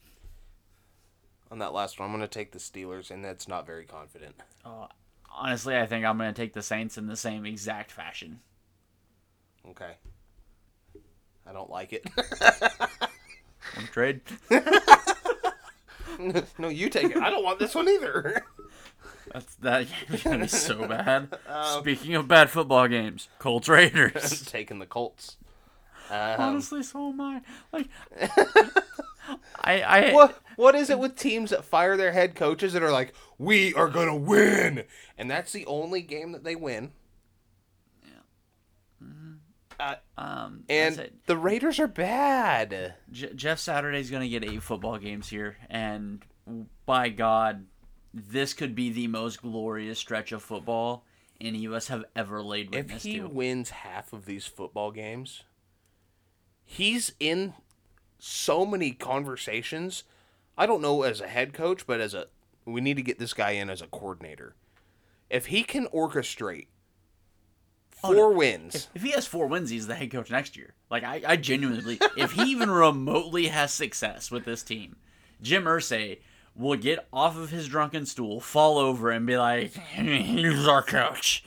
on 1.49 1.59
that 1.59 1.73
last 1.73 1.99
one, 1.99 2.07
I'm 2.09 2.13
gonna 2.13 2.27
take 2.27 2.51
the 2.51 2.59
Steelers, 2.59 3.09
and 3.11 3.23
that's 3.23 3.47
not 3.47 3.65
very 3.65 3.85
confident. 3.85 4.35
Uh, 4.65 4.87
honestly, 5.31 5.77
I 5.77 5.85
think 5.85 6.05
I'm 6.05 6.17
going 6.17 6.33
to 6.33 6.41
take 6.41 6.53
the 6.53 6.61
Saints 6.61 6.97
in 6.97 7.07
the 7.07 7.15
same 7.15 7.45
exact 7.45 7.91
fashion. 7.91 8.39
Okay. 9.69 9.93
I 11.47 11.53
don't 11.53 11.69
like 11.69 11.93
it. 11.93 12.05
Want 13.75 13.87
to 13.87 13.91
trade? 13.91 14.21
no, 16.57 16.69
you 16.69 16.89
take 16.89 17.15
it. 17.15 17.17
I 17.17 17.29
don't 17.29 17.43
want 17.43 17.59
this 17.59 17.75
one 17.75 17.89
either. 17.89 18.45
That's 19.33 19.55
that 19.55 19.87
to 20.21 20.37
be 20.37 20.47
so 20.47 20.87
bad. 20.87 21.37
Speaking 21.79 22.15
of 22.15 22.27
bad 22.27 22.49
football 22.49 22.87
games, 22.87 23.27
Colts 23.39 23.67
Raiders. 23.67 24.45
Taking 24.45 24.79
the 24.79 24.85
Colts. 24.85 25.37
Um, 26.09 26.35
Honestly, 26.39 26.83
so 26.83 27.09
am 27.09 27.19
I. 27.19 27.41
Like, 27.73 27.87
I, 29.59 29.81
I, 29.81 30.13
what 30.13 30.39
what 30.55 30.75
is 30.75 30.89
it 30.89 30.99
with 30.99 31.17
teams 31.17 31.49
that 31.49 31.65
fire 31.65 31.97
their 31.97 32.11
head 32.11 32.35
coaches 32.35 32.73
that 32.73 32.83
are 32.83 32.91
like, 32.91 33.13
we 33.37 33.73
are 33.73 33.89
gonna 33.89 34.15
win, 34.15 34.83
and 35.17 35.29
that's 35.29 35.51
the 35.51 35.65
only 35.65 36.01
game 36.01 36.31
that 36.31 36.43
they 36.43 36.55
win. 36.55 36.91
Uh, 39.79 39.95
um, 40.17 40.63
and 40.69 41.09
the 41.25 41.37
Raiders 41.37 41.79
are 41.79 41.87
bad. 41.87 42.95
J- 43.11 43.33
Jeff 43.33 43.59
Saturday's 43.59 44.09
going 44.09 44.21
to 44.23 44.29
get 44.29 44.43
eight 44.49 44.63
football 44.63 44.97
games 44.97 45.27
here, 45.29 45.57
and 45.69 46.23
by 46.85 47.09
God, 47.09 47.65
this 48.13 48.53
could 48.53 48.75
be 48.75 48.89
the 48.89 49.07
most 49.07 49.41
glorious 49.41 49.99
stretch 49.99 50.31
of 50.31 50.41
football 50.41 51.03
any 51.41 51.65
of 51.65 51.73
us 51.73 51.87
have 51.89 52.05
ever 52.15 52.41
laid 52.41 52.73
If 52.73 52.89
he 53.03 53.17
to. 53.19 53.27
wins 53.27 53.69
half 53.71 54.13
of 54.13 54.25
these 54.25 54.45
football 54.45 54.91
games, 54.91 55.43
he's 56.63 57.11
in 57.19 57.53
so 58.19 58.65
many 58.65 58.91
conversations. 58.91 60.03
I 60.57 60.65
don't 60.65 60.81
know 60.81 61.03
as 61.03 61.19
a 61.19 61.27
head 61.27 61.53
coach, 61.53 61.85
but 61.85 61.99
as 61.99 62.13
a 62.13 62.27
we 62.63 62.81
need 62.81 62.95
to 62.95 63.03
get 63.03 63.19
this 63.19 63.33
guy 63.33 63.51
in 63.51 63.69
as 63.69 63.81
a 63.81 63.87
coordinator. 63.87 64.55
If 65.29 65.47
he 65.47 65.63
can 65.63 65.87
orchestrate 65.87 66.67
Oh, 68.05 68.13
four 68.13 68.33
wins, 68.33 68.87
If 68.95 69.01
he 69.03 69.11
has 69.11 69.25
four 69.27 69.47
wins, 69.47 69.69
he's 69.69 69.87
the 69.87 69.95
head 69.95 70.11
coach 70.11 70.29
next 70.31 70.55
year. 70.57 70.73
Like 70.89 71.03
I, 71.03 71.21
I 71.25 71.35
genuinely, 71.35 71.99
if 72.17 72.31
he 72.33 72.43
even 72.51 72.69
remotely 72.71 73.47
has 73.47 73.73
success 73.73 74.31
with 74.31 74.45
this 74.45 74.63
team, 74.63 74.95
Jim 75.41 75.63
Irsay 75.65 76.19
will 76.55 76.77
get 76.77 77.05
off 77.11 77.37
of 77.37 77.49
his 77.49 77.67
drunken 77.67 78.05
stool, 78.05 78.39
fall 78.39 78.77
over, 78.77 79.11
and 79.11 79.25
be 79.25 79.37
like, 79.37 79.73
"He's 79.93 80.67
our 80.67 80.81
coach." 80.83 81.43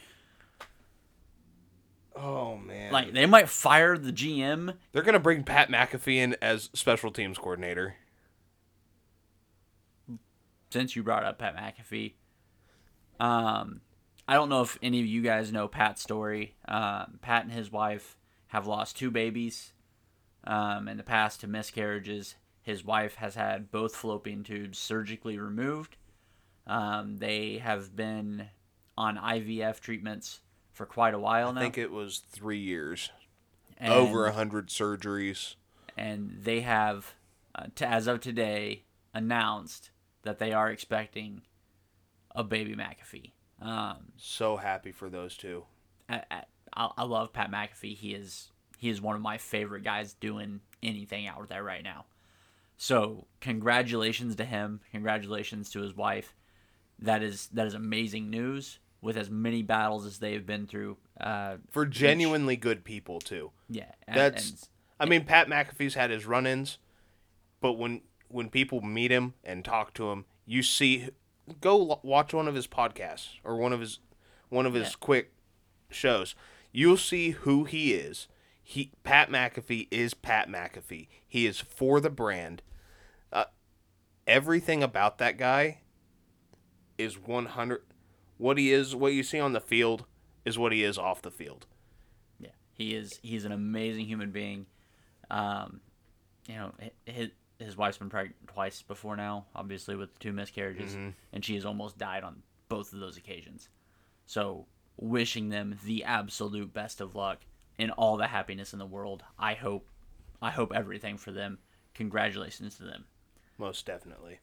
oh 2.20 2.56
man, 2.56 2.92
Like 2.92 3.12
they 3.12 3.26
might 3.26 3.48
fire 3.48 3.96
the 3.96 4.12
GM. 4.12 4.74
they're 4.92 5.02
gonna 5.02 5.20
bring 5.20 5.44
Pat 5.44 5.68
McAfee 5.70 6.16
in 6.16 6.36
as 6.42 6.68
special 6.74 7.10
teams 7.12 7.38
coordinator. 7.38 7.94
Since 10.70 10.96
you 10.96 11.02
brought 11.02 11.24
up 11.24 11.38
Pat 11.38 11.56
McAfee, 11.56 12.12
um, 13.20 13.80
I 14.28 14.34
don't 14.34 14.50
know 14.50 14.60
if 14.60 14.78
any 14.82 15.00
of 15.00 15.06
you 15.06 15.22
guys 15.22 15.50
know 15.50 15.68
Pat's 15.68 16.02
story. 16.02 16.54
Um, 16.68 17.18
Pat 17.22 17.44
and 17.44 17.52
his 17.52 17.72
wife 17.72 18.18
have 18.48 18.66
lost 18.66 18.98
two 18.98 19.10
babies 19.10 19.72
um, 20.44 20.86
in 20.86 20.98
the 20.98 21.02
past 21.02 21.40
to 21.40 21.48
miscarriages. 21.48 22.34
His 22.60 22.84
wife 22.84 23.14
has 23.14 23.36
had 23.36 23.70
both 23.70 23.96
fallopian 23.96 24.44
tubes 24.44 24.78
surgically 24.78 25.38
removed. 25.38 25.96
Um, 26.66 27.16
they 27.16 27.56
have 27.56 27.96
been 27.96 28.50
on 28.98 29.16
IVF 29.16 29.80
treatments 29.80 30.40
for 30.74 30.84
quite 30.84 31.14
a 31.14 31.18
while 31.18 31.50
now. 31.54 31.60
I 31.60 31.64
think 31.64 31.78
it 31.78 31.90
was 31.90 32.18
three 32.18 32.58
years, 32.58 33.10
and, 33.78 33.94
over 33.94 34.26
a 34.26 34.32
hundred 34.32 34.68
surgeries. 34.68 35.54
and 35.96 36.36
they 36.42 36.60
have, 36.60 37.14
uh, 37.54 37.68
to, 37.76 37.88
as 37.88 38.06
of 38.06 38.20
today, 38.20 38.84
announced 39.14 39.90
that 40.24 40.38
they 40.38 40.52
are 40.52 40.68
expecting 40.70 41.40
a 42.36 42.44
baby 42.44 42.76
McAfee. 42.76 43.32
Um, 43.60 44.12
So 44.16 44.56
happy 44.56 44.92
for 44.92 45.08
those 45.10 45.36
two. 45.36 45.64
I, 46.08 46.22
I, 46.30 46.88
I 46.96 47.02
love 47.04 47.32
Pat 47.32 47.50
McAfee. 47.50 47.96
He 47.96 48.14
is 48.14 48.50
he 48.78 48.88
is 48.88 49.00
one 49.00 49.16
of 49.16 49.22
my 49.22 49.38
favorite 49.38 49.82
guys 49.82 50.14
doing 50.14 50.60
anything 50.82 51.26
out 51.26 51.48
there 51.48 51.64
right 51.64 51.82
now. 51.82 52.04
So 52.76 53.26
congratulations 53.40 54.36
to 54.36 54.44
him. 54.44 54.80
Congratulations 54.92 55.70
to 55.70 55.80
his 55.80 55.94
wife. 55.96 56.34
That 57.00 57.22
is 57.22 57.48
that 57.52 57.66
is 57.66 57.74
amazing 57.74 58.30
news. 58.30 58.78
With 59.00 59.16
as 59.16 59.30
many 59.30 59.62
battles 59.62 60.04
as 60.06 60.18
they've 60.18 60.44
been 60.44 60.66
through, 60.66 60.96
uh, 61.20 61.58
For 61.70 61.86
genuinely 61.86 62.56
good 62.56 62.82
people 62.82 63.20
too. 63.20 63.52
yeah, 63.68 63.92
That's- 64.12 64.50
and 64.50 64.68
I 64.98 65.04
mean, 65.06 65.24
Pat 65.24 65.46
McAfee's 65.46 65.94
had 65.94 66.10
his 66.10 66.26
run-ins, 66.26 66.78
but 67.60 67.74
when 67.74 68.02
when 68.26 68.50
people 68.50 68.80
meet 68.80 69.12
him 69.12 69.34
and 69.44 69.64
talk 69.64 69.94
to 69.94 70.10
him, 70.10 70.24
you 70.46 70.64
see, 70.64 71.10
go 71.60 72.00
watch 72.02 72.32
one 72.32 72.48
of 72.48 72.54
his 72.54 72.66
podcasts 72.66 73.28
or 73.44 73.56
one 73.56 73.72
of 73.72 73.80
his 73.80 73.98
one 74.48 74.66
of 74.66 74.74
his 74.74 74.88
Yeah. 74.88 74.94
quick 75.00 75.32
shows. 75.90 76.34
You'll 76.72 76.96
see 76.96 77.30
who 77.30 77.64
he 77.64 77.94
is. 77.94 78.28
He 78.62 78.92
Pat 79.02 79.30
McAfee 79.30 79.88
is 79.90 80.14
Pat 80.14 80.48
McAfee. 80.48 81.08
He 81.26 81.46
is 81.46 81.60
for 81.60 82.00
the 82.00 82.10
brand. 82.10 82.62
Uh, 83.32 83.44
everything 84.26 84.82
about 84.82 85.18
that 85.18 85.38
guy 85.38 85.80
is 86.98 87.18
one 87.18 87.46
hundred. 87.46 87.82
What 88.36 88.58
he 88.58 88.72
is, 88.72 88.94
what 88.94 89.12
you 89.14 89.22
see 89.22 89.40
on 89.40 89.52
the 89.52 89.60
field, 89.60 90.04
is 90.44 90.58
what 90.58 90.72
he 90.72 90.84
is 90.84 90.96
off 90.98 91.22
the 91.22 91.30
field. 91.30 91.66
Yeah, 92.38 92.50
he 92.72 92.94
is. 92.94 93.18
He's 93.22 93.44
an 93.44 93.52
amazing 93.52 94.06
human 94.06 94.30
being. 94.30 94.66
Um, 95.30 95.80
you 96.46 96.54
know, 96.54 96.72
his 97.04 97.30
his 97.58 97.76
wife's 97.76 97.98
been 97.98 98.08
pregnant 98.08 98.36
twice 98.46 98.82
before 98.82 99.16
now, 99.16 99.46
obviously 99.54 99.96
with 99.96 100.18
two 100.18 100.32
miscarriages, 100.32 100.92
mm-hmm. 100.92 101.10
and 101.32 101.44
she 101.44 101.54
has 101.54 101.64
almost 101.64 101.98
died 101.98 102.22
on 102.22 102.42
both 102.68 102.92
of 102.92 103.00
those 103.00 103.16
occasions. 103.16 103.68
So, 104.26 104.66
wishing 104.96 105.48
them 105.48 105.78
the 105.84 106.04
absolute 106.04 106.72
best 106.72 107.00
of 107.00 107.14
luck 107.14 107.40
and 107.78 107.90
all 107.92 108.16
the 108.16 108.26
happiness 108.26 108.72
in 108.72 108.78
the 108.78 108.86
world. 108.86 109.22
I 109.38 109.54
hope, 109.54 109.88
I 110.42 110.50
hope 110.50 110.72
everything 110.74 111.16
for 111.16 111.32
them. 111.32 111.58
Congratulations 111.94 112.76
to 112.76 112.84
them. 112.84 113.04
Most 113.56 113.86
definitely. 113.86 114.38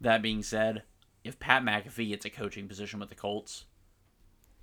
That 0.00 0.22
being 0.22 0.42
said, 0.42 0.82
if 1.24 1.38
Pat 1.38 1.62
McAfee 1.62 2.08
gets 2.08 2.24
a 2.24 2.30
coaching 2.30 2.68
position 2.68 3.00
with 3.00 3.08
the 3.08 3.14
Colts, 3.14 3.64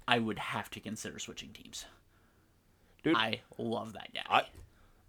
I 0.08 0.20
would 0.20 0.40
have 0.40 0.70
to 0.72 0.80
consider 0.80 1.20
switching 1.20 1.50
teams. 1.54 1.86
Dude, 3.04 3.16
I 3.16 3.42
love 3.58 3.94
that 3.94 4.14
guy. 4.14 4.22
I 4.30 4.44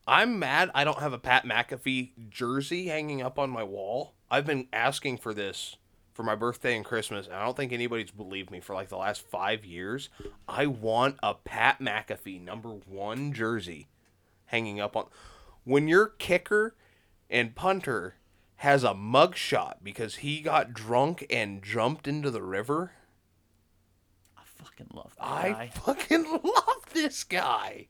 I'm 0.06 0.38
mad 0.38 0.70
I 0.74 0.84
don't 0.84 0.98
have 1.00 1.12
a 1.12 1.18
Pat 1.18 1.44
McAfee 1.44 2.28
jersey 2.28 2.86
hanging 2.88 3.22
up 3.22 3.38
on 3.38 3.50
my 3.50 3.62
wall. 3.64 4.14
I've 4.30 4.46
been 4.46 4.68
asking 4.72 5.18
for 5.18 5.32
this 5.32 5.76
for 6.12 6.22
my 6.22 6.34
birthday 6.34 6.76
and 6.76 6.84
Christmas, 6.84 7.26
and 7.26 7.34
I 7.34 7.44
don't 7.44 7.56
think 7.56 7.72
anybody's 7.72 8.10
believed 8.10 8.50
me 8.50 8.60
for 8.60 8.74
like 8.74 8.88
the 8.88 8.96
last 8.96 9.22
five 9.22 9.64
years. 9.64 10.10
I 10.46 10.66
want 10.66 11.16
a 11.22 11.34
Pat 11.34 11.80
McAfee 11.80 12.42
number 12.42 12.68
one 12.68 13.32
jersey 13.32 13.88
hanging 14.46 14.78
up 14.80 14.96
on 14.96 15.06
when 15.64 15.88
your 15.88 16.06
kicker 16.06 16.76
and 17.30 17.54
punter 17.54 18.16
has 18.56 18.84
a 18.84 18.92
mugshot 18.94 19.76
because 19.82 20.16
he 20.16 20.40
got 20.40 20.74
drunk 20.74 21.26
and 21.30 21.62
jumped 21.62 22.06
into 22.06 22.30
the 22.30 22.42
river. 22.42 22.92
I 24.36 24.42
fucking 24.62 24.90
love 24.92 25.14
that 25.18 25.26
I 25.26 25.50
guy. 25.50 25.70
fucking 25.74 26.24
love 26.44 26.84
this 26.92 27.24
guy. 27.24 27.88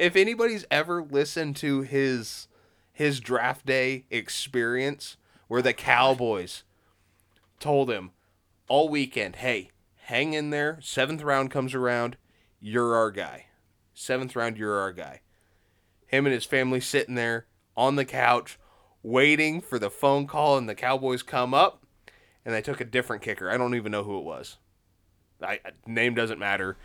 If 0.00 0.16
anybody's 0.16 0.64
ever 0.70 1.02
listened 1.02 1.56
to 1.56 1.82
his 1.82 2.48
his 2.90 3.20
draft 3.20 3.66
day 3.66 4.06
experience 4.08 5.18
where 5.46 5.60
the 5.60 5.74
Cowboys 5.74 6.64
told 7.58 7.90
him 7.90 8.12
all 8.66 8.88
weekend, 8.88 9.36
"Hey, 9.36 9.70
hang 10.04 10.32
in 10.32 10.48
there. 10.48 10.78
Seventh 10.80 11.20
round 11.20 11.50
comes 11.50 11.74
around, 11.74 12.16
you're 12.58 12.96
our 12.96 13.10
guy. 13.10 13.48
Seventh 13.92 14.34
round, 14.34 14.56
you're 14.56 14.78
our 14.78 14.94
guy." 14.94 15.20
Him 16.06 16.24
and 16.24 16.32
his 16.32 16.46
family 16.46 16.80
sitting 16.80 17.14
there 17.14 17.46
on 17.76 17.96
the 17.96 18.06
couch 18.06 18.58
waiting 19.02 19.60
for 19.60 19.78
the 19.78 19.90
phone 19.90 20.26
call 20.26 20.56
and 20.56 20.66
the 20.66 20.74
Cowboys 20.74 21.22
come 21.22 21.52
up 21.52 21.84
and 22.42 22.54
they 22.54 22.62
took 22.62 22.80
a 22.80 22.86
different 22.86 23.22
kicker. 23.22 23.50
I 23.50 23.58
don't 23.58 23.74
even 23.74 23.92
know 23.92 24.04
who 24.04 24.16
it 24.16 24.24
was. 24.24 24.56
I, 25.42 25.60
name 25.86 26.14
doesn't 26.14 26.38
matter. 26.38 26.78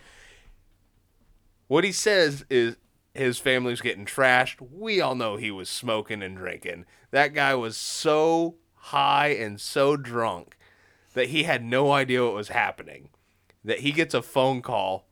What 1.68 1.86
he 1.86 1.93
says 1.93 2.43
is 2.49 2.76
his 3.16 3.39
family's 3.39 3.82
getting 3.82 4.05
trashed. 4.05 4.57
We 4.72 5.01
all 5.01 5.16
know 5.16 5.38
he 5.38 5.51
was 5.51 5.70
smoking 5.70 6.22
and 6.22 6.38
drinking. 6.38 6.86
That 7.11 7.34
guy 7.34 7.55
was 7.55 7.78
so 7.78 8.55
high 8.76 9.30
and 9.30 9.59
so 9.59 9.95
drunk 9.95 10.57
that 11.13 11.30
he 11.30 11.43
had 11.43 11.63
no 11.63 11.91
idea 11.91 12.24
what 12.24 12.34
was 12.34 12.49
happening. 12.49 13.09
That 13.63 13.80
he 13.80 13.91
gets 13.91 14.13
a 14.13 14.22
phone 14.22 14.61
call 14.61 15.07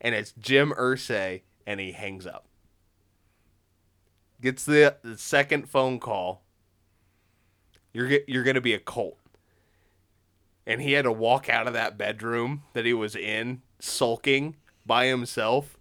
and 0.00 0.14
it's 0.14 0.32
Jim 0.32 0.72
Irsay 0.78 1.42
and 1.66 1.80
he 1.80 1.92
hangs 1.92 2.26
up. 2.26 2.46
Gets 4.40 4.64
the, 4.64 4.96
the 5.02 5.18
second 5.18 5.68
phone 5.68 5.98
call. 5.98 6.42
You're 7.92 8.20
you're 8.26 8.44
going 8.44 8.54
to 8.54 8.60
be 8.60 8.74
a 8.74 8.78
Colt 8.78 9.18
and 10.66 10.80
he 10.80 10.92
had 10.92 11.02
to 11.02 11.12
walk 11.12 11.48
out 11.48 11.66
of 11.66 11.72
that 11.74 11.98
bedroom 11.98 12.62
that 12.72 12.84
he 12.84 12.92
was 12.92 13.14
in 13.14 13.62
sulking 13.78 14.56
by 14.86 15.06
himself 15.06 15.78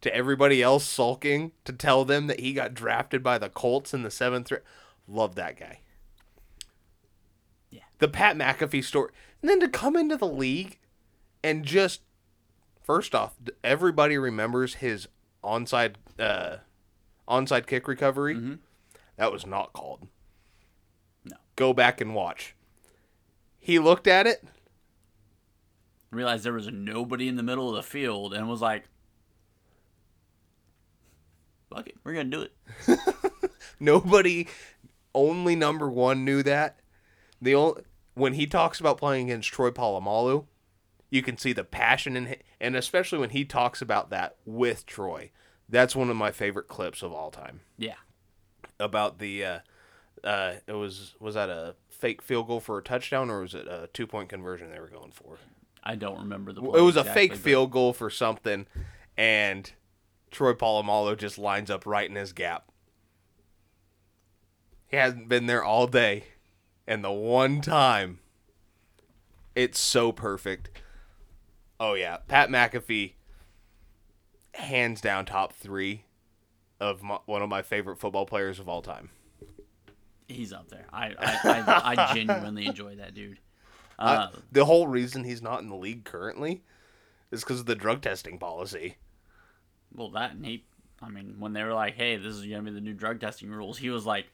to 0.00 0.14
everybody 0.14 0.62
else 0.62 0.84
sulking 0.84 1.52
to 1.64 1.72
tell 1.72 2.04
them 2.04 2.26
that 2.26 2.40
he 2.40 2.52
got 2.52 2.74
drafted 2.74 3.22
by 3.22 3.38
the 3.38 3.48
Colts 3.48 3.92
in 3.92 4.02
the 4.02 4.10
seventh 4.10 4.50
round. 4.50 4.64
Love 5.06 5.34
that 5.34 5.58
guy. 5.58 5.80
Yeah. 7.70 7.82
The 7.98 8.08
Pat 8.08 8.36
McAfee 8.36 8.84
story. 8.84 9.10
And 9.42 9.50
then 9.50 9.60
to 9.60 9.68
come 9.68 9.96
into 9.96 10.16
the 10.16 10.26
league 10.26 10.78
and 11.42 11.64
just, 11.64 12.02
first 12.82 13.14
off, 13.14 13.34
everybody 13.64 14.16
remembers 14.16 14.74
his 14.74 15.08
onside, 15.42 15.94
uh, 16.18 16.58
onside 17.28 17.66
kick 17.66 17.88
recovery. 17.88 18.58
That 19.16 19.32
was 19.32 19.46
not 19.46 19.72
called. 19.72 20.06
No. 21.24 21.36
Go 21.56 21.72
back 21.72 22.00
and 22.00 22.14
watch. 22.14 22.54
He 23.58 23.78
looked 23.78 24.06
at 24.06 24.26
it. 24.26 24.42
Realized 26.10 26.44
there 26.44 26.52
was 26.52 26.68
nobody 26.68 27.28
in 27.28 27.36
the 27.36 27.42
middle 27.42 27.68
of 27.68 27.76
the 27.76 27.82
field 27.82 28.32
and 28.32 28.48
was 28.48 28.62
like, 28.62 28.84
"Fuck 31.74 31.88
it, 31.88 31.96
we're 32.04 32.14
gonna 32.14 32.24
do 32.30 32.42
it." 32.42 32.52
Nobody, 33.80 34.46
only 35.14 35.56
number 35.56 35.88
one 35.88 36.24
knew 36.24 36.42
that. 36.42 36.80
The 37.40 37.54
only 37.54 37.82
when 38.14 38.34
he 38.34 38.46
talks 38.46 38.80
about 38.80 38.98
playing 38.98 39.30
against 39.30 39.50
Troy 39.52 39.70
Polamalu, 39.70 40.44
you 41.10 41.22
can 41.22 41.38
see 41.38 41.52
the 41.52 41.64
passion 41.64 42.16
in 42.16 42.26
him, 42.26 42.38
and 42.60 42.76
especially 42.76 43.18
when 43.18 43.30
he 43.30 43.44
talks 43.44 43.80
about 43.80 44.10
that 44.10 44.36
with 44.44 44.84
Troy. 44.86 45.30
That's 45.68 45.94
one 45.96 46.10
of 46.10 46.16
my 46.16 46.32
favorite 46.32 46.66
clips 46.66 47.00
of 47.02 47.12
all 47.12 47.30
time 47.30 47.60
Yeah, 47.78 47.94
about 48.80 49.18
the 49.20 49.44
uh, 49.44 49.58
Uh, 50.24 50.54
it 50.66 50.72
was 50.72 51.14
was 51.20 51.34
that 51.34 51.48
a 51.48 51.76
fake 51.88 52.20
field 52.22 52.48
goal 52.48 52.60
for 52.60 52.76
a 52.78 52.82
touchdown 52.82 53.30
or 53.30 53.42
was 53.42 53.54
it 53.54 53.66
a 53.68 53.88
two 53.92 54.06
point 54.06 54.28
conversion 54.28 54.70
they 54.70 54.80
were 54.80 54.88
going 54.88 55.12
for? 55.12 55.38
I 55.82 55.94
don't 55.94 56.18
remember 56.18 56.52
the. 56.52 56.60
it 56.62 56.82
was 56.82 56.96
a 56.96 57.04
fake 57.04 57.30
but- 57.30 57.38
field 57.40 57.70
goal 57.70 57.92
for 57.94 58.10
something, 58.10 58.66
and 59.16 59.72
Troy 60.30 60.52
Polamalu 60.52 61.16
just 61.16 61.38
lines 61.38 61.70
up 61.70 61.86
right 61.86 62.08
in 62.08 62.16
his 62.16 62.32
gap. 62.32 62.70
He 64.88 64.96
hasn't 64.96 65.28
been 65.28 65.46
there 65.46 65.62
all 65.62 65.86
day, 65.86 66.24
and 66.86 67.04
the 67.04 67.12
one 67.12 67.60
time, 67.60 68.18
it's 69.54 69.78
so 69.78 70.10
perfect. 70.12 70.70
Oh 71.78 71.94
yeah, 71.94 72.18
Pat 72.28 72.48
McAfee, 72.48 73.12
hands 74.54 75.00
down 75.00 75.26
top 75.26 75.52
three 75.52 76.04
of 76.80 77.02
my, 77.02 77.18
one 77.26 77.42
of 77.42 77.48
my 77.48 77.62
favorite 77.62 77.98
football 77.98 78.26
players 78.26 78.58
of 78.58 78.68
all 78.68 78.82
time. 78.82 79.10
He's 80.26 80.52
up 80.52 80.68
there. 80.68 80.86
I 80.92 81.14
I, 81.18 81.38
I, 81.44 81.96
I 81.96 82.14
genuinely 82.14 82.66
enjoy 82.66 82.96
that 82.96 83.14
dude. 83.14 83.38
Uh, 83.98 84.28
the 84.50 84.64
whole 84.64 84.86
reason 84.86 85.24
he's 85.24 85.42
not 85.42 85.60
in 85.60 85.68
the 85.68 85.76
league 85.76 86.04
currently 86.04 86.62
is 87.30 87.42
because 87.44 87.60
of 87.60 87.66
the 87.66 87.74
drug 87.74 88.00
testing 88.00 88.38
policy. 88.38 88.96
Well, 89.94 90.10
that 90.10 90.32
and 90.32 90.44
he. 90.44 90.64
I 91.02 91.08
mean, 91.08 91.36
when 91.38 91.52
they 91.54 91.62
were 91.62 91.72
like, 91.74 91.94
"Hey, 91.94 92.16
this 92.16 92.34
is 92.34 92.44
gonna 92.44 92.62
be 92.62 92.70
the 92.70 92.80
new 92.80 92.92
drug 92.94 93.20
testing 93.20 93.50
rules," 93.50 93.78
he 93.78 93.90
was 93.90 94.04
like, 94.06 94.26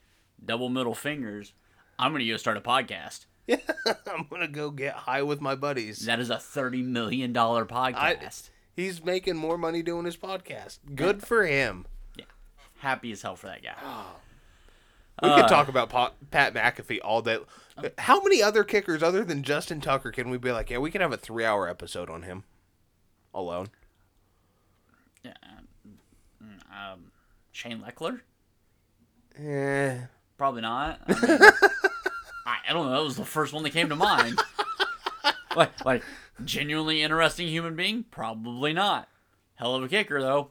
"Double 0.44 0.68
middle 0.68 0.94
fingers. 0.94 1.52
I'm 1.98 2.12
gonna 2.12 2.26
go 2.26 2.36
start 2.36 2.57
a 2.57 2.61
podcast. 2.61 3.26
I'm 3.48 4.26
gonna 4.28 4.48
go 4.48 4.70
get 4.70 4.94
high 4.94 5.22
with 5.22 5.40
my 5.40 5.54
buddies. 5.54 6.00
That 6.00 6.18
is 6.20 6.30
a 6.30 6.38
thirty 6.38 6.82
million 6.82 7.32
dollar 7.32 7.64
podcast. 7.64 8.50
He's 8.74 9.02
making 9.04 9.36
more 9.36 9.57
money 9.57 9.82
doing 9.82 10.04
his 10.04 10.16
podcast. 10.16 10.80
Good 10.94 11.22
for 11.22 11.46
him. 11.46 11.86
Yeah, 12.16 12.24
Happy 12.80 13.12
as 13.12 13.22
hell 13.22 13.36
for 13.36 13.46
that 13.46 13.62
guy. 13.62 13.74
We 15.22 15.30
Uh, 15.30 15.36
could 15.40 15.48
talk 15.48 15.68
about 15.68 15.88
Pa- 15.88 16.12
Pat 16.30 16.52
McAfee 16.52 16.98
all 17.02 17.22
day. 17.22 17.38
How 17.96 18.20
many 18.22 18.42
other 18.42 18.64
kickers 18.64 19.02
other 19.02 19.24
than 19.24 19.42
Justin 19.42 19.80
Tucker 19.80 20.11
can 20.11 20.28
we 20.28 20.36
be 20.36 20.52
like, 20.52 20.68
yeah, 20.68 20.76
we 20.76 20.90
can 20.90 21.00
have 21.00 21.12
a 21.12 21.16
three-hour 21.16 21.68
episode 21.70 22.11
on 22.11 22.22
him 22.24 22.44
alone? 23.32 23.68
Yeah. 26.76 26.92
Um, 26.92 27.12
Shane 27.52 27.80
Lechler? 27.82 28.20
Eh. 29.38 29.98
Probably 30.36 30.62
not. 30.62 31.00
I, 31.08 31.12
mean, 31.26 31.38
I, 32.46 32.56
I 32.68 32.72
don't 32.72 32.86
know. 32.86 32.92
That 32.92 33.02
was 33.04 33.16
the 33.16 33.24
first 33.24 33.52
one 33.52 33.62
that 33.62 33.70
came 33.72 33.88
to 33.88 33.96
mind. 33.96 34.38
like, 35.56 35.84
like, 35.84 36.02
genuinely 36.44 37.02
interesting 37.02 37.48
human 37.48 37.74
being? 37.76 38.04
Probably 38.10 38.72
not. 38.72 39.08
Hell 39.54 39.74
of 39.74 39.82
a 39.82 39.88
kicker, 39.88 40.20
though. 40.20 40.50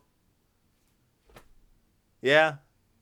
Yeah. 2.22 2.56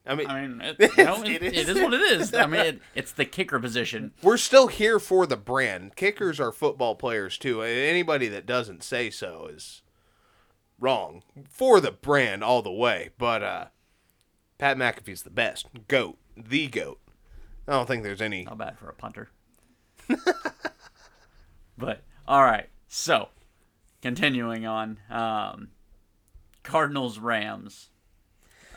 I 0.05 0.15
mean, 0.15 0.27
I 0.27 0.45
mean, 0.45 0.59
it, 0.61 0.75
you 0.97 1.03
know, 1.05 1.23
it, 1.23 1.41
It 1.41 1.43
it 1.43 1.53
is. 1.53 1.69
is 1.69 1.81
what 1.81 1.93
it 1.93 2.01
is. 2.01 2.33
I 2.33 2.45
mean, 2.45 2.59
it, 2.61 2.81
it's 2.93 3.13
the 3.13 3.23
kicker 3.23 3.57
position. 3.57 4.11
we're 4.21 4.35
still 4.35 4.67
here 4.67 4.99
for 4.99 5.25
the 5.25 5.37
brand. 5.37 5.95
Kickers 5.95 6.41
are 6.41 6.51
football 6.51 6.95
players 6.95 7.37
too. 7.37 7.61
Anybody 7.61 8.27
that 8.27 8.45
doesn't 8.45 8.83
say 8.83 9.09
so 9.09 9.47
is 9.49 9.81
wrong. 10.83 11.23
For 11.49 11.79
the 11.79 11.91
brand 11.91 12.43
all 12.43 12.61
the 12.61 12.71
way. 12.71 13.09
But 13.17 13.41
uh 13.41 13.65
Pat 14.57 14.77
McAfee's 14.77 15.23
the 15.23 15.29
best. 15.29 15.67
Goat. 15.87 16.17
The 16.37 16.67
goat. 16.67 16.99
I 17.67 17.71
don't 17.71 17.87
think 17.87 18.03
there's 18.03 18.21
any 18.21 18.43
Not 18.43 18.57
bad 18.57 18.77
for 18.77 18.89
a 18.89 18.93
punter. 18.93 19.29
but 21.77 22.01
all 22.27 22.43
right, 22.43 22.69
so 22.87 23.29
continuing 24.01 24.65
on, 24.65 24.99
um, 25.09 25.69
Cardinals 26.63 27.19
Rams. 27.19 27.89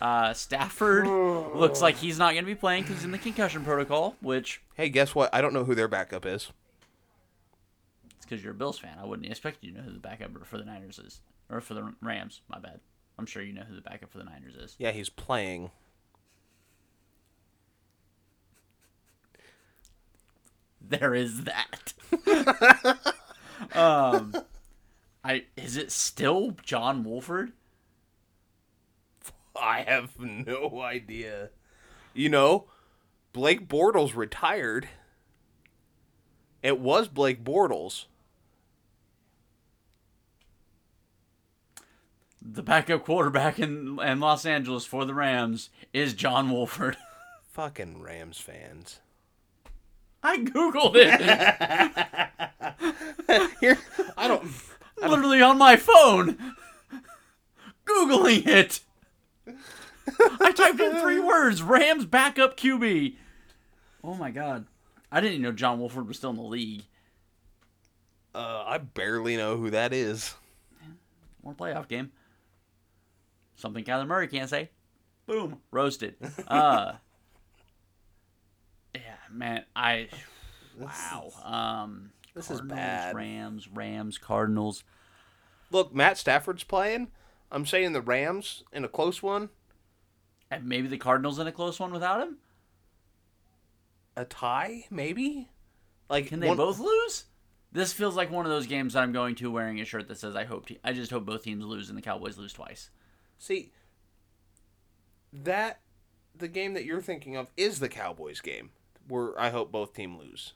Uh, 0.01 0.33
Stafford 0.35 1.07
looks 1.57 1.81
like 1.81 1.97
he's 1.97 2.19
not 2.19 2.33
going 2.33 2.45
to 2.45 2.51
be 2.51 2.55
playing 2.55 2.83
because 2.83 2.97
he's 2.97 3.05
in 3.05 3.13
the 3.13 3.19
concussion 3.19 3.65
protocol, 3.65 4.15
which 4.21 4.61
Hey, 4.75 4.89
guess 4.89 5.15
what? 5.15 5.31
I 5.35 5.41
don't 5.41 5.53
know 5.55 5.65
who 5.65 5.75
their 5.75 5.89
backup 5.89 6.27
is. 6.27 6.51
it's 8.17 8.27
because 8.27 8.43
you're 8.45 8.53
a 8.53 8.57
Bills 8.57 8.79
fan. 8.79 8.99
I 9.01 9.05
wouldn't 9.07 9.29
expect 9.29 9.65
you 9.65 9.73
to 9.73 9.79
know 9.79 9.85
who 9.85 9.93
the 9.93 9.99
backup 9.99 10.31
for 10.47 10.59
the 10.59 10.65
Niners 10.65 10.99
is, 10.99 11.21
or 11.51 11.61
for 11.61 11.75
the 11.75 11.95
Rams. 12.01 12.41
My 12.49 12.59
bad. 12.59 12.81
I'm 13.19 13.27
sure 13.27 13.43
you 13.43 13.53
know 13.53 13.63
who 13.63 13.75
the 13.75 13.81
backup 13.81 14.11
for 14.11 14.19
the 14.19 14.25
Niners 14.25 14.55
is. 14.57 14.77
Yeah, 14.79 14.93
he's 14.93 15.09
playing. 15.09 15.71
There 20.81 21.15
is 21.15 21.45
that. 21.45 21.95
um, 23.75 24.35
I 25.25 25.45
is 25.57 25.77
it 25.77 25.91
still 25.91 26.57
John 26.63 27.03
Wolford? 27.03 27.53
I 29.61 29.83
have 29.83 30.19
no 30.21 30.81
idea. 30.81 31.51
You 32.15 32.29
know, 32.29 32.67
Blake 33.33 33.69
Bortles 33.69 34.15
retired. 34.15 34.89
It 36.63 36.79
was 36.79 37.09
Blake 37.09 37.45
Bortles. 37.45 38.07
The 42.49 42.63
backup 42.63 43.05
quarterback 43.05 43.59
in, 43.59 43.99
in 44.01 44.21
Los 44.21 44.47
Angeles 44.47 44.85
for 44.85 45.05
the 45.05 45.15
Rams 45.15 45.69
is 45.93 46.15
John 46.15 46.49
Wolford. 46.51 46.97
Fucking 47.53 48.01
Rams 48.01 48.39
fans. 48.39 49.01
I 50.23 50.39
googled 50.39 50.95
it, 50.97 51.21
Here, 53.61 53.79
I 54.17 54.27
don't. 54.29 54.49
literally 55.01 55.41
on 55.43 55.57
my 55.59 55.77
phone, 55.77 56.55
googling 57.87 58.47
it. 58.47 58.81
I 60.41 60.51
typed 60.53 60.81
in 60.81 60.97
three 60.97 61.21
words: 61.25 61.63
Rams 61.63 62.07
backup 62.07 62.57
QB. 62.57 63.15
Oh 64.03 64.15
my 64.15 64.31
god, 64.33 64.67
I 65.13 65.21
didn't 65.21 65.35
even 65.35 65.43
know 65.43 65.53
John 65.53 65.79
Wolford 65.79 66.09
was 66.09 66.17
still 66.17 66.31
in 66.31 66.37
the 66.37 66.43
league. 66.43 66.83
Uh, 68.35 68.65
I 68.67 68.79
barely 68.79 69.37
know 69.37 69.57
who 69.57 69.71
that 69.71 69.93
is. 69.93 70.35
One 71.43 71.55
playoff 71.55 71.87
game. 71.87 72.11
Something 73.57 73.85
Kyler 73.85 74.07
Murray 74.07 74.29
can't 74.29 74.49
say. 74.51 74.71
Boom, 75.27 75.61
roasted. 75.71 76.15
Uh, 76.49 76.93
yeah, 78.95 79.01
man, 79.31 79.65
I 79.75 80.09
wow. 80.79 81.31
Um, 81.45 82.11
This 82.35 82.51
is 82.51 82.61
bad. 82.61 83.15
Rams, 83.15 83.69
Rams, 83.69 84.19
Cardinals. 84.19 84.85
Look, 85.71 85.95
Matt 85.95 86.17
Stafford's 86.19 86.65
playing. 86.65 87.09
I'm 87.51 87.67
saying 87.67 87.93
the 87.93 88.01
Rams 88.01 88.65
in 88.73 88.85
a 88.85 88.89
close 88.89 89.23
one. 89.23 89.51
And 90.51 90.65
maybe 90.67 90.87
the 90.89 90.97
Cardinals 90.99 91.39
in 91.39 91.47
a 91.47 91.53
close 91.53 91.81
one 91.81 91.93
without 91.93 92.23
him. 92.23 92.37
A 94.17 94.25
tie, 94.25 94.85
maybe. 94.91 95.51
Like, 96.09 96.29
Can 96.29 96.41
they 96.41 96.49
one- 96.49 96.57
both 96.57 96.79
lose? 96.79 97.25
This 97.73 97.93
feels 97.93 98.15
like 98.17 98.31
one 98.31 98.47
of 98.47 98.51
those 98.53 98.67
games 98.69 98.95
that 98.95 99.03
I'm 99.03 99.13
going 99.13 99.35
to 99.37 99.51
wearing 99.51 99.81
a 99.81 99.85
shirt 99.85 100.09
that 100.09 100.17
says 100.19 100.35
"I 100.37 100.45
hope." 100.45 100.67
Te- 100.67 100.79
I 100.83 100.93
just 100.95 101.11
hope 101.11 101.27
both 101.27 101.43
teams 101.43 101.65
lose 101.65 101.89
and 101.91 101.99
the 101.99 102.03
Cowboys 102.03 102.39
lose 102.39 102.53
twice. 102.55 102.89
See, 103.39 103.73
that 105.33 105.81
the 106.37 106.49
game 106.49 106.75
that 106.75 106.85
you're 106.85 107.03
thinking 107.03 107.37
of 107.37 107.51
is 107.57 107.79
the 107.81 107.89
Cowboys 107.89 108.41
game, 108.41 108.71
where 109.09 109.39
I 109.39 109.51
hope 109.51 109.71
both 109.73 109.93
team 109.95 110.19
lose. 110.19 110.55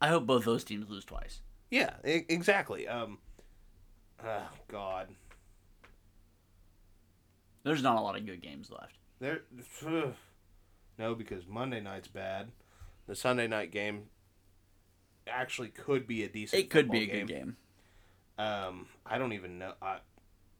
I 0.00 0.08
hope 0.08 0.26
both 0.26 0.44
those 0.44 0.64
teams 0.64 0.88
lose 0.90 1.04
twice. 1.04 1.40
Yeah, 1.70 1.94
e- 2.06 2.24
exactly. 2.28 2.86
Um, 2.88 3.18
oh 4.24 4.48
God, 4.68 5.08
There's 7.64 7.82
not 7.82 7.96
a 7.96 8.00
lot 8.00 8.16
of 8.16 8.26
good 8.26 8.42
games 8.42 8.70
left. 8.70 8.96
there. 9.20 9.42
No, 10.98 11.14
because 11.14 11.46
Monday 11.46 11.80
night's 11.80 12.08
bad. 12.08 12.48
The 13.06 13.14
Sunday 13.14 13.46
night 13.46 13.70
game 13.70 14.04
actually 15.26 15.68
could 15.68 16.06
be 16.06 16.22
a 16.24 16.28
decent. 16.28 16.62
It 16.62 16.70
could 16.70 16.90
be 16.90 16.98
a 16.98 17.06
football 17.06 17.18
good 17.20 17.28
game. 17.28 17.56
Um, 18.38 18.86
I 19.06 19.18
don't 19.18 19.32
even 19.32 19.58
know. 19.58 19.72
I, 19.80 19.98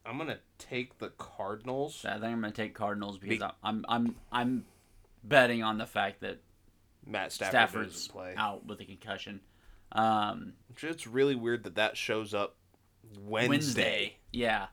I'm 0.05 0.17
gonna 0.17 0.39
take 0.57 0.97
the 0.99 1.09
Cardinals. 1.09 2.03
I 2.05 2.13
think 2.13 2.25
I'm 2.25 2.41
going 2.41 2.51
to 2.53 2.61
take 2.61 2.73
Cardinals 2.75 3.17
because 3.17 3.39
Be- 3.39 3.45
I'm 3.63 3.85
I'm 3.87 4.15
I'm 4.31 4.65
betting 5.23 5.63
on 5.63 5.77
the 5.77 5.85
fact 5.85 6.21
that 6.21 6.39
Matt 7.05 7.31
Stafford 7.31 7.51
Stafford's 7.51 8.07
play. 8.09 8.33
out 8.37 8.65
with 8.65 8.79
a 8.81 8.85
concussion. 8.85 9.39
Um, 9.93 10.53
It's 10.81 11.07
really 11.07 11.35
weird 11.35 11.63
that 11.63 11.75
that 11.75 11.95
shows 11.97 12.33
up 12.33 12.55
Wednesday. 13.19 13.47
Wednesday. 13.49 14.17
Yeah. 14.31 14.67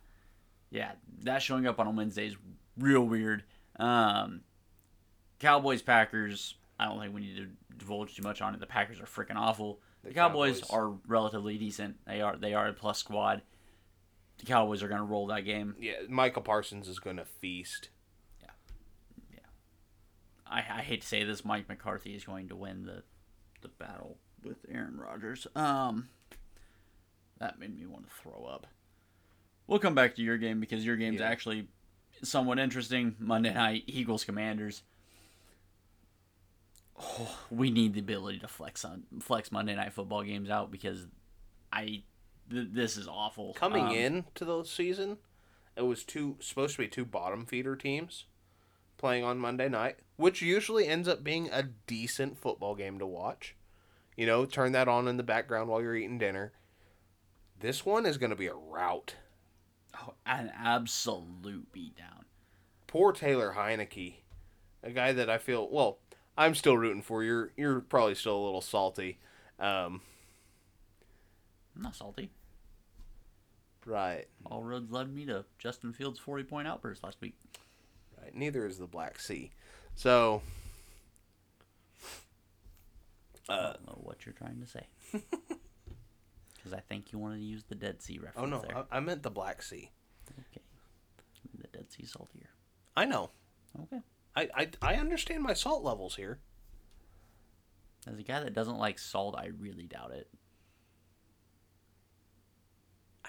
Yeah. 0.71 0.93
That 1.23 1.43
showing 1.43 1.67
up 1.67 1.79
on 1.79 1.87
a 1.87 1.91
Wednesday 1.91 2.27
is 2.27 2.37
real 2.79 3.03
weird. 3.05 3.45
Um, 3.79 4.41
Cowboys, 5.39 5.83
Packers, 5.83 6.55
I 6.79 6.87
don't 6.87 7.01
think 7.01 7.15
we 7.15 7.21
need 7.21 7.37
to 7.37 7.49
divulge 7.77 8.17
too 8.17 8.23
much 8.23 8.41
on 8.41 8.55
it. 8.55 8.61
The 8.61 8.67
Packers 8.67 9.01
are 9.01 9.05
freaking 9.05 9.37
awful. 9.37 9.81
The, 10.03 10.09
The 10.09 10.15
Cowboys, 10.15 10.61
Cowboys. 10.61 10.71
are 10.71 10.99
relatively 11.07 11.59
decent. 11.59 11.97
They 12.07 12.21
are 12.21 12.37
they 12.37 12.55
are 12.55 12.69
a 12.69 12.73
plus 12.73 12.99
squad. 12.99 13.43
The 14.41 14.47
Cowboys 14.47 14.83
are 14.83 14.89
going 14.89 15.01
to 15.01 15.07
roll 15.07 15.27
that 15.29 15.45
game. 15.45 15.77
Yeah, 15.79 15.93
Michael 16.09 16.43
Parsons 16.43 16.89
is 16.89 16.99
gonna 16.99 17.25
feast. 17.27 17.91
Yeah, 18.41 18.49
yeah. 19.33 19.39
I, 20.47 20.59
I 20.59 20.81
hate 20.83 21.03
to 21.03 21.07
say 21.07 21.25
this, 21.25 21.45
Mike 21.45 21.69
McCarthy 21.69 22.15
is 22.15 22.25
going 22.25 22.49
to 22.49 22.57
win 22.57 22.85
the 22.87 23.03
the 23.61 23.69
battle 23.69 24.17
with 24.43 24.57
Aaron 24.71 24.99
Rodgers. 24.99 25.47
Um, 25.55 26.09
that 27.39 27.59
made 27.59 27.79
me 27.79 27.85
want 27.87 28.09
to 28.09 28.15
throw 28.23 28.47
up. 28.51 28.67
We'll 29.67 29.79
come 29.79 29.95
back 29.95 30.17
to 30.17 30.23
your 30.23 30.39
game 30.39 30.59
because 30.59 30.85
your 30.87 30.97
game's 30.97 31.21
Yeah. 31.21 31.29
actually 31.29 31.69
somewhat 32.23 32.59
interesting. 32.59 33.17
Monday 33.19 33.53
night 33.53 33.85
Eagles 33.87 34.25
Commanders. 34.25 34.83
Oh, 36.99 37.39
we 37.51 37.71
need 37.71 37.93
the 37.95 38.01
ability 38.01 38.39
to 38.41 38.49
flex 38.49 38.85
on 38.85 39.05
flex 39.21 39.53
Monday 39.53 39.75
night 39.75 39.93
football 39.93 40.23
games 40.23 40.49
out 40.51 40.71
because 40.71 41.07
I 41.73 42.03
th- 42.51 42.69
this 42.73 42.97
is 42.97 43.07
awful. 43.09 43.55
Coming 43.55 43.87
Um, 43.87 43.95
in 43.95 44.25
to 44.35 44.45
the 44.45 44.65
season, 44.65 45.19
it 45.77 45.83
was 45.83 46.05
two 46.05 46.37
supposed 46.41 46.77
to 46.77 46.83
be 46.83 46.89
two 46.89 47.05
bottom 47.05 47.47
feeder 47.47 47.77
teams 47.77 48.27
playing 48.99 49.25
on 49.25 49.39
Monday 49.39 49.69
night, 49.69 49.97
which 50.17 50.43
usually 50.43 50.87
ends 50.87 51.09
up 51.09 51.25
being 51.25 51.49
a 51.51 51.63
decent 51.87 52.37
football 52.39 52.75
game 52.75 52.99
to 52.99 53.07
watch. 53.07 53.57
You 54.17 54.27
know, 54.27 54.45
turn 54.45 54.73
that 54.73 54.89
on 54.89 55.09
in 55.09 55.17
the 55.17 55.23
background 55.23 55.71
while 55.71 55.81
you're 55.81 55.97
eating 55.97 56.19
dinner. 56.19 56.53
This 57.59 57.87
one 57.87 58.05
is 58.07 58.19
going 58.19 58.31
to 58.31 58.37
be 58.37 58.47
a 58.49 58.55
rout. 58.55 59.15
oh, 60.01 60.15
an 60.27 60.53
absolute 60.57 61.73
beatdown. 61.73 62.25
Poor 62.87 63.13
Taylor 63.13 63.55
Heinicke, 63.57 64.17
a 64.83 64.91
guy 64.91 65.13
that 65.13 65.31
I 65.31 65.39
feel 65.39 65.69
well. 65.71 65.99
I'm 66.37 66.55
still 66.55 66.77
rooting 66.77 67.03
for. 67.03 67.23
You're 67.23 67.53
you're 67.57 67.81
probably 67.81 68.15
still 68.15 68.37
a 68.37 68.45
little 68.45 68.61
salty. 68.63 69.19
Um, 69.59 70.01
I'm 71.77 71.83
not 71.83 71.97
salty. 71.97 72.31
Right, 73.87 74.27
All 74.47 74.63
roads 74.63 74.91
led 74.91 75.13
me 75.15 75.27
to 75.27 75.45
Justin 75.59 75.93
Fields' 75.93 76.19
40 76.19 76.45
point 76.45 76.69
outburst 76.69 77.03
last 77.05 77.21
week. 77.21 77.35
right. 78.23 78.35
Neither 78.35 78.67
is 78.67 78.79
the 78.79 78.87
Black 78.87 79.19
Sea. 79.19 79.51
So 79.95 80.43
I 83.49 83.55
Uh, 83.55 83.73
don't 83.73 83.87
know 83.87 83.99
what 84.03 84.25
you're 84.27 84.33
trying 84.35 84.61
to 84.61 84.67
say. 84.67 84.87
Because 86.63 86.75
I 86.75 86.81
think 86.81 87.11
you 87.11 87.19
wanted 87.19 87.39
to 87.39 87.45
use 87.45 87.65
the 87.71 87.75
Dead 87.75 88.03
Sea 88.03 88.19
reference 88.19 88.45
Oh 88.45 88.45
no, 88.45 88.61
there. 88.61 88.85
I, 88.91 88.99
I 88.99 89.01
meant 89.01 89.23
the 89.23 89.31
Black 89.31 89.63
Sea. 89.63 89.91
Okay. 90.31 90.61
The 91.59 91.69
Dead 91.69 91.91
Sea 91.91 92.05
saltier. 92.05 92.51
I 92.95 93.07
know. 93.07 93.31
Okay. 93.85 94.01
I, 94.37 94.49
I 94.55 94.69
I 94.83 94.95
understand 94.97 95.43
my 95.43 95.55
salt 95.55 95.83
levels 95.83 96.17
here. 96.17 96.39
As 98.07 98.19
a 98.19 98.23
guy 98.23 98.41
that 98.41 98.53
doesn't 98.53 98.77
like 98.77 98.99
salt, 98.99 99.37
I 99.39 99.47
really 99.59 99.87
doubt 99.87 100.11
it. 100.13 100.29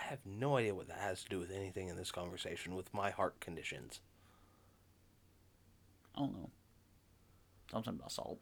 I 0.02 0.06
have 0.10 0.20
no 0.26 0.58
idea 0.58 0.74
what 0.74 0.88
that 0.88 0.98
has 1.00 1.24
to 1.24 1.30
do 1.30 1.40
with 1.40 1.52
anything 1.52 1.88
in 1.88 1.96
this 1.96 2.12
conversation 2.12 2.76
with 2.76 2.94
my 2.94 3.12
heart 3.12 3.40
conditions. 3.40 4.02
I 6.16 6.20
don't 6.20 6.34
know. 6.34 6.50
Something 7.72 7.94
about 7.94 8.12
salt. 8.12 8.40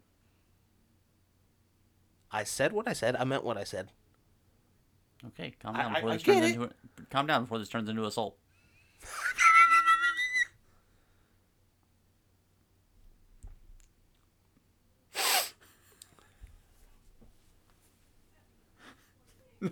I 2.32 2.44
said 2.44 2.72
what 2.74 2.88
I 2.88 2.94
said. 2.94 3.16
I 3.16 3.24
meant 3.26 3.44
what 3.44 3.58
I 3.58 3.64
said. 3.64 3.90
Okay, 5.28 5.54
calm 5.62 5.76
down 5.76 5.92
I- 5.92 5.96
before 5.96 6.10
I 6.12 6.14
this 6.14 6.24
get 6.24 6.34
turns 6.40 6.52
into 6.54 6.64
a, 6.64 6.70
calm 7.12 7.28
down 7.28 7.44
before 7.44 7.60
this 7.60 7.70
turns 7.70 7.90
into 7.90 8.06
assault. 8.06 8.38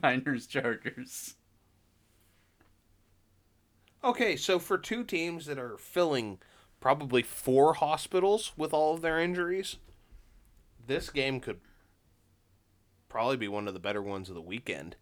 Niners 0.04 0.48
Chargers. 0.48 1.36
Okay, 4.04 4.36
so 4.36 4.60
for 4.60 4.78
two 4.78 5.04
teams 5.04 5.46
that 5.48 5.58
are 5.58 5.78
filling 5.78 6.40
probably 6.80 7.22
four 7.24 7.74
hospitals 7.74 8.54
with 8.56 8.74
all 8.74 8.94
of 8.94 9.02
their 9.02 9.20
injuries, 9.20 9.78
this 10.86 11.10
game 11.10 11.40
could 11.40 11.60
probably 13.10 13.38
be 13.38 13.48
one 13.48 13.68
of 13.68 13.74
the 13.74 13.80
better 13.80 14.02
ones 14.02 14.30
of 14.30 14.36
the 14.36 14.42
weekend. 14.42 14.96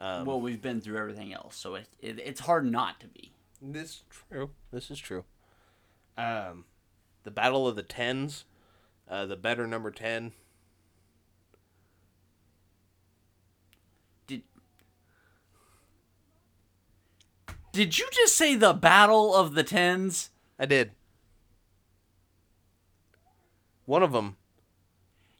Um, 0.00 0.24
well, 0.24 0.40
we've 0.40 0.62
been 0.62 0.80
through 0.80 0.98
everything 0.98 1.32
else, 1.32 1.56
so 1.56 1.74
it, 1.74 1.88
it 2.00 2.20
it's 2.20 2.40
hard 2.40 2.64
not 2.64 3.00
to 3.00 3.08
be. 3.08 3.32
This 3.60 3.90
is 3.90 4.02
true. 4.30 4.50
This 4.70 4.90
is 4.90 4.98
true. 4.98 5.24
Um, 6.16 6.64
the 7.24 7.30
Battle 7.30 7.66
of 7.66 7.76
the 7.76 7.82
Tens, 7.82 8.44
uh, 9.08 9.26
the 9.26 9.36
better 9.36 9.66
number 9.66 9.90
ten. 9.90 10.32
Did 14.26 14.42
Did 17.72 17.98
you 17.98 18.08
just 18.12 18.36
say 18.36 18.54
the 18.54 18.72
Battle 18.72 19.34
of 19.34 19.54
the 19.54 19.62
Tens? 19.62 20.30
I 20.58 20.66
did. 20.66 20.92
One 23.84 24.02
of 24.02 24.12
them. 24.12 24.36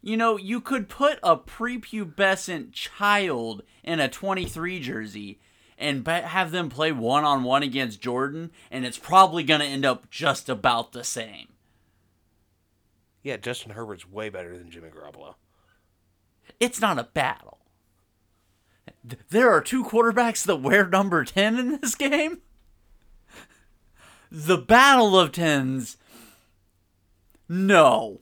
You 0.01 0.15
know, 0.15 0.37
you 0.37 0.61
could 0.61 0.87
put 0.87 1.19
a 1.21 1.35
prepubescent 1.35 2.71
child 2.71 3.63
in 3.83 3.99
a 3.99 4.07
23 4.07 4.79
jersey 4.79 5.39
and 5.77 6.03
bet, 6.03 6.25
have 6.25 6.51
them 6.51 6.69
play 6.69 6.91
one 6.91 7.23
on 7.23 7.43
one 7.43 7.63
against 7.63 8.01
Jordan, 8.01 8.51
and 8.71 8.85
it's 8.85 8.97
probably 8.97 9.43
going 9.43 9.61
to 9.61 9.65
end 9.65 9.85
up 9.85 10.09
just 10.09 10.49
about 10.49 10.91
the 10.91 11.03
same. 11.03 11.49
Yeah, 13.23 13.37
Justin 13.37 13.71
Herbert's 13.71 14.07
way 14.07 14.29
better 14.29 14.57
than 14.57 14.71
Jimmy 14.71 14.89
Garoppolo. 14.89 15.35
It's 16.59 16.81
not 16.81 16.99
a 16.99 17.03
battle. 17.03 17.58
Th- 19.07 19.21
There 19.29 19.49
are 19.51 19.61
two 19.61 19.83
quarterbacks 19.83 20.45
that 20.45 20.57
wear 20.57 20.87
number 20.87 21.23
10 21.23 21.57
in 21.57 21.79
this 21.79 21.95
game. 21.95 22.39
The 24.31 24.57
Battle 24.57 25.17
of 25.19 25.31
Tens. 25.31 25.97
No. 27.47 28.21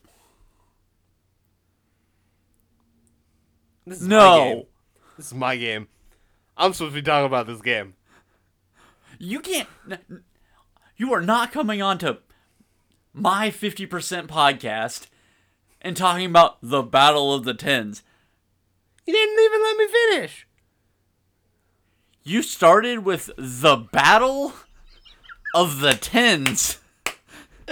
This 3.85 4.01
is 4.01 4.07
No. 4.07 4.19
my 4.29 4.37
game. 4.53 4.63
This 5.17 5.25
is 5.27 5.33
my 5.33 5.55
game. 5.57 5.87
I'm 6.57 6.73
supposed 6.73 6.93
to 6.93 7.01
be 7.01 7.05
talking 7.05 7.25
about 7.25 7.47
this 7.47 7.61
game. 7.61 7.95
You 9.19 9.39
can't. 9.39 9.67
You 10.95 11.13
are 11.13 11.21
not 11.21 11.51
coming 11.51 11.81
on 11.81 11.97
to 11.99 12.19
my 13.13 13.49
50% 13.51 14.27
podcast 14.27 15.07
and 15.81 15.95
talking 15.97 16.25
about 16.25 16.57
the 16.61 16.81
Battle 16.83 17.33
of 17.33 17.43
the 17.45 17.53
Tens. 17.53 18.03
You 19.05 19.13
didn't 19.13 19.39
even 19.43 19.61
let 19.61 19.77
me 19.77 19.87
finish. 19.87 20.46
You 22.27 22.43
started 22.43 23.05
with 23.05 23.29
the 23.37 23.77
Battle 23.77 24.51
of 25.55 25.79
the 25.79 25.93
Tens. 25.93 26.77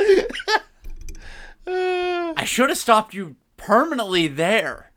I 1.67 2.45
should 2.45 2.69
have 2.69 2.77
stopped 2.77 3.13
you 3.13 3.35
permanently 3.57 4.29
there. 4.29 4.93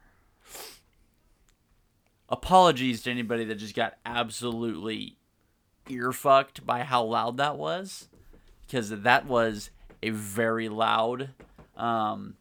Apologies 2.29 3.03
to 3.03 3.11
anybody 3.11 3.45
that 3.47 3.57
just 3.57 3.75
got 3.75 3.95
absolutely 4.07 5.17
ear 5.89 6.13
fucked 6.13 6.65
by 6.65 6.85
how 6.85 7.03
loud 7.03 7.39
that 7.39 7.59
was, 7.59 8.07
because 8.65 8.91
that 8.91 9.27
was 9.27 9.71
a 10.05 10.11
very 10.11 10.69
loud 10.69 11.31
um, 11.77 12.37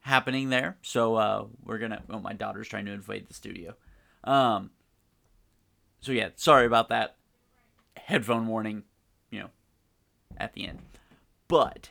happening 0.00 0.50
there. 0.50 0.76
So 0.82 1.14
uh, 1.14 1.46
we're 1.64 1.78
gonna. 1.78 2.02
Oh, 2.10 2.20
my 2.20 2.34
daughter's 2.34 2.68
trying 2.68 2.84
to 2.84 2.92
invade 2.92 3.26
the 3.26 3.32
studio. 3.32 3.74
Um, 4.22 4.70
so 6.06 6.12
yeah, 6.12 6.28
sorry 6.36 6.66
about 6.66 6.88
that. 6.90 7.16
Headphone 7.96 8.46
warning, 8.46 8.84
you 9.28 9.40
know, 9.40 9.50
at 10.36 10.52
the 10.52 10.68
end. 10.68 10.78
But 11.48 11.90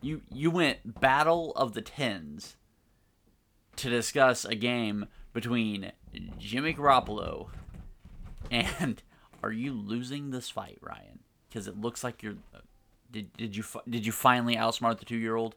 you 0.00 0.22
you 0.32 0.50
went 0.50 1.00
Battle 1.00 1.52
of 1.54 1.74
the 1.74 1.80
Tens 1.80 2.56
to 3.76 3.88
discuss 3.88 4.44
a 4.44 4.56
game 4.56 5.06
between 5.32 5.92
Jimmy 6.38 6.74
Garoppolo 6.74 7.50
and 8.50 9.00
are 9.44 9.52
you 9.52 9.72
losing 9.72 10.30
this 10.30 10.50
fight, 10.50 10.78
Ryan? 10.80 11.20
Because 11.48 11.68
it 11.68 11.80
looks 11.80 12.02
like 12.02 12.20
you're. 12.20 12.34
Uh, 12.52 12.58
did 13.12 13.32
did 13.36 13.54
you 13.54 13.62
did 13.88 14.04
you 14.04 14.10
finally 14.10 14.56
outsmart 14.56 14.98
the 14.98 15.04
two 15.04 15.18
year 15.18 15.36
old? 15.36 15.54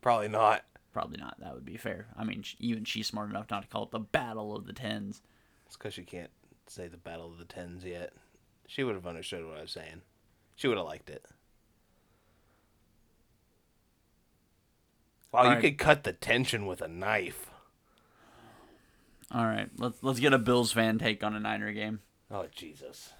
Probably 0.00 0.28
not. 0.28 0.62
Probably 0.92 1.18
not. 1.18 1.34
That 1.40 1.52
would 1.52 1.64
be 1.64 1.76
fair. 1.76 2.06
I 2.16 2.22
mean, 2.22 2.44
even 2.60 2.84
she's 2.84 3.08
smart 3.08 3.28
enough 3.28 3.50
not 3.50 3.62
to 3.62 3.68
call 3.68 3.82
it 3.82 3.90
the 3.90 3.98
Battle 3.98 4.54
of 4.54 4.68
the 4.68 4.72
Tens. 4.72 5.20
It's 5.66 5.76
because 5.76 5.94
she 5.94 6.04
can't 6.04 6.30
say 6.74 6.88
the 6.88 6.96
Battle 6.96 7.26
of 7.26 7.38
the 7.38 7.44
Tens 7.44 7.84
yet. 7.84 8.12
She 8.66 8.82
would 8.82 8.94
have 8.94 9.06
understood 9.06 9.46
what 9.46 9.58
I 9.58 9.62
was 9.62 9.70
saying. 9.70 10.02
She 10.56 10.68
would 10.68 10.76
have 10.76 10.86
liked 10.86 11.10
it. 11.10 11.24
Wow, 15.32 15.42
you 15.42 15.48
Alright. 15.48 15.62
could 15.62 15.78
cut 15.78 16.04
the 16.04 16.12
tension 16.12 16.66
with 16.66 16.80
a 16.80 16.88
knife. 16.88 17.50
All 19.32 19.44
right, 19.44 19.68
let's 19.76 20.02
let's 20.02 20.20
get 20.20 20.32
a 20.32 20.38
Bills 20.38 20.72
fan 20.72 20.98
take 20.98 21.22
on 21.24 21.34
a 21.34 21.40
Niner 21.40 21.72
game. 21.72 22.00
Oh 22.30 22.46
Jesus. 22.54 23.12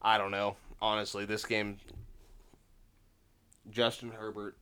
I 0.00 0.18
don't 0.18 0.30
know. 0.30 0.56
Honestly, 0.80 1.24
this 1.24 1.44
game 1.44 1.78
Justin 3.70 4.10
Herbert 4.10 4.56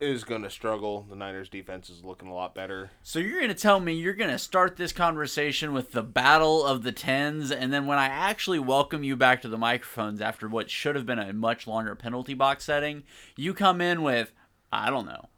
is 0.00 0.24
going 0.24 0.42
to 0.42 0.50
struggle. 0.50 1.06
The 1.08 1.16
Niners 1.16 1.48
defense 1.48 1.90
is 1.90 2.04
looking 2.04 2.28
a 2.28 2.34
lot 2.34 2.54
better. 2.54 2.90
So 3.02 3.18
you're 3.18 3.40
gonna 3.40 3.54
tell 3.54 3.80
me 3.80 3.94
you're 3.94 4.14
gonna 4.14 4.38
start 4.38 4.76
this 4.76 4.92
conversation 4.92 5.72
with 5.72 5.92
the 5.92 6.02
battle 6.02 6.64
of 6.64 6.82
the 6.82 6.92
tens, 6.92 7.50
and 7.50 7.72
then 7.72 7.86
when 7.86 7.98
I 7.98 8.06
actually 8.06 8.58
welcome 8.58 9.02
you 9.02 9.16
back 9.16 9.42
to 9.42 9.48
the 9.48 9.58
microphones 9.58 10.20
after 10.20 10.48
what 10.48 10.70
should 10.70 10.94
have 10.94 11.06
been 11.06 11.18
a 11.18 11.32
much 11.32 11.66
longer 11.66 11.94
penalty 11.94 12.34
box 12.34 12.64
setting, 12.64 13.02
you 13.36 13.54
come 13.54 13.80
in 13.80 14.02
with, 14.02 14.32
I 14.72 14.90
don't 14.90 15.06
know. 15.06 15.28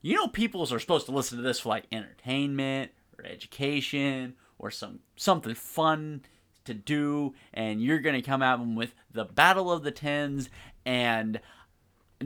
You 0.00 0.14
know, 0.14 0.28
people 0.28 0.62
are 0.62 0.78
supposed 0.78 1.06
to 1.06 1.12
listen 1.12 1.38
to 1.38 1.42
this 1.42 1.60
for 1.60 1.70
like 1.70 1.86
entertainment 1.90 2.92
or 3.18 3.26
education 3.26 4.34
or 4.58 4.70
some 4.70 5.00
something 5.16 5.54
fun 5.54 6.22
to 6.64 6.74
do, 6.74 7.34
and 7.52 7.82
you're 7.82 7.98
gonna 7.98 8.22
come 8.22 8.42
at 8.42 8.58
them 8.58 8.76
with 8.76 8.94
the 9.12 9.24
battle 9.24 9.72
of 9.72 9.82
the 9.82 9.90
tens 9.90 10.48
And 10.84 11.40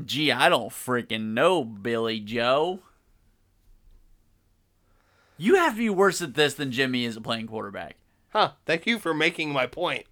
gee, 0.05 0.32
I 0.32 0.49
don't 0.49 0.70
freaking 0.70 1.32
know, 1.34 1.64
Billy 1.64 2.20
Joe. 2.20 2.80
You 5.36 5.57
have 5.57 5.72
to 5.72 5.78
be 5.78 5.91
worse 5.91 6.20
at 6.20 6.34
this 6.34 6.55
than 6.55 6.70
Jimmy 6.70 7.05
is 7.05 7.16
at 7.16 7.22
playing 7.22 7.47
quarterback. 7.47 7.97
Huh. 8.30 8.53
Thank 8.66 8.86
you 8.86 8.99
for 8.99 9.14
making 9.14 9.53
my 9.53 9.66
point. 9.66 10.07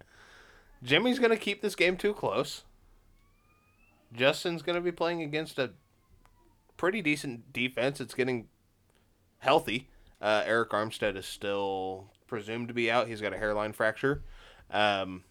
Jimmy's 0.83 1.19
going 1.19 1.31
to 1.31 1.37
keep 1.37 1.61
this 1.61 1.75
game 1.75 1.97
too 1.97 2.13
close. 2.13 2.63
Justin's 4.11 4.61
going 4.61 4.75
to 4.75 4.81
be 4.81 4.91
playing 4.91 5.21
against 5.21 5.59
a 5.59 5.71
pretty 6.77 7.01
decent 7.01 7.53
defense. 7.53 8.01
It's 8.01 8.15
getting 8.15 8.47
healthy. 9.39 9.89
Uh, 10.21 10.43
Arik 10.43 10.69
Armstead 10.69 11.15
is 11.15 11.25
still 11.25 12.11
presumed 12.27 12.67
to 12.69 12.73
be 12.73 12.89
out. 12.89 13.07
He's 13.07 13.21
got 13.21 13.33
a 13.33 13.37
hairline 13.37 13.73
fracture. 13.73 14.23
Um, 14.71 15.23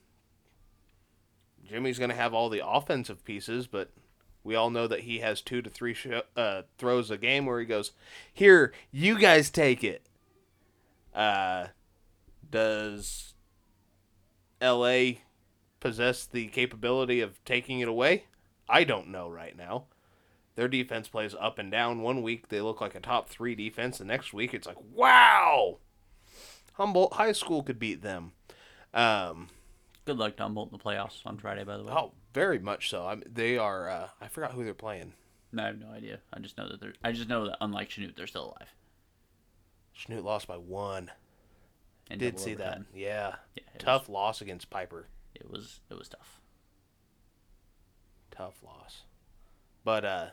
Jimmy's 1.66 1.99
going 1.99 2.11
to 2.11 2.16
have 2.16 2.34
all 2.34 2.49
the 2.49 2.62
offensive 2.66 3.24
pieces, 3.24 3.66
but 3.66 3.90
we 4.49 4.55
all 4.55 4.70
know 4.70 4.86
that 4.86 5.01
he 5.01 5.18
has 5.18 5.42
two 5.42 5.61
to 5.61 5.68
three 5.68 5.92
sh- 5.92 6.07
uh, 6.34 6.62
throws 6.78 7.11
a 7.11 7.18
game 7.18 7.44
where 7.44 7.61
he 7.61 7.66
goes, 7.66 7.92
"Here, 8.32 8.72
you 8.90 9.18
guys 9.18 9.51
take 9.51 9.84
it." 9.84 10.07
Uh, 11.14 11.66
does 12.51 13.34
LA 14.62 15.18
possess 15.80 16.24
the 16.24 16.46
capability 16.46 17.20
of 17.20 17.44
taking 17.44 17.80
it 17.80 17.88
away? 17.88 18.24
I 18.70 18.84
don't 18.84 19.09
know 19.09 19.28
right 19.28 19.55
now. 19.55 19.84
Their 20.55 20.68
defense 20.68 21.09
plays 21.09 21.34
up 21.38 21.59
and 21.59 21.70
down. 21.70 22.01
One 22.01 22.22
week 22.22 22.49
they 22.49 22.62
look 22.62 22.80
like 22.80 22.94
a 22.94 23.01
top 23.01 23.28
three 23.28 23.55
defense. 23.55 23.99
The 23.99 24.07
next 24.07 24.32
week 24.32 24.55
it's 24.55 24.66
like, 24.66 24.78
wow, 24.94 25.76
Humboldt 26.72 27.12
High 27.12 27.32
School 27.32 27.62
could 27.62 27.78
beat 27.78 28.01
them. 28.01 28.32
Um, 28.94 29.49
Good 30.07 30.16
luck 30.16 30.36
to 30.38 30.42
Humboldt 30.44 30.72
in 30.72 30.78
the 30.78 30.82
playoffs 30.82 31.20
on 31.26 31.36
Friday, 31.36 31.64
by 31.64 31.76
the 31.76 31.84
way. 31.84 31.92
oh, 31.92 32.12
very 32.39 32.61
much 32.61 32.89
so. 32.89 33.05
I 33.05 33.16
mean, 33.16 33.24
they 33.32 33.59
are. 33.59 33.89
Uh, 33.89 34.09
I 34.20 34.28
forgot 34.28 34.53
who 34.53 34.64
they're 34.64 34.72
playing. 34.72 35.14
No, 35.51 35.64
I 35.64 35.66
have 35.66 35.80
no 35.80 35.91
idea. 35.91 36.20
I 36.32 36.39
just 36.39 36.57
know 36.57 36.68
that 36.68 36.80
they're. 36.80 36.95
I 37.03 37.11
just 37.11 37.28
know 37.28 37.47
that 37.47 37.57
unlike 37.61 37.91
Chanute, 37.91 38.14
they're 38.14 38.28
still 38.28 38.57
alive. 38.57 38.68
Chanute 39.99 40.22
lost 40.22 40.47
by 40.47 40.57
one. 40.57 41.11
in 42.09 42.20
Did 42.20 42.39
see 42.39 42.55
that? 42.55 42.82
Yeah, 42.95 43.34
Yeah, 43.57 43.62
tough 43.78 44.09
loss 44.09 44.41
against 44.41 44.70
Piper. 44.70 45.09
It 45.34 45.51
was. 45.51 45.80
It 45.91 45.99
was 45.99 46.09
tough. 46.09 46.39
Tough 48.30 48.55
loss. 48.62 49.03
But 49.82 50.05
uh, 50.05 50.26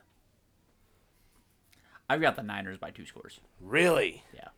I've 2.07 2.21
got 2.21 2.35
the 2.35 2.43
Niners 2.43 2.77
by 2.77 2.91
two 2.91 3.05
scores. 3.07 3.39
really, 3.59 4.23
Yeah. 4.31 4.49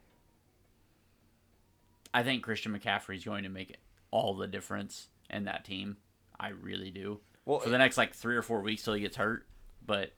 I 2.13 2.23
think 2.23 2.43
Christian 2.43 2.77
McCaffrey's 2.77 3.23
going 3.23 3.43
to 3.43 3.49
make 3.49 3.75
all 4.11 4.35
the 4.35 4.47
difference 4.47 5.07
in 5.29 5.45
that 5.45 5.63
team. 5.63 5.97
I 6.39 6.49
really 6.49 6.91
do. 6.91 7.19
Well, 7.47 7.59
for 7.59 7.69
the 7.69 7.77
next 7.77 7.97
like 7.97 8.13
three 8.13 8.35
or 8.35 8.41
four 8.41 8.61
weeks 8.61 8.83
till 8.83 8.93
he 8.93 8.99
gets 9.01 9.15
hurt, 9.15 9.47
but 9.85 10.11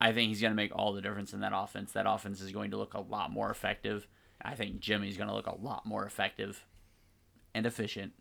I 0.00 0.12
think 0.12 0.28
he's 0.28 0.40
going 0.40 0.52
to 0.52 0.56
make 0.56 0.70
all 0.74 0.92
the 0.92 1.00
difference 1.02 1.32
in 1.32 1.40
that 1.40 1.52
offense. 1.54 1.90
That 1.92 2.06
offense 2.08 2.40
is 2.40 2.52
going 2.52 2.70
to 2.70 2.76
look 2.76 2.94
a 2.94 3.00
lot 3.00 3.32
more 3.32 3.50
effective. 3.50 4.06
I 4.40 4.54
think 4.54 4.78
Jimmy's 4.78 5.16
going 5.16 5.28
to 5.28 5.34
look 5.34 5.46
a 5.48 5.56
lot 5.60 5.86
more 5.86 6.04
effective 6.06 6.64
and 7.54 7.66
efficient. 7.66 8.12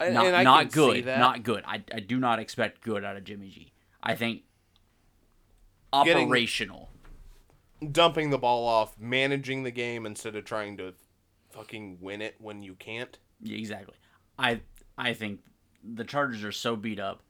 and- 0.00 0.14
Not 0.14 0.26
and 0.26 0.44
not 0.44 0.72
good. 0.72 1.04
Not 1.04 1.42
good. 1.42 1.62
I, 1.66 1.82
I 1.92 2.00
do 2.00 2.18
not 2.18 2.38
expect 2.38 2.80
good 2.80 3.04
out 3.04 3.16
of 3.16 3.24
Jimmy 3.24 3.50
G. 3.50 3.72
I 4.02 4.14
think 4.14 4.42
Getting- 5.92 6.26
operational. 6.28 6.88
dumping 7.90 8.30
the 8.30 8.38
ball 8.38 8.66
off, 8.66 8.98
managing 8.98 9.62
the 9.64 9.70
game 9.70 10.06
instead 10.06 10.36
of 10.36 10.44
trying 10.44 10.76
to 10.78 10.94
fucking 11.50 11.98
win 12.00 12.22
it 12.22 12.36
when 12.38 12.62
you 12.62 12.74
can't. 12.74 13.18
Yeah, 13.40 13.58
exactly. 13.58 13.96
I 14.38 14.60
I 14.96 15.12
think 15.12 15.40
the 15.84 16.04
Chargers 16.04 16.44
are 16.44 16.52
so 16.52 16.76
beat 16.76 16.98
up. 17.00 17.22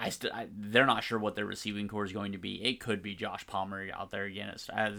I 0.00 0.08
still 0.10 0.30
they're 0.56 0.86
not 0.86 1.04
sure 1.04 1.18
what 1.18 1.34
their 1.34 1.44
receiving 1.46 1.88
corps 1.88 2.04
is 2.06 2.12
going 2.12 2.32
to 2.32 2.38
be. 2.38 2.62
It 2.64 2.80
could 2.80 3.02
be 3.02 3.14
Josh 3.14 3.46
Palmer 3.46 3.86
out 3.94 4.10
there 4.10 4.24
again 4.24 4.50
as, 4.50 4.68
as 4.74 4.94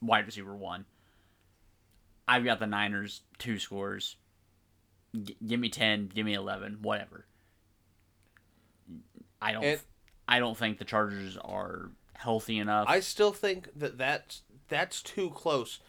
wide 0.00 0.26
receiver 0.26 0.54
one. 0.54 0.86
I've 2.26 2.44
got 2.44 2.58
the 2.58 2.66
Niners 2.66 3.22
two 3.38 3.58
scores. 3.58 4.16
G- 5.20 5.36
give 5.46 5.60
me 5.60 5.68
ten. 5.68 6.08
Give 6.12 6.26
me 6.26 6.34
eleven. 6.34 6.78
Whatever. 6.82 7.26
I 9.40 9.52
don't. 9.52 9.64
And- 9.64 9.80
I 10.28 10.38
don't 10.38 10.56
think 10.56 10.78
the 10.78 10.84
Chargers 10.84 11.36
are 11.38 11.90
healthy 12.12 12.58
enough. 12.58 12.86
I 12.88 13.00
still 13.00 13.32
think 13.32 13.68
that 13.74 13.98
that's 13.98 14.42
that's 14.68 15.02
too 15.02 15.30
close 15.30 15.80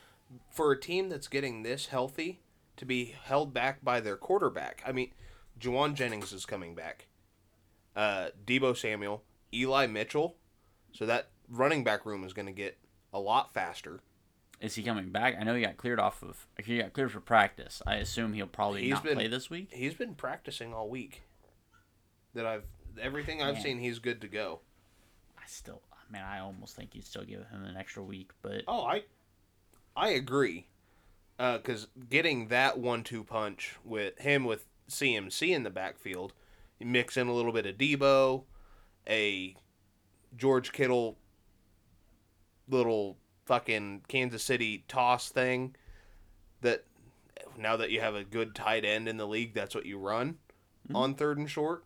for 0.50 0.72
a 0.72 0.80
team 0.80 1.10
that's 1.10 1.28
getting 1.28 1.62
this 1.62 1.88
healthy 1.88 2.40
to 2.78 2.86
be 2.86 3.14
held 3.24 3.54
back 3.54 3.84
by 3.84 4.00
their 4.00 4.18
quarterback. 4.18 4.82
I 4.86 4.92
mean, 4.94 5.12
Jauan 5.60 5.94
Jennings 5.94 6.34
is 6.34 6.48
coming 6.48 6.74
back. 6.74 7.06
Uh, 7.96 8.28
Deebo 8.46 8.76
Samuel, 8.78 9.24
Eli 9.54 9.86
Mitchell, 9.88 10.36
so 10.94 11.06
that 11.06 11.30
running 11.50 11.84
back 11.84 12.06
room 12.06 12.24
is 12.24 12.34
going 12.34 12.46
to 12.46 12.52
get 12.52 12.78
a 13.14 13.20
lot 13.20 13.54
faster. 13.54 14.00
is 14.62 14.76
he 14.76 14.84
coming 14.84 15.10
back? 15.10 15.36
I 15.40 15.44
know 15.44 15.56
he 15.56 15.62
got 15.64 15.76
cleared 15.78 16.00
off 16.00 16.22
of. 16.24 16.48
He 16.64 16.78
got 16.78 16.94
cleared 16.94 17.12
for 17.12 17.20
practice. 17.20 17.82
I 17.86 17.96
assume 17.96 18.34
he'll 18.34 18.48
probably 18.48 18.84
He's 18.84 18.92
not 18.92 19.04
been- 19.04 19.16
play 19.16 19.28
this 19.28 19.50
week. 19.50 19.70
He's 19.74 19.94
been 19.96 20.16
practicing 20.16 20.74
all 20.74 20.88
week. 20.90 21.24
That 22.34 22.46
I've 22.46 22.64
everything 23.00 23.42
I've 23.42 23.56
Man. 23.56 23.64
seen, 23.64 23.80
he's 23.80 24.00
good 24.00 24.22
to 24.22 24.28
go. 24.28 24.60
I 25.38 25.42
still, 25.48 25.82
man, 26.10 26.24
I 26.24 26.40
almost 26.40 26.76
think 26.76 26.96
you'd 26.96 27.06
still 27.06 27.24
give 27.26 27.40
him 27.50 27.64
an 27.66 27.76
extra 27.76 28.04
week, 28.04 28.32
but 28.42 28.64
Oh, 28.68 28.84
I 28.86 29.04
I 29.96 30.10
agree. 30.10 30.68
Because 31.38 31.88
getting 32.10 32.48
that 32.50 32.78
one-two 32.78 33.24
punch 33.24 33.76
with 33.84 34.18
him 34.20 34.46
with 34.46 34.66
CMC 34.88 35.50
in 35.54 35.64
the 35.64 35.70
backfield, 35.72 36.34
you 36.82 36.88
mix 36.88 37.18
in 37.18 37.28
a 37.28 37.34
little 37.34 37.52
bit 37.52 37.66
of 37.66 37.78
Deebo, 37.78 38.44
a 39.08 39.56
George 40.36 40.72
Kittle 40.72 41.18
little 42.68 43.18
fucking 43.46 44.02
Kansas 44.08 44.44
City 44.44 44.84
toss 44.88 45.30
thing. 45.30 45.76
That 46.62 46.86
now 47.58 47.78
that 47.78 47.92
you 47.92 48.02
have 48.02 48.16
a 48.16 48.24
good 48.24 48.54
tight 48.56 48.86
end 48.86 49.08
in 49.08 49.18
the 49.18 49.28
league, 49.28 49.54
that's 49.54 49.76
what 49.76 49.86
you 49.86 49.98
run 49.98 50.38
mm-hmm. 50.88 50.96
on 50.96 51.16
third 51.16 51.38
and 51.38 51.50
short. 51.50 51.86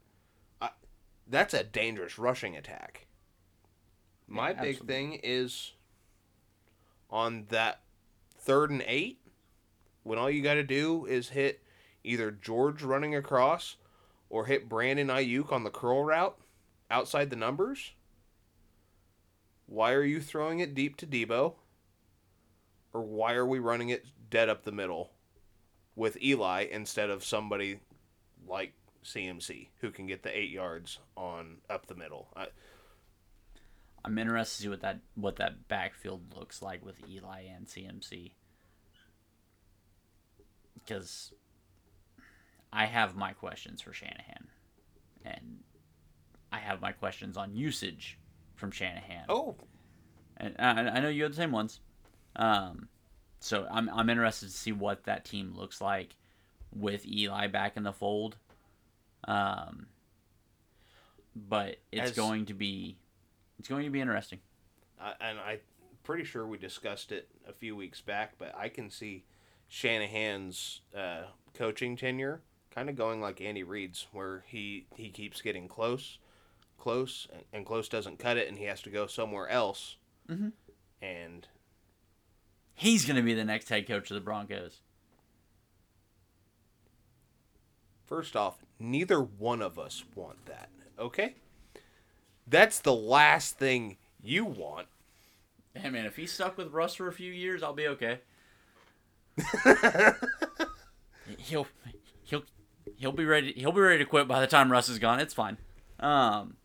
I, 0.61 0.69
that's 1.27 1.53
a 1.53 1.63
dangerous 1.63 2.17
rushing 2.17 2.55
attack. 2.55 3.07
My 4.27 4.49
Yeah, 4.49 4.61
big 4.61 4.69
absolutely. 4.75 4.93
thing 4.93 5.19
is 5.23 5.73
on 7.09 7.45
that 7.49 7.81
third 8.37 8.71
and 8.71 8.83
eight, 8.87 9.19
when 10.03 10.19
all 10.19 10.29
you 10.29 10.41
got 10.41 10.55
to 10.55 10.63
do 10.63 11.05
is 11.05 11.29
hit 11.29 11.63
either 12.03 12.31
George 12.31 12.83
running 12.83 13.15
across 13.15 13.77
or 14.29 14.45
hit 14.45 14.69
Brandon 14.69 15.07
Aiyuk 15.07 15.51
on 15.51 15.63
the 15.63 15.69
curl 15.69 16.03
route 16.03 16.37
outside 16.89 17.29
the 17.29 17.35
numbers. 17.35 17.93
Why 19.67 19.93
are 19.93 20.03
you 20.03 20.21
throwing 20.21 20.59
it 20.59 20.75
deep 20.75 20.97
to 20.97 21.07
Deebo? 21.07 21.55
Or 22.93 23.01
why 23.01 23.33
are 23.33 23.45
we 23.45 23.59
running 23.59 23.89
it 23.89 24.05
dead 24.29 24.49
up 24.49 24.63
the 24.63 24.71
middle 24.71 25.11
with 25.95 26.21
Eli 26.21 26.65
instead 26.71 27.09
of 27.09 27.23
somebody 27.23 27.79
like 28.47 28.73
CMC 29.03 29.69
who 29.81 29.91
can 29.91 30.07
get 30.07 30.23
the 30.23 30.37
eight 30.37 30.51
yards 30.51 30.99
on 31.17 31.57
up 31.69 31.87
the 31.87 31.95
middle? 31.95 32.29
I, 32.35 32.47
I'm 34.03 34.17
interested 34.17 34.57
to 34.57 34.61
see 34.63 34.69
what 34.69 34.81
that 34.81 34.99
what 35.15 35.37
that 35.37 35.67
backfield 35.67 36.35
looks 36.37 36.61
like 36.61 36.85
with 36.85 36.95
Eli 37.09 37.43
and 37.53 37.65
CMC. 37.65 38.33
Because 40.75 41.33
I 42.75 42.85
have 42.85 43.15
my 43.15 43.31
questions 43.31 43.81
for 43.81 43.93
Shanahan, 43.93 44.47
and 45.23 45.59
I 46.51 46.57
have 46.57 46.81
my 46.81 46.91
questions 46.91 47.37
on 47.37 47.55
usage 47.55 48.19
from 48.55 48.69
Shanahan. 48.69 49.25
oh, 49.29 49.55
and 50.37 50.55
I, 50.59 50.71
I 50.71 50.99
know 50.99 51.07
you 51.07 51.23
have 51.23 51.31
the 51.31 51.37
same 51.37 51.53
ones. 51.53 51.79
Um, 52.35 52.89
so 53.39 53.65
I'm 53.71 53.89
I'm 53.89 54.09
interested 54.09 54.47
to 54.47 54.51
see 54.51 54.73
what 54.73 55.05
that 55.05 55.23
team 55.23 55.53
looks 55.55 55.79
like 55.79 56.17
with 56.75 57.07
Eli 57.07 57.47
back 57.47 57.77
in 57.77 57.83
the 57.83 57.93
fold. 57.93 58.35
Um, 59.23 59.87
but 61.33 61.77
it's 61.93 62.11
As- 62.11 62.15
going 62.15 62.45
to 62.47 62.53
be 62.53 62.97
it's 63.57 63.69
going 63.69 63.85
to 63.85 63.89
be 63.89 64.01
interesting. 64.01 64.39
I, 64.99 65.13
and 65.21 65.39
I'm 65.39 65.59
pretty 66.03 66.25
sure 66.25 66.45
we 66.45 66.57
discussed 66.57 67.13
it 67.13 67.29
a 67.47 67.53
few 67.53 67.75
weeks 67.75 68.01
back, 68.01 68.33
but 68.37 68.53
I 68.57 68.67
can 68.67 68.89
see 68.89 69.23
Shanahan's 69.69 70.81
uh, 70.95 71.23
coaching 71.53 71.95
tenure 71.95 72.41
kind 72.75 72.89
of 72.89 72.95
going 72.95 73.21
like 73.21 73.41
Andy 73.41 73.63
Reid's, 73.63 74.05
where 74.11 74.43
he 74.47 74.85
he 74.95 75.09
keeps 75.09 75.41
getting 75.41 75.67
close, 75.67 76.17
close, 76.77 77.27
and- 77.33 77.43
and 77.53 77.65
close 77.65 77.87
doesn't 77.89 78.19
cut 78.19 78.37
it, 78.37 78.47
and 78.49 78.57
he 78.57 78.65
has 78.65 78.81
to 78.83 78.89
go 78.89 79.07
somewhere 79.07 79.47
else. 79.49 79.95
Mhm. 80.29 80.51
And 81.01 81.47
He's 82.77 83.05
going 83.05 83.15
to 83.15 83.21
be 83.21 83.33
the 83.33 83.45
next 83.45 83.69
head 83.69 83.87
coach 83.87 84.11
of 84.11 84.15
the 84.15 84.21
Broncos. 84.21 84.81
first 88.05 88.35
off, 88.35 88.57
neither 88.79 89.19
one 89.21 89.61
of 89.61 89.79
us 89.79 90.03
want 90.13 90.45
that. 90.45 90.69
Okay, 90.99 91.35
that's 92.47 92.79
the 92.79 92.93
last 92.93 93.57
thing 93.57 93.97
you 94.21 94.45
want. 94.45 94.87
Hey 95.73 95.89
man, 95.89 96.05
if 96.05 96.15
he's 96.15 96.31
stuck 96.33 96.57
with 96.57 96.71
Russ 96.73 96.95
for 96.95 97.07
a 97.07 97.13
few 97.13 97.31
years, 97.31 97.63
I'll 97.63 97.73
be 97.73 97.87
okay. 97.87 98.19
he'll 101.37 101.67
he'll 102.97 103.11
be 103.11 103.25
ready. 103.25 103.53
He'll 103.55 103.71
be 103.71 103.81
ready 103.81 103.99
to 103.99 104.05
quit 104.05 104.27
by 104.27 104.39
the 104.41 104.47
time 104.47 104.71
Russ 104.71 104.89
is 104.89 104.99
gone. 104.99 105.19
It's 105.19 105.33
fine. 105.33 105.57
Um, 105.99 106.57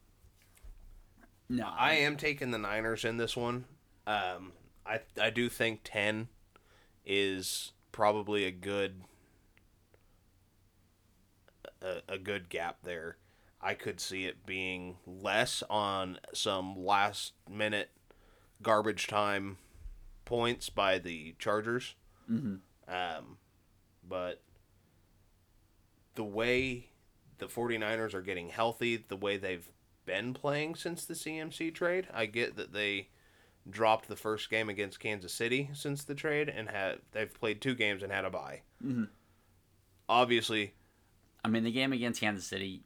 No, 1.48 1.68
I 1.76 1.94
am 1.94 2.16
taking 2.16 2.50
the 2.50 2.58
Niners 2.58 3.04
in 3.04 3.16
this 3.16 3.36
one. 3.36 3.64
Um, 4.06 4.52
I 4.86 5.00
I 5.20 5.30
do 5.30 5.48
think 5.48 5.80
ten 5.84 6.28
is 7.04 7.72
probably 7.92 8.44
a 8.44 8.50
good 8.50 9.02
a, 11.82 12.02
a 12.08 12.18
good 12.18 12.48
gap 12.48 12.78
there. 12.82 13.16
I 13.60 13.74
could 13.74 14.00
see 14.00 14.24
it 14.24 14.46
being 14.46 14.96
less 15.06 15.62
on 15.68 16.18
some 16.32 16.82
last 16.82 17.34
minute 17.48 17.90
garbage 18.62 19.06
time 19.06 19.58
points 20.24 20.70
by 20.70 20.98
the 20.98 21.34
Chargers. 21.38 21.94
Mm-hmm. 22.30 22.54
Um, 22.88 23.36
but 24.08 24.40
the 26.14 26.24
way 26.24 26.90
the 27.38 27.46
49ers 27.46 28.14
are 28.14 28.22
getting 28.22 28.48
healthy, 28.48 28.96
the 29.08 29.16
way 29.16 29.36
they've 29.36 29.70
been 30.04 30.34
playing 30.34 30.74
since 30.74 31.04
the 31.04 31.14
CMC 31.14 31.74
trade, 31.74 32.08
I 32.12 32.26
get 32.26 32.56
that 32.56 32.72
they 32.72 33.08
dropped 33.68 34.08
the 34.08 34.16
first 34.16 34.50
game 34.50 34.68
against 34.68 35.00
Kansas 35.00 35.32
City 35.32 35.70
since 35.72 36.02
the 36.04 36.14
trade 36.14 36.48
and 36.48 36.68
had 36.68 36.98
they've 37.12 37.32
played 37.32 37.60
two 37.60 37.74
games 37.74 38.02
and 38.02 38.12
had 38.12 38.24
a 38.24 38.30
bye. 38.30 38.62
Mm-hmm. 38.84 39.04
Obviously, 40.08 40.74
I 41.44 41.48
mean, 41.48 41.64
the 41.64 41.70
game 41.70 41.92
against 41.92 42.20
Kansas 42.20 42.46
City, 42.46 42.82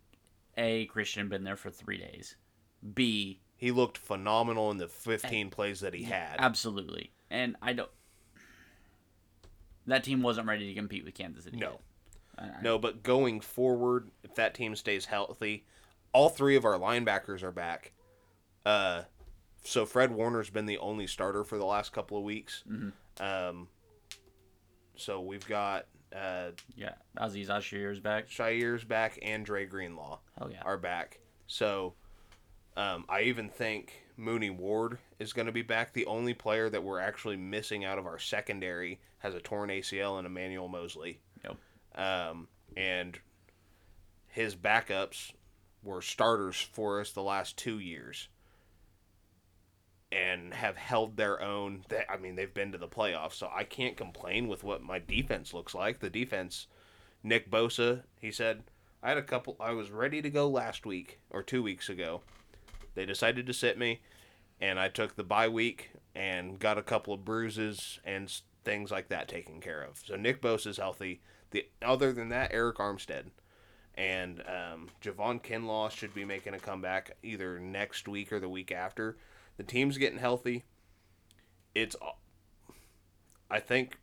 A, 0.57 0.87
Christian 0.87 1.23
had 1.23 1.31
been 1.31 1.45
there 1.45 1.57
for 1.57 1.71
three 1.71 1.99
days. 1.99 2.37
B, 2.95 3.41
he 3.57 3.71
looked 3.71 3.97
phenomenal 3.97 4.71
in 4.71 4.77
the 4.77 4.89
15 4.89 5.51
plays 5.51 5.81
that 5.81 5.95
he 5.95 6.03
had. 6.05 6.37
absolutely. 6.39 7.13
And 7.31 7.57
I 7.63 7.73
don't. 7.73 7.91
That 9.87 10.05
team 10.05 10.23
wasn't 10.23 10.47
ready 10.47 10.69
to 10.69 10.75
compete 10.75 11.05
with 11.05 11.15
Kansas 11.15 11.45
City. 11.45 11.57
No. 11.57 11.71
yet. 11.71 11.81
I- 12.39 12.61
No, 12.63 12.79
but 12.79 13.03
going 13.03 13.41
forward, 13.41 14.11
if 14.23 14.35
that 14.37 14.55
team 14.55 14.75
stays 14.77 15.07
healthy, 15.07 15.65
all 16.13 16.29
three 16.29 16.57
of 16.57 16.65
our 16.65 16.79
linebackers 16.79 17.43
are 17.43 17.51
back. 17.53 17.93
Uh, 18.65 19.03
so 19.65 19.85
Fred 19.87 20.11
Warner's 20.13 20.51
been 20.51 20.67
the 20.67 20.79
only 20.79 21.07
starter 21.07 21.45
for 21.45 21.59
the 21.59 21.65
last 21.67 21.93
couple 21.93 22.17
of 22.19 22.25
weeks. 22.25 22.63
Mhm. 22.69 22.93
Um, 23.21 23.69
so 24.97 25.21
we've 25.21 25.47
got 25.47 25.87
uh, 26.15 26.53
Yeah, 26.77 26.95
Azeez 27.19 27.49
Al-Shaair's 27.49 27.99
back. 27.99 28.29
Shire's 28.31 28.85
back 28.85 29.19
and 29.21 29.45
Dre 29.45 29.67
Greenlaw 29.67 30.21
Oh 30.41 30.49
yeah. 30.49 30.63
are 30.63 30.79
back. 30.79 31.19
So 31.49 31.95
um, 32.77 33.05
I 33.09 33.23
even 33.23 33.49
think 33.49 34.05
Mooney 34.17 34.51
Ward 34.51 34.99
is 35.19 35.33
going 35.33 35.47
to 35.47 35.53
be 35.53 35.63
back. 35.63 35.93
The 35.93 36.07
only 36.07 36.33
player 36.35 36.71
that 36.71 36.85
we're 36.85 37.01
actually 37.01 37.37
missing 37.37 37.85
out 37.85 37.99
of 37.99 38.07
our 38.07 38.19
secondary 38.21 39.01
has 39.19 39.35
a 39.35 39.41
torn 39.41 39.71
ACL 39.71 40.17
and 40.19 40.27
Emmanuel 40.27 40.69
Moseley. 40.69 41.19
Um, 41.95 42.49
and 42.77 43.19
his 44.29 44.57
backups 44.57 45.33
were 45.83 46.03
starters 46.03 46.61
for 46.61 47.01
us 47.01 47.13
the 47.13 47.23
last 47.23 47.57
two 47.57 47.79
years 47.79 48.29
and 50.11 50.55
have 50.55 50.77
held 50.77 51.17
their 51.17 51.43
own. 51.43 51.85
They, 51.89 52.05
I 52.09 52.17
mean, 52.17 52.37
they've 52.37 52.53
been 52.53 52.73
to 52.73 52.79
the 52.79 52.89
playoffs, 52.89 53.35
so 53.35 53.51
I 53.55 53.65
can't 53.65 53.97
complain 53.97 54.49
with 54.49 54.63
what 54.63 54.83
my 54.83 54.99
defense 54.99 55.53
looks 55.53 55.75
like. 55.75 56.01
The 56.01 56.11
defense, 56.11 56.69
Nick 57.23 57.51
Bosa, 57.51 58.03
he 58.21 58.31
said, 58.31 58.63
I 59.03 59.09
had 59.09 59.19
a 59.19 59.23
couple, 59.23 59.57
I 59.61 59.73
was 59.73 59.91
ready 59.91 60.23
to 60.23 60.31
go 60.31 60.49
last 60.49 60.87
week 60.87 61.19
or 61.31 61.43
two 61.43 61.63
weeks 61.63 61.89
ago. 61.89 62.23
They 62.95 63.05
decided 63.05 63.47
to 63.47 63.53
sit 63.53 63.77
me, 63.77 64.01
and 64.61 64.79
I 64.79 64.89
took 64.89 65.17
the 65.17 65.25
bye 65.25 65.49
week 65.49 65.91
and 66.15 66.59
got 66.59 66.79
a 66.79 66.83
couple 66.83 67.13
of 67.13 67.25
bruises 67.25 67.99
and 68.05 68.33
things 68.65 68.91
like 68.91 69.09
that 69.09 69.29
taken 69.29 69.61
care 69.61 69.83
of. 69.83 70.01
So 70.07 70.17
Nick 70.17 70.41
Bosa 70.41 70.69
is 70.69 70.77
healthy. 70.77 71.21
The 71.55 71.69
other 71.81 72.13
than 72.13 72.31
that, 72.31 72.53
Arik 72.53 72.79
Armstead 72.79 73.27
and 73.95 74.41
um, 74.41 74.89
Javon 75.01 75.41
Kinlaw 75.41 75.89
should 75.89 76.13
be 76.13 76.25
making 76.25 76.53
a 76.53 76.59
comeback 76.59 77.17
either 77.23 77.61
next 77.61 78.09
week 78.09 78.33
or 78.33 78.41
the 78.41 78.49
week 78.49 78.73
after. 78.73 79.17
The 79.57 79.63
team's 79.63 79.97
getting 79.97 80.19
healthy. 80.19 80.65
It's, 81.73 81.95
I 83.49 83.61
think, 83.61 84.01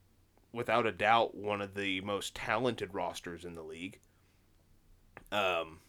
without 0.54 0.86
a 0.86 0.94
doubt, 0.94 1.36
one 1.36 1.60
of 1.60 1.76
the 1.76 2.00
most 2.00 2.36
talented 2.36 2.94
rosters 2.94 3.44
in 3.44 3.56
the 3.56 3.64
league. 3.64 4.00
Um, 5.30 5.80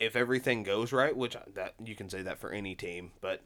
if 0.00 0.16
everything 0.16 0.64
goes 0.64 0.92
right, 0.92 1.16
which 1.16 1.36
that 1.54 1.74
you 1.84 1.94
can 1.94 2.10
say 2.10 2.22
that 2.22 2.40
for 2.40 2.50
any 2.50 2.74
team, 2.74 3.12
but 3.20 3.44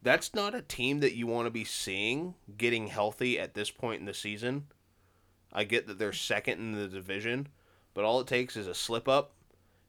that's 0.00 0.32
not 0.32 0.54
a 0.54 0.62
team 0.62 1.00
that 1.00 1.16
you 1.16 1.26
want 1.26 1.46
to 1.46 1.50
be 1.50 1.64
seeing 1.64 2.36
getting 2.56 2.86
healthy 2.86 3.36
at 3.36 3.54
this 3.54 3.72
point 3.72 3.98
in 3.98 4.06
the 4.06 4.14
season. 4.14 4.68
I 5.54 5.64
get 5.64 5.86
that 5.86 5.98
they're 5.98 6.12
second 6.12 6.58
in 6.58 6.72
the 6.72 6.88
division, 6.88 7.48
but 7.94 8.04
all 8.04 8.20
it 8.20 8.26
takes 8.26 8.56
is 8.56 8.66
a 8.66 8.74
slip 8.74 9.08
up, 9.08 9.32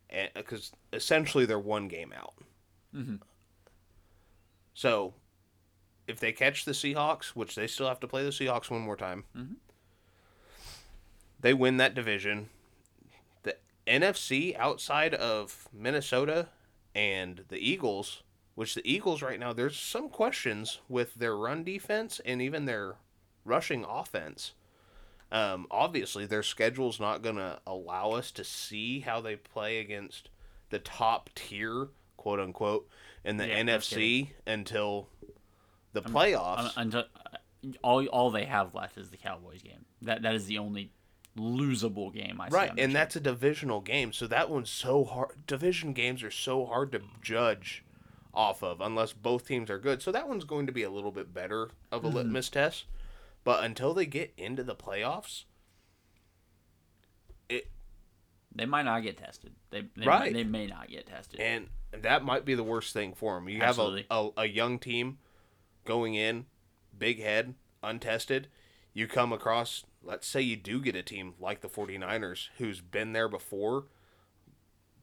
and 0.09 0.29
because 0.35 0.71
essentially 0.93 1.45
they're 1.45 1.57
one 1.59 1.87
game 1.87 2.13
out. 2.15 2.35
Mhm. 2.93 3.21
So, 4.73 5.13
if 6.07 6.19
they 6.19 6.31
catch 6.31 6.65
the 6.65 6.71
Seahawks, 6.73 7.29
which 7.29 7.55
they 7.55 7.65
still 7.67 7.87
have 7.87 7.99
to 8.01 8.07
play 8.07 8.23
the 8.23 8.29
Seahawks 8.29 8.69
one 8.69 8.81
more 8.81 8.95
time, 8.97 9.25
Mhm. 9.35 9.55
they 11.39 11.53
win 11.53 11.77
that 11.77 11.95
division. 11.95 12.49
The 13.43 13.57
NFC 13.87 14.55
outside 14.55 15.15
of 15.15 15.67
Minnesota 15.73 16.49
and 16.93 17.45
the 17.49 17.57
Eagles, 17.57 18.21
which 18.53 18.75
the 18.75 18.89
Eagles 18.89 19.21
right 19.21 19.39
now, 19.39 19.51
there's 19.51 19.77
some 19.79 20.09
questions 20.09 20.79
with 20.87 21.15
their 21.15 21.35
run 21.35 21.63
defense 21.63 22.19
and 22.23 22.41
even 22.41 22.65
their 22.65 22.97
rushing 23.43 23.83
offense. 23.83 24.53
Um, 25.31 25.67
obviously, 25.71 26.25
their 26.25 26.43
schedule's 26.43 26.99
not 26.99 27.21
going 27.21 27.35
to 27.37 27.59
allow 27.67 28.11
us 28.11 28.31
to 28.31 28.43
see 28.43 28.99
how 29.01 29.21
they 29.21 29.35
play 29.35 29.79
against 29.79 30.29
the 30.69 30.79
top 30.79 31.29
tier, 31.35 31.89
quote 32.17 32.39
unquote, 32.39 32.87
in 33.23 33.37
the 33.37 33.47
Yeah, 33.47 33.59
NFC 33.63 34.29
until 34.45 35.09
the 35.93 36.01
playoffs. 36.01 36.59
Un- 36.59 36.71
until, 36.77 36.99
uh, 37.33 37.37
all 37.83 38.05
all 38.07 38.29
they 38.29 38.45
have 38.45 38.75
left 38.75 38.97
is 38.97 39.09
the 39.09 39.17
Cowboys 39.17 39.61
game. 39.63 39.85
That 40.03 40.21
that 40.21 40.35
is 40.35 40.45
the 40.45 40.59
only 40.59 40.91
losable 41.37 42.13
game 42.13 42.39
I 42.39 42.49
see. 42.49 42.55
right, 42.55 42.71
and 42.77 42.95
that's 42.95 43.15
a 43.15 43.19
divisional 43.19 43.81
game, 43.81 44.13
so 44.13 44.27
that 44.27 44.49
one's 44.49 44.69
so 44.69 45.03
hard. 45.03 45.45
Division 45.47 45.91
games 45.93 46.21
are 46.23 46.31
so 46.31 46.65
hard 46.65 46.91
to 46.93 47.01
judge 47.21 47.83
off 48.33 48.61
of 48.63 48.79
unless 48.81 49.13
both 49.13 49.47
teams 49.47 49.69
are 49.69 49.79
good. 49.79 50.01
So 50.01 50.11
that 50.11 50.27
one's 50.29 50.43
going 50.43 50.65
to 50.67 50.71
be 50.71 50.83
a 50.83 50.89
little 50.89 51.11
bit 51.11 51.33
better 51.33 51.69
of 51.91 52.03
a 52.03 52.07
Mm-hmm. 52.07 52.17
litmus 52.17 52.49
test. 52.49 52.85
But 53.45 53.63
until 53.63 53.93
they 53.93 54.05
get 54.07 54.33
into 54.37 54.63
the 54.63 54.75
playoffs, 54.75 55.43
it 57.47 57.69
they 58.53 58.65
might 58.65 58.83
not 58.83 59.03
get 59.03 59.17
tested. 59.17 59.53
They 59.69 59.83
they, 59.95 60.05
Right. 60.05 60.33
they 60.33 60.43
may 60.43 60.67
not 60.67 60.89
get 60.89 61.05
tested. 61.07 61.39
and 61.39 61.69
that 61.91 62.25
might 62.25 62.43
be 62.43 62.55
the 62.55 62.63
worst 62.63 62.91
thing 62.91 63.13
for 63.13 63.35
them. 63.35 63.47
You 63.47 63.61
Absolutely. 63.61 64.05
have 64.11 64.17
a, 64.35 64.41
a, 64.41 64.41
a 64.41 64.45
young 64.47 64.79
team 64.79 65.19
going 65.85 66.15
in, 66.15 66.45
big 66.97 67.21
head, 67.21 67.53
untested. 67.81 68.47
You 68.93 69.07
come 69.07 69.31
across, 69.31 69.83
let's 70.03 70.27
say 70.27 70.41
you 70.41 70.55
do 70.57 70.81
get 70.81 70.95
a 70.95 71.03
team 71.03 71.35
like 71.39 71.61
the 71.61 71.69
49ers 71.69 72.47
who's 72.57 72.81
been 72.81 73.13
there 73.13 73.29
before, 73.29 73.85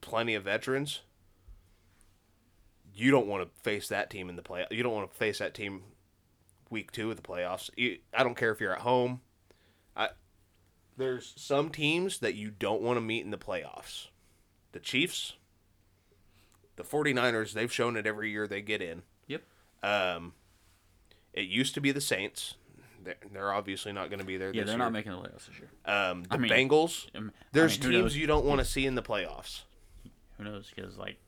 plenty 0.01 0.35
of 0.35 0.45
veterans. 0.45 1.01
You 2.95 3.11
don't 3.11 3.27
want 3.27 3.43
to 3.45 3.63
face 3.63 3.89
that 3.89 4.11
team 4.11 4.29
in 4.29 4.37
the 4.37 4.43
play. 4.43 4.67
You 4.71 4.83
don't 4.83 4.93
want 4.95 5.11
to 5.11 5.17
face 5.17 5.39
that 5.39 5.55
team 5.55 5.83
week 6.73 6.91
two 6.91 7.11
of 7.11 7.17
the 7.17 7.23
playoffs. 7.23 7.71
I 8.13 8.23
don't 8.25 8.37
care 8.37 8.51
if 8.51 8.61
you're 8.61 8.73
at 8.73 8.81
home. 8.81 9.21
I, 9.95 10.09
there's 10.97 11.33
some 11.37 11.71
teams 11.71 12.19
that 12.19 12.35
you 12.35 12.51
don't 12.51 12.83
want 12.83 12.97
to 12.97 13.01
meet 13.01 13.25
in 13.25 13.31
the 13.31 13.39
playoffs. 13.39 14.09
The 14.73 14.81
Chiefs, 14.81 15.35
the 16.77 16.83
49ers, 16.83 17.53
they've 17.53 17.73
shown 17.73 17.97
it 17.97 18.07
every 18.07 18.31
year 18.31 18.49
they 18.49 18.63
get 18.63 18.83
in. 18.83 19.03
Yep. 19.29 19.43
Um, 19.83 20.33
it 21.33 21.47
used 21.47 21.75
to 21.75 21.81
be 21.81 21.93
the 21.93 22.01
Saints. 22.01 22.55
They're, 23.05 23.17
they're 23.33 23.53
obviously 23.53 23.93
not 23.93 24.09
going 24.09 24.21
to 24.21 24.25
be 24.25 24.37
there. 24.37 24.53
yeah, 24.55 24.65
they're 24.65 24.73
year. 24.73 24.79
not 24.79 24.93
making 24.93 25.13
the 25.13 25.19
playoffs 25.19 25.47
this 25.47 25.59
year. 25.59 25.71
Um, 25.85 26.23
the 26.25 26.35
I 26.35 26.39
mean, 26.39 26.51
Bengals. 26.51 27.07
Um, 27.15 27.33
I 27.37 27.45
There's 27.53 27.79
mean, 27.81 27.91
teams 27.91 28.03
knows? 28.03 28.17
you 28.17 28.27
don't 28.27 28.45
want 28.45 28.61
to 28.61 28.65
see 28.65 28.87
in 28.87 28.95
the 28.95 29.03
playoffs. 29.03 29.63
Who 30.39 30.45
knows? 30.45 30.71
Because 30.75 30.97
like 30.97 31.19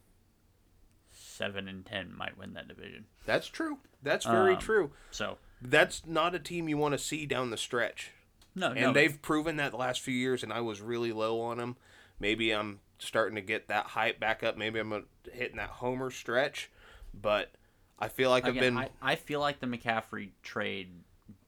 seven 1.34 1.68
and 1.68 1.84
ten 1.84 2.14
might 2.16 2.36
win 2.38 2.54
that 2.54 2.68
division. 2.68 3.06
That's 3.26 3.46
true. 3.46 3.78
That's 4.02 4.24
very 4.24 4.54
Um, 4.54 4.60
true. 4.60 4.92
So 5.10 5.38
That's 5.62 6.04
not 6.06 6.34
a 6.34 6.38
team 6.38 6.68
you 6.68 6.76
want 6.78 6.92
to 6.92 6.98
see 6.98 7.26
down 7.26 7.50
the 7.50 7.56
stretch. 7.56 8.10
no, 8.54 8.68
no. 8.68 8.72
And 8.74 8.80
no, 8.80 8.92
they've 8.92 9.20
proven 9.22 9.56
that 9.56 9.70
the 9.70 9.76
last 9.78 10.00
few 10.00 10.14
years, 10.14 10.42
and 10.42 10.52
I 10.52 10.60
was 10.60 10.80
really 10.80 11.12
low 11.12 11.40
on 11.40 11.58
them. 11.58 11.76
Maybe 12.20 12.50
I'm 12.52 12.80
starting 12.98 13.34
to 13.36 13.40
get 13.42 13.68
that 13.68 13.86
hype 13.86 14.20
back 14.20 14.42
up. 14.42 14.56
Maybe 14.56 14.78
I'm 14.78 15.06
hitting 15.32 15.56
that 15.56 15.70
homer 15.70 16.10
stretch. 16.10 16.70
But 17.12 17.52
I 17.98 18.08
feel 18.08 18.30
like 18.30 18.44
I've 18.46 18.54
been. 18.54 18.76
I, 18.76 18.90
I 19.02 19.14
feel 19.16 19.40
like 19.40 19.60
the 19.60 19.66
McCaffrey 19.66 20.30
trade 20.42 20.90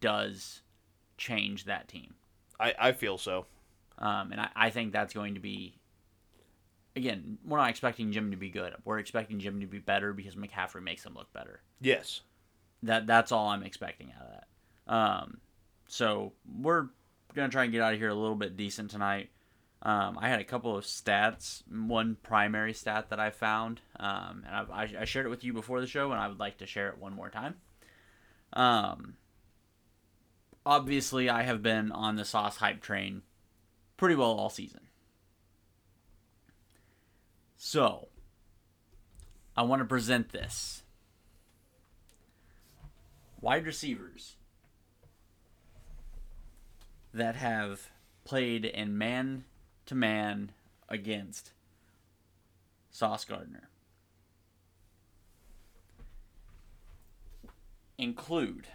does 0.01 0.63
change 1.17 1.65
that 1.65 1.89
team. 1.89 2.15
I, 2.59 2.75
I 2.79 2.93
feel 2.93 3.19
so. 3.19 3.47
Um, 3.99 4.33
and 4.33 4.41
I, 4.41 4.49
I 4.57 4.71
think 4.71 4.93
that's 4.93 5.13
going 5.15 5.35
to 5.35 5.41
be 5.41 5.79
again, 6.97 7.39
we're 7.47 7.59
not 7.59 7.71
expecting 7.71 8.11
Jim 8.11 8.31
to 8.31 8.37
be 8.37 8.49
good. 8.49 8.75
We're 8.85 8.99
expecting 8.99 9.39
Jim 9.39 9.61
to 9.61 9.67
be 9.67 9.79
better 9.79 10.13
because 10.13 10.35
McCaffrey 10.35 10.83
makes 10.83 11.05
him 11.05 11.15
look 11.15 11.33
better. 11.33 11.61
Yes. 11.81 12.23
That 12.83 13.07
that's 13.07 13.33
all 13.33 13.49
I'm 13.49 13.63
expecting 13.63 14.13
out 14.19 14.27
of 14.27 14.33
that. 14.33 14.93
Um, 14.93 15.39
so 15.87 16.33
we're 16.61 16.89
gonna 17.35 17.51
try 17.51 17.65
and 17.65 17.73
get 17.73 17.83
out 17.83 17.93
of 17.93 17.99
here 17.99 18.09
a 18.09 18.15
little 18.15 18.37
bit 18.37 18.57
decent 18.57 18.91
tonight. 18.91 19.31
Um, 19.83 20.19
I 20.21 20.29
had 20.29 20.41
a 20.41 20.45
couple 20.45 20.77
of 20.77 20.85
stats. 20.85 21.63
One 21.71 22.17
primary 22.23 22.73
stat 22.73 23.11
that 23.11 23.21
I 23.21 23.31
found, 23.31 23.81
um, 24.01 24.43
and 24.47 24.55
I, 24.55 24.83
I, 24.83 24.89
I 25.01 25.05
shared 25.05 25.27
it 25.27 25.31
with 25.31 25.45
you 25.45 25.53
before 25.53 25.81
the 25.81 25.87
show, 25.87 26.11
and 26.13 26.21
I 26.21 26.29
would 26.29 26.41
like 26.41 26.59
to 26.59 26.67
share 26.67 26.89
it 26.89 26.99
one 26.99 27.15
more 27.15 27.31
time. 27.31 27.55
Um, 28.53 29.15
obviously, 30.65 31.29
I 31.29 31.43
have 31.43 31.63
been 31.63 31.93
on 31.93 32.17
the 32.17 32.25
Sauce 32.25 32.57
hype 32.57 32.81
train 32.81 33.23
pretty 33.97 34.15
well 34.15 34.33
all 34.33 34.51
season. 34.51 34.81
So, 37.57 38.09
I 39.57 39.63
want 39.63 39.81
to 39.81 39.87
present 39.87 40.31
this. 40.31 40.83
Wide 43.41 43.67
receivers 43.67 44.37
that 47.15 47.37
have 47.37 47.91
played 48.25 48.65
in 48.65 48.99
man 48.99 49.45
to 49.87 49.95
man 49.95 50.53
against 50.89 51.53
Sauce 52.91 53.25
Gardner 53.25 53.69
include 57.99 58.67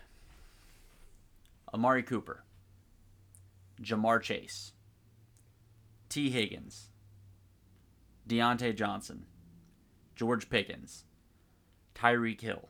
Amari 1.73 2.03
Cooper, 2.03 2.43
Ja'Marr 3.81 4.21
Chase, 4.21 4.73
Tee 6.09 6.29
Higgins, 6.29 6.90
Diontae 8.27 8.75
Johnson, 8.75 9.25
George 10.15 10.49
Pickens, 10.49 11.05
Tyreek 11.95 12.41
Hill, 12.41 12.69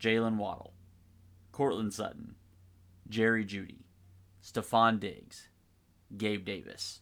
Jaylen 0.00 0.36
Waddle, 0.36 0.72
Courtland 1.52 1.92
Sutton, 1.92 2.36
Jerry 3.08 3.44
Jeudy, 3.44 3.84
Stefon 4.42 4.98
Diggs, 4.98 5.48
Gabe 6.16 6.44
Davis. 6.44 7.00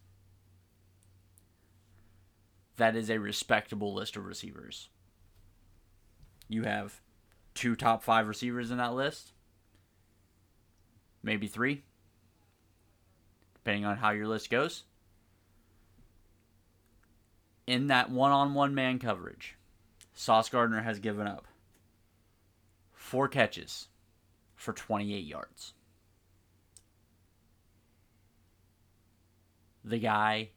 That 2.76 2.96
is 2.96 3.10
a 3.10 3.18
respectable 3.18 3.92
list 3.94 4.16
of 4.16 4.24
receivers. 4.24 4.88
You 6.48 6.62
have 6.62 7.00
two 7.54 7.76
top 7.76 8.02
five 8.02 8.28
receivers 8.28 8.70
in 8.70 8.78
that 8.78 8.94
list, 8.94 9.32
maybe 11.22 11.46
three, 11.46 11.82
depending 13.54 13.84
on 13.84 13.98
how 13.98 14.10
your 14.10 14.28
list 14.28 14.48
goes. 14.48 14.84
In 17.68 17.88
that 17.88 18.10
one 18.10 18.32
on 18.32 18.54
one 18.54 18.74
man 18.74 18.98
coverage, 18.98 19.54
Sauce 20.14 20.48
Gardner 20.48 20.80
has 20.80 21.00
given 21.00 21.26
up 21.26 21.46
four 22.94 23.28
catches 23.28 23.88
for 24.56 24.72
28 24.72 25.22
yards. 25.22 25.74
The 29.84 29.98
guy, 29.98 30.48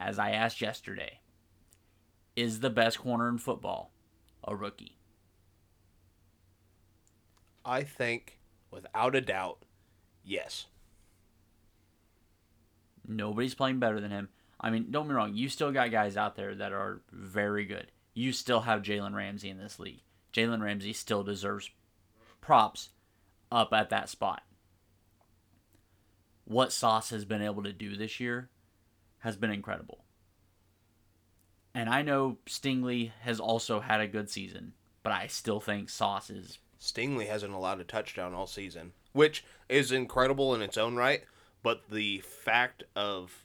as 0.00 0.18
I 0.18 0.30
asked 0.32 0.60
yesterday, 0.60 1.20
is 2.34 2.58
the 2.58 2.68
best 2.68 2.98
corner 2.98 3.28
in 3.28 3.38
football 3.38 3.92
a 4.42 4.56
rookie? 4.56 4.98
I 7.64 7.84
think, 7.84 8.40
without 8.72 9.14
a 9.14 9.20
doubt, 9.20 9.58
yes. 10.24 10.66
Nobody's 13.06 13.54
playing 13.54 13.78
better 13.78 14.00
than 14.00 14.10
him. 14.10 14.28
I 14.60 14.70
mean, 14.70 14.86
don't 14.90 15.08
be 15.08 15.14
wrong. 15.14 15.34
You 15.34 15.48
still 15.48 15.72
got 15.72 15.90
guys 15.90 16.16
out 16.16 16.36
there 16.36 16.54
that 16.54 16.72
are 16.72 17.02
very 17.12 17.64
good. 17.64 17.90
You 18.14 18.32
still 18.32 18.60
have 18.60 18.82
Jalen 18.82 19.14
Ramsey 19.14 19.50
in 19.50 19.58
this 19.58 19.78
league. 19.78 20.00
Jalen 20.32 20.62
Ramsey 20.62 20.92
still 20.92 21.22
deserves 21.22 21.70
props 22.40 22.90
up 23.52 23.72
at 23.72 23.90
that 23.90 24.08
spot. 24.08 24.42
What 26.44 26.72
Sauce 26.72 27.10
has 27.10 27.24
been 27.24 27.42
able 27.42 27.62
to 27.64 27.72
do 27.72 27.96
this 27.96 28.20
year 28.20 28.48
has 29.18 29.36
been 29.36 29.50
incredible. 29.50 30.04
And 31.74 31.90
I 31.90 32.02
know 32.02 32.38
Stingley 32.46 33.12
has 33.20 33.40
also 33.40 33.80
had 33.80 34.00
a 34.00 34.06
good 34.06 34.30
season, 34.30 34.72
but 35.02 35.12
I 35.12 35.26
still 35.26 35.60
think 35.60 35.90
Sauce 35.90 36.30
is 36.30 36.58
Stingley 36.80 37.26
hasn't 37.26 37.52
allowed 37.52 37.80
a 37.80 37.84
touchdown 37.84 38.32
all 38.32 38.46
season, 38.46 38.92
which 39.12 39.44
is 39.68 39.92
incredible 39.92 40.54
in 40.54 40.62
its 40.62 40.78
own 40.78 40.96
right. 40.96 41.22
But 41.62 41.82
the 41.90 42.20
fact 42.20 42.84
of 42.94 43.44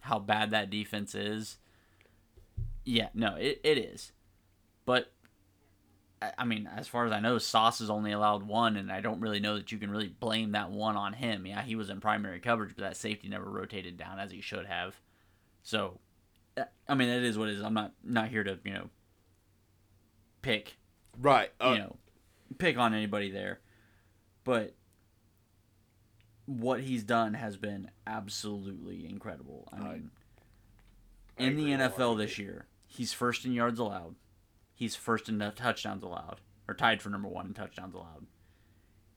how 0.00 0.18
bad 0.18 0.50
that 0.50 0.70
defense 0.70 1.14
is. 1.14 1.58
Yeah, 2.84 3.08
no, 3.14 3.36
it, 3.36 3.60
it 3.62 3.78
is. 3.78 4.12
But 4.84 5.12
I- 6.22 6.44
mean, 6.44 6.66
as 6.66 6.88
far 6.88 7.06
as 7.06 7.12
I 7.12 7.20
know, 7.20 7.38
Sauce 7.38 7.78
has 7.78 7.90
only 7.90 8.12
allowed 8.12 8.42
one, 8.42 8.76
and 8.76 8.90
I 8.92 9.00
don't 9.00 9.20
really 9.20 9.40
know 9.40 9.56
that 9.56 9.72
you 9.72 9.78
can 9.78 9.90
really 9.90 10.08
blame 10.08 10.52
that 10.52 10.70
one 10.70 10.96
on 10.96 11.12
him. 11.12 11.46
Yeah, 11.46 11.62
he 11.62 11.76
was 11.76 11.90
in 11.90 12.00
primary 12.00 12.40
coverage, 12.40 12.74
but 12.76 12.82
that 12.82 12.96
safety 12.96 13.28
never 13.28 13.48
rotated 13.50 13.96
down 13.96 14.18
as 14.18 14.30
he 14.30 14.40
should 14.40 14.66
have. 14.66 14.96
So, 15.62 16.00
I 16.88 16.94
mean, 16.94 17.08
it 17.08 17.22
is 17.22 17.38
what 17.38 17.48
it 17.48 17.54
is. 17.54 17.62
I'm 17.62 17.74
not 17.74 17.92
not 18.02 18.28
here 18.28 18.44
to 18.44 18.58
you 18.64 18.72
know 18.72 18.90
pick 20.42 20.76
right, 21.18 21.50
uh, 21.60 21.70
you 21.72 21.78
know, 21.78 21.96
pick 22.58 22.78
on 22.78 22.94
anybody 22.94 23.30
there. 23.30 23.60
But 24.44 24.74
what 26.46 26.80
he's 26.80 27.04
done 27.04 27.34
has 27.34 27.56
been 27.56 27.90
absolutely 28.06 29.06
incredible. 29.08 29.68
I 29.72 29.78
mean, 29.78 30.10
I 31.38 31.42
in 31.44 31.56
the 31.56 31.64
NFL 31.64 32.18
this 32.18 32.38
year, 32.38 32.66
he's 32.86 33.12
first 33.12 33.44
in 33.44 33.52
yards 33.52 33.78
allowed. 33.78 34.16
He's 34.74 34.96
first 34.96 35.28
in 35.28 35.38
touchdowns 35.38 36.02
allowed, 36.02 36.40
or 36.66 36.74
tied 36.74 37.02
for 37.02 37.10
number 37.10 37.28
one 37.28 37.46
in 37.46 37.54
touchdowns 37.54 37.94
allowed. 37.94 38.26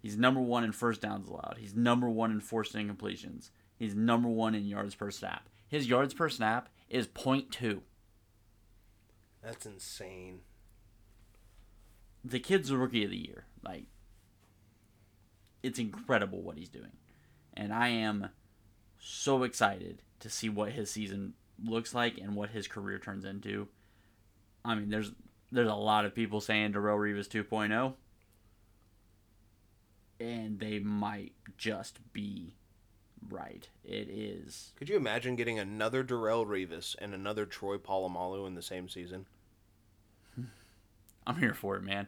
He's 0.04 0.18
number 0.18 0.42
one 0.42 0.66
in 0.66 0.74
first 0.74 1.02
downs 1.02 1.30
allowed. 1.30 1.56
He's 1.60 1.74
number 1.74 2.10
one 2.10 2.30
in 2.30 2.42
forced 2.42 2.76
incompletions. 2.76 3.52
He's 3.78 3.96
number 3.96 4.28
one 4.28 4.54
in 4.54 4.66
yards 4.66 4.96
per 4.96 5.10
snap. 5.12 5.48
His 5.68 5.88
yards 5.88 6.14
per 6.14 6.28
snap 6.28 6.68
is 6.90 7.08
0.2. 7.08 7.82
that's 9.42 9.66
insane. 9.66 10.42
the 12.24 12.40
kid's 12.40 12.70
the 12.70 12.78
rookie 12.78 13.06
of 13.06 13.12
the 13.12 13.18
year. 13.18 13.46
Like, 13.64 13.86
it's 15.64 15.80
incredible 15.80 16.42
what 16.42 16.58
he's 16.58 16.70
doing, 16.70 16.92
and 17.56 17.74
I 17.74 17.89
am 17.89 18.30
so 18.99 19.43
excited 19.43 20.01
to 20.20 20.30
see 20.30 20.49
what 20.49 20.72
his 20.72 20.90
season 20.90 21.34
looks 21.64 21.94
like 21.94 22.18
and 22.18 22.36
what 22.36 22.49
his 22.52 22.68
career 22.68 22.99
turns 22.99 23.26
into. 23.26 23.68
I 24.65 24.76
mean, 24.76 24.90
there's 24.90 25.11
there's 25.52 25.69
a 25.69 25.76
lot 25.76 26.06
of 26.06 26.15
people 26.15 26.41
saying 26.41 26.73
Darrelle 26.73 26.98
Revis 26.98 27.28
2.0, 27.28 27.94
and 30.19 30.60
they 30.60 30.80
might 30.80 31.34
just 31.57 31.99
be 32.14 32.56
right. 33.30 33.68
It 33.84 34.10
is. 34.10 34.72
Could 34.78 34.90
you 34.90 34.95
imagine 34.95 35.36
getting 35.36 35.60
another 35.60 36.03
Darrelle 36.03 36.45
Revis 36.45 36.95
and 36.99 37.14
another 37.14 37.45
Troy 37.45 37.78
Polamalu 37.78 38.48
in 38.48 38.56
the 38.56 38.61
same 38.61 38.90
season? 38.90 39.26
I'm 41.28 41.38
here 41.38 41.53
for 41.53 41.76
it, 41.76 41.84
man. 41.84 42.07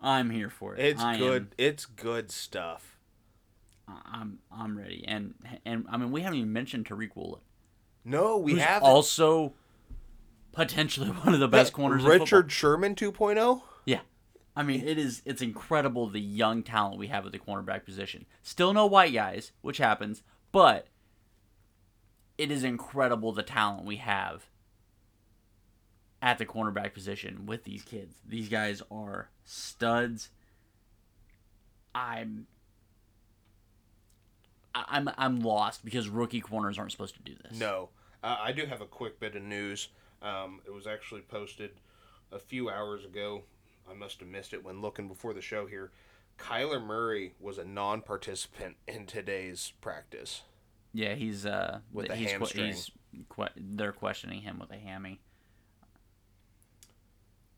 I'm 0.00 0.30
here 0.30 0.50
for 0.50 0.74
it. 0.74 0.80
It's 0.84 1.02
I 1.02 1.14
am- 1.14 1.20
good. 1.20 1.54
It's 1.56 1.86
good 1.86 2.30
stuff. 2.30 2.93
I'm 3.86 4.38
I'm 4.50 4.76
ready, 4.78 5.04
and 5.06 5.34
and 5.64 5.86
I 5.90 5.96
mean 5.96 6.10
we 6.10 6.22
haven't 6.22 6.38
even 6.38 6.52
mentioned 6.52 6.86
Tariq 6.86 7.10
Woolen. 7.14 7.40
No, 8.04 8.38
we 8.38 8.58
have 8.58 8.82
also 8.82 9.54
potentially 10.52 11.08
one 11.22 11.34
of 11.34 11.40
the 11.40 11.48
best 11.48 11.72
corners. 11.72 12.04
in. 12.04 12.08
Richard 12.08 12.50
Sherman 12.50 12.92
oh? 12.92 13.12
2.0. 13.12 13.62
Yeah, 13.84 14.00
I 14.56 14.62
mean 14.62 14.86
it 14.86 14.98
is. 14.98 15.22
It's 15.24 15.42
incredible 15.42 16.08
the 16.08 16.20
young 16.20 16.62
talent 16.62 16.98
we 16.98 17.08
have 17.08 17.26
at 17.26 17.32
the 17.32 17.38
cornerback 17.38 17.84
position. 17.84 18.26
Still 18.42 18.72
no 18.72 18.86
white 18.86 19.12
guys, 19.12 19.52
which 19.60 19.78
happens, 19.78 20.22
but 20.52 20.88
it 22.38 22.50
is 22.50 22.64
incredible 22.64 23.32
the 23.32 23.42
talent 23.42 23.84
we 23.84 23.96
have 23.96 24.46
at 26.22 26.38
the 26.38 26.46
cornerback 26.46 26.94
position 26.94 27.44
with 27.44 27.64
these 27.64 27.82
kids. 27.82 28.16
These 28.26 28.48
guys 28.48 28.82
are 28.90 29.28
studs. 29.44 30.30
I'm. 31.94 32.46
I'm 34.74 35.10
I'm 35.16 35.40
lost 35.40 35.84
because 35.84 36.08
rookie 36.08 36.40
corners 36.40 36.78
aren't 36.78 36.92
supposed 36.92 37.14
to 37.16 37.22
do 37.22 37.34
this. 37.42 37.58
No, 37.58 37.90
uh, 38.22 38.36
I 38.40 38.52
do 38.52 38.66
have 38.66 38.80
a 38.80 38.86
quick 38.86 39.20
bit 39.20 39.36
of 39.36 39.42
news. 39.42 39.88
Um, 40.22 40.60
it 40.66 40.72
was 40.72 40.86
actually 40.86 41.20
posted 41.22 41.70
a 42.32 42.38
few 42.38 42.70
hours 42.70 43.04
ago. 43.04 43.42
I 43.88 43.94
must 43.94 44.20
have 44.20 44.28
missed 44.28 44.52
it 44.54 44.64
when 44.64 44.80
looking 44.80 45.08
before 45.08 45.34
the 45.34 45.42
show 45.42 45.66
here. 45.66 45.92
Kyler 46.38 46.84
Murray 46.84 47.34
was 47.38 47.58
a 47.58 47.64
non-participant 47.64 48.76
in 48.88 49.06
today's 49.06 49.72
practice. 49.80 50.42
Yeah, 50.92 51.14
he's 51.14 51.44
uh 51.44 51.80
With 51.92 52.10
a 52.10 52.16
he's, 52.16 52.32
hamstring. 52.32 52.66
he's 52.66 52.90
they're 53.56 53.92
questioning 53.92 54.40
him 54.40 54.58
with 54.58 54.70
a 54.70 54.76
hammy. 54.76 55.20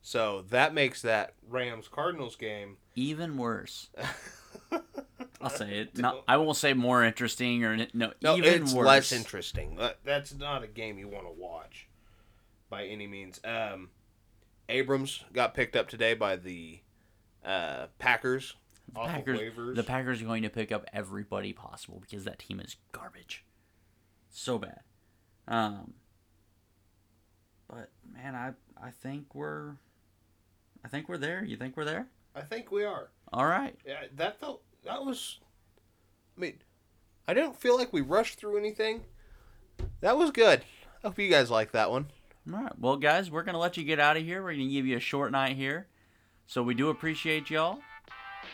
So 0.02 0.44
that 0.50 0.72
makes 0.72 1.02
that 1.02 1.34
Rams 1.48 1.88
Cardinals 1.88 2.36
game. 2.36 2.76
Even 2.94 3.36
worse. 3.36 3.88
I'll 5.46 5.58
say 5.58 5.78
it. 5.80 5.98
Not, 5.98 6.24
I 6.26 6.36
won't 6.36 6.56
say 6.56 6.72
more 6.74 7.04
interesting 7.04 7.64
or 7.64 7.76
no. 7.94 8.12
No, 8.22 8.36
even 8.36 8.62
it's 8.62 8.72
worse. 8.72 8.86
less 8.86 9.12
interesting. 9.12 9.78
That's 10.04 10.34
not 10.34 10.62
a 10.62 10.66
game 10.66 10.98
you 10.98 11.08
want 11.08 11.24
to 11.26 11.32
watch 11.32 11.88
by 12.68 12.84
any 12.86 13.06
means. 13.06 13.40
Um, 13.44 13.90
Abrams 14.68 15.24
got 15.32 15.54
picked 15.54 15.76
up 15.76 15.88
today 15.88 16.14
by 16.14 16.36
the 16.36 16.80
uh, 17.44 17.86
Packers. 17.98 18.54
of 18.94 19.06
Packers, 19.06 19.38
waivers. 19.40 19.74
the 19.76 19.82
Packers 19.84 20.20
are 20.22 20.24
going 20.24 20.42
to 20.42 20.50
pick 20.50 20.72
up 20.72 20.84
everybody 20.92 21.52
possible 21.52 22.00
because 22.00 22.24
that 22.24 22.38
team 22.40 22.60
is 22.60 22.76
garbage. 22.92 23.44
so 24.30 24.58
bad. 24.58 24.80
Um, 25.48 25.94
but 27.68 27.90
man, 28.12 28.34
I 28.34 28.52
I 28.84 28.90
think 28.90 29.34
we're, 29.34 29.76
I 30.84 30.88
think 30.88 31.08
we're 31.08 31.18
there. 31.18 31.44
You 31.44 31.56
think 31.56 31.76
we're 31.76 31.84
there? 31.84 32.08
I 32.34 32.42
think 32.42 32.70
we 32.70 32.84
are. 32.84 33.10
All 33.32 33.46
right. 33.46 33.76
Yeah, 33.86 34.02
that 34.16 34.38
felt 34.40 34.62
that 34.86 35.04
was. 35.04 35.38
I 36.36 36.40
mean, 36.40 36.54
I 37.28 37.34
didn't 37.34 37.56
feel 37.56 37.76
like 37.76 37.92
we 37.92 38.00
rushed 38.00 38.38
through 38.38 38.56
anything. 38.56 39.02
That 40.00 40.16
was 40.16 40.30
good. 40.30 40.60
I 41.02 41.08
hope 41.08 41.18
you 41.18 41.28
guys 41.28 41.50
like 41.50 41.72
that 41.72 41.90
one. 41.90 42.06
All 42.52 42.60
right. 42.62 42.78
Well, 42.78 42.96
guys, 42.96 43.30
we're 43.30 43.42
gonna 43.42 43.58
let 43.58 43.76
you 43.76 43.84
get 43.84 44.00
out 44.00 44.16
of 44.16 44.22
here. 44.22 44.42
We're 44.42 44.52
gonna 44.52 44.68
give 44.68 44.86
you 44.86 44.96
a 44.96 45.00
short 45.00 45.32
night 45.32 45.56
here, 45.56 45.86
so 46.46 46.62
we 46.62 46.74
do 46.74 46.88
appreciate 46.88 47.50
y'all. 47.50 47.80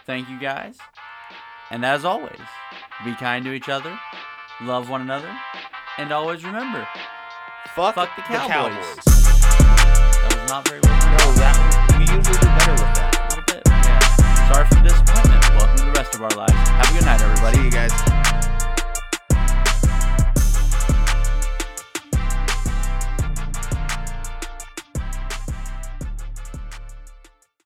Thank 0.07 0.29
you, 0.29 0.41
guys. 0.41 0.79
And 1.71 1.85
as 1.85 2.05
always, 2.05 2.41
be 3.05 3.15
kind 3.15 3.45
to 3.45 3.53
each 3.53 3.69
other, 3.69 3.99
love 4.63 4.89
one 4.91 5.01
another, 5.03 5.31
and 5.99 6.13
always 6.13 6.45
remember, 6.45 6.87
Fuck, 7.75 7.95
Fuck 7.95 8.15
the 8.17 8.23
Cowboys. 8.23 8.51
Cowboys. 8.51 9.05
that 9.05 10.39
was 10.41 10.51
not 10.51 10.69
very 10.69 10.81
well. 10.81 10.93
No, 10.93 11.33
that 11.41 11.97
we 11.99 12.01
usually 12.17 12.39
do 12.39 12.47
better 12.47 12.73
with 12.73 12.95
that. 12.97 13.17
A 13.17 13.29
little 13.29 13.45
bit. 13.47 13.63
Yeah. 13.67 14.53
Sorry 14.53 14.67
for 14.67 14.75
the 14.75 14.83
disappointment. 14.89 15.41
Of 16.14 16.20
our 16.20 16.28
lives. 16.30 16.52
Have 16.52 16.90
a 16.90 16.93
good 16.93 17.05
night, 17.06 17.22
everybody. 17.22 17.56
See 17.56 17.64
you 17.64 17.70
guys. 17.70 18.52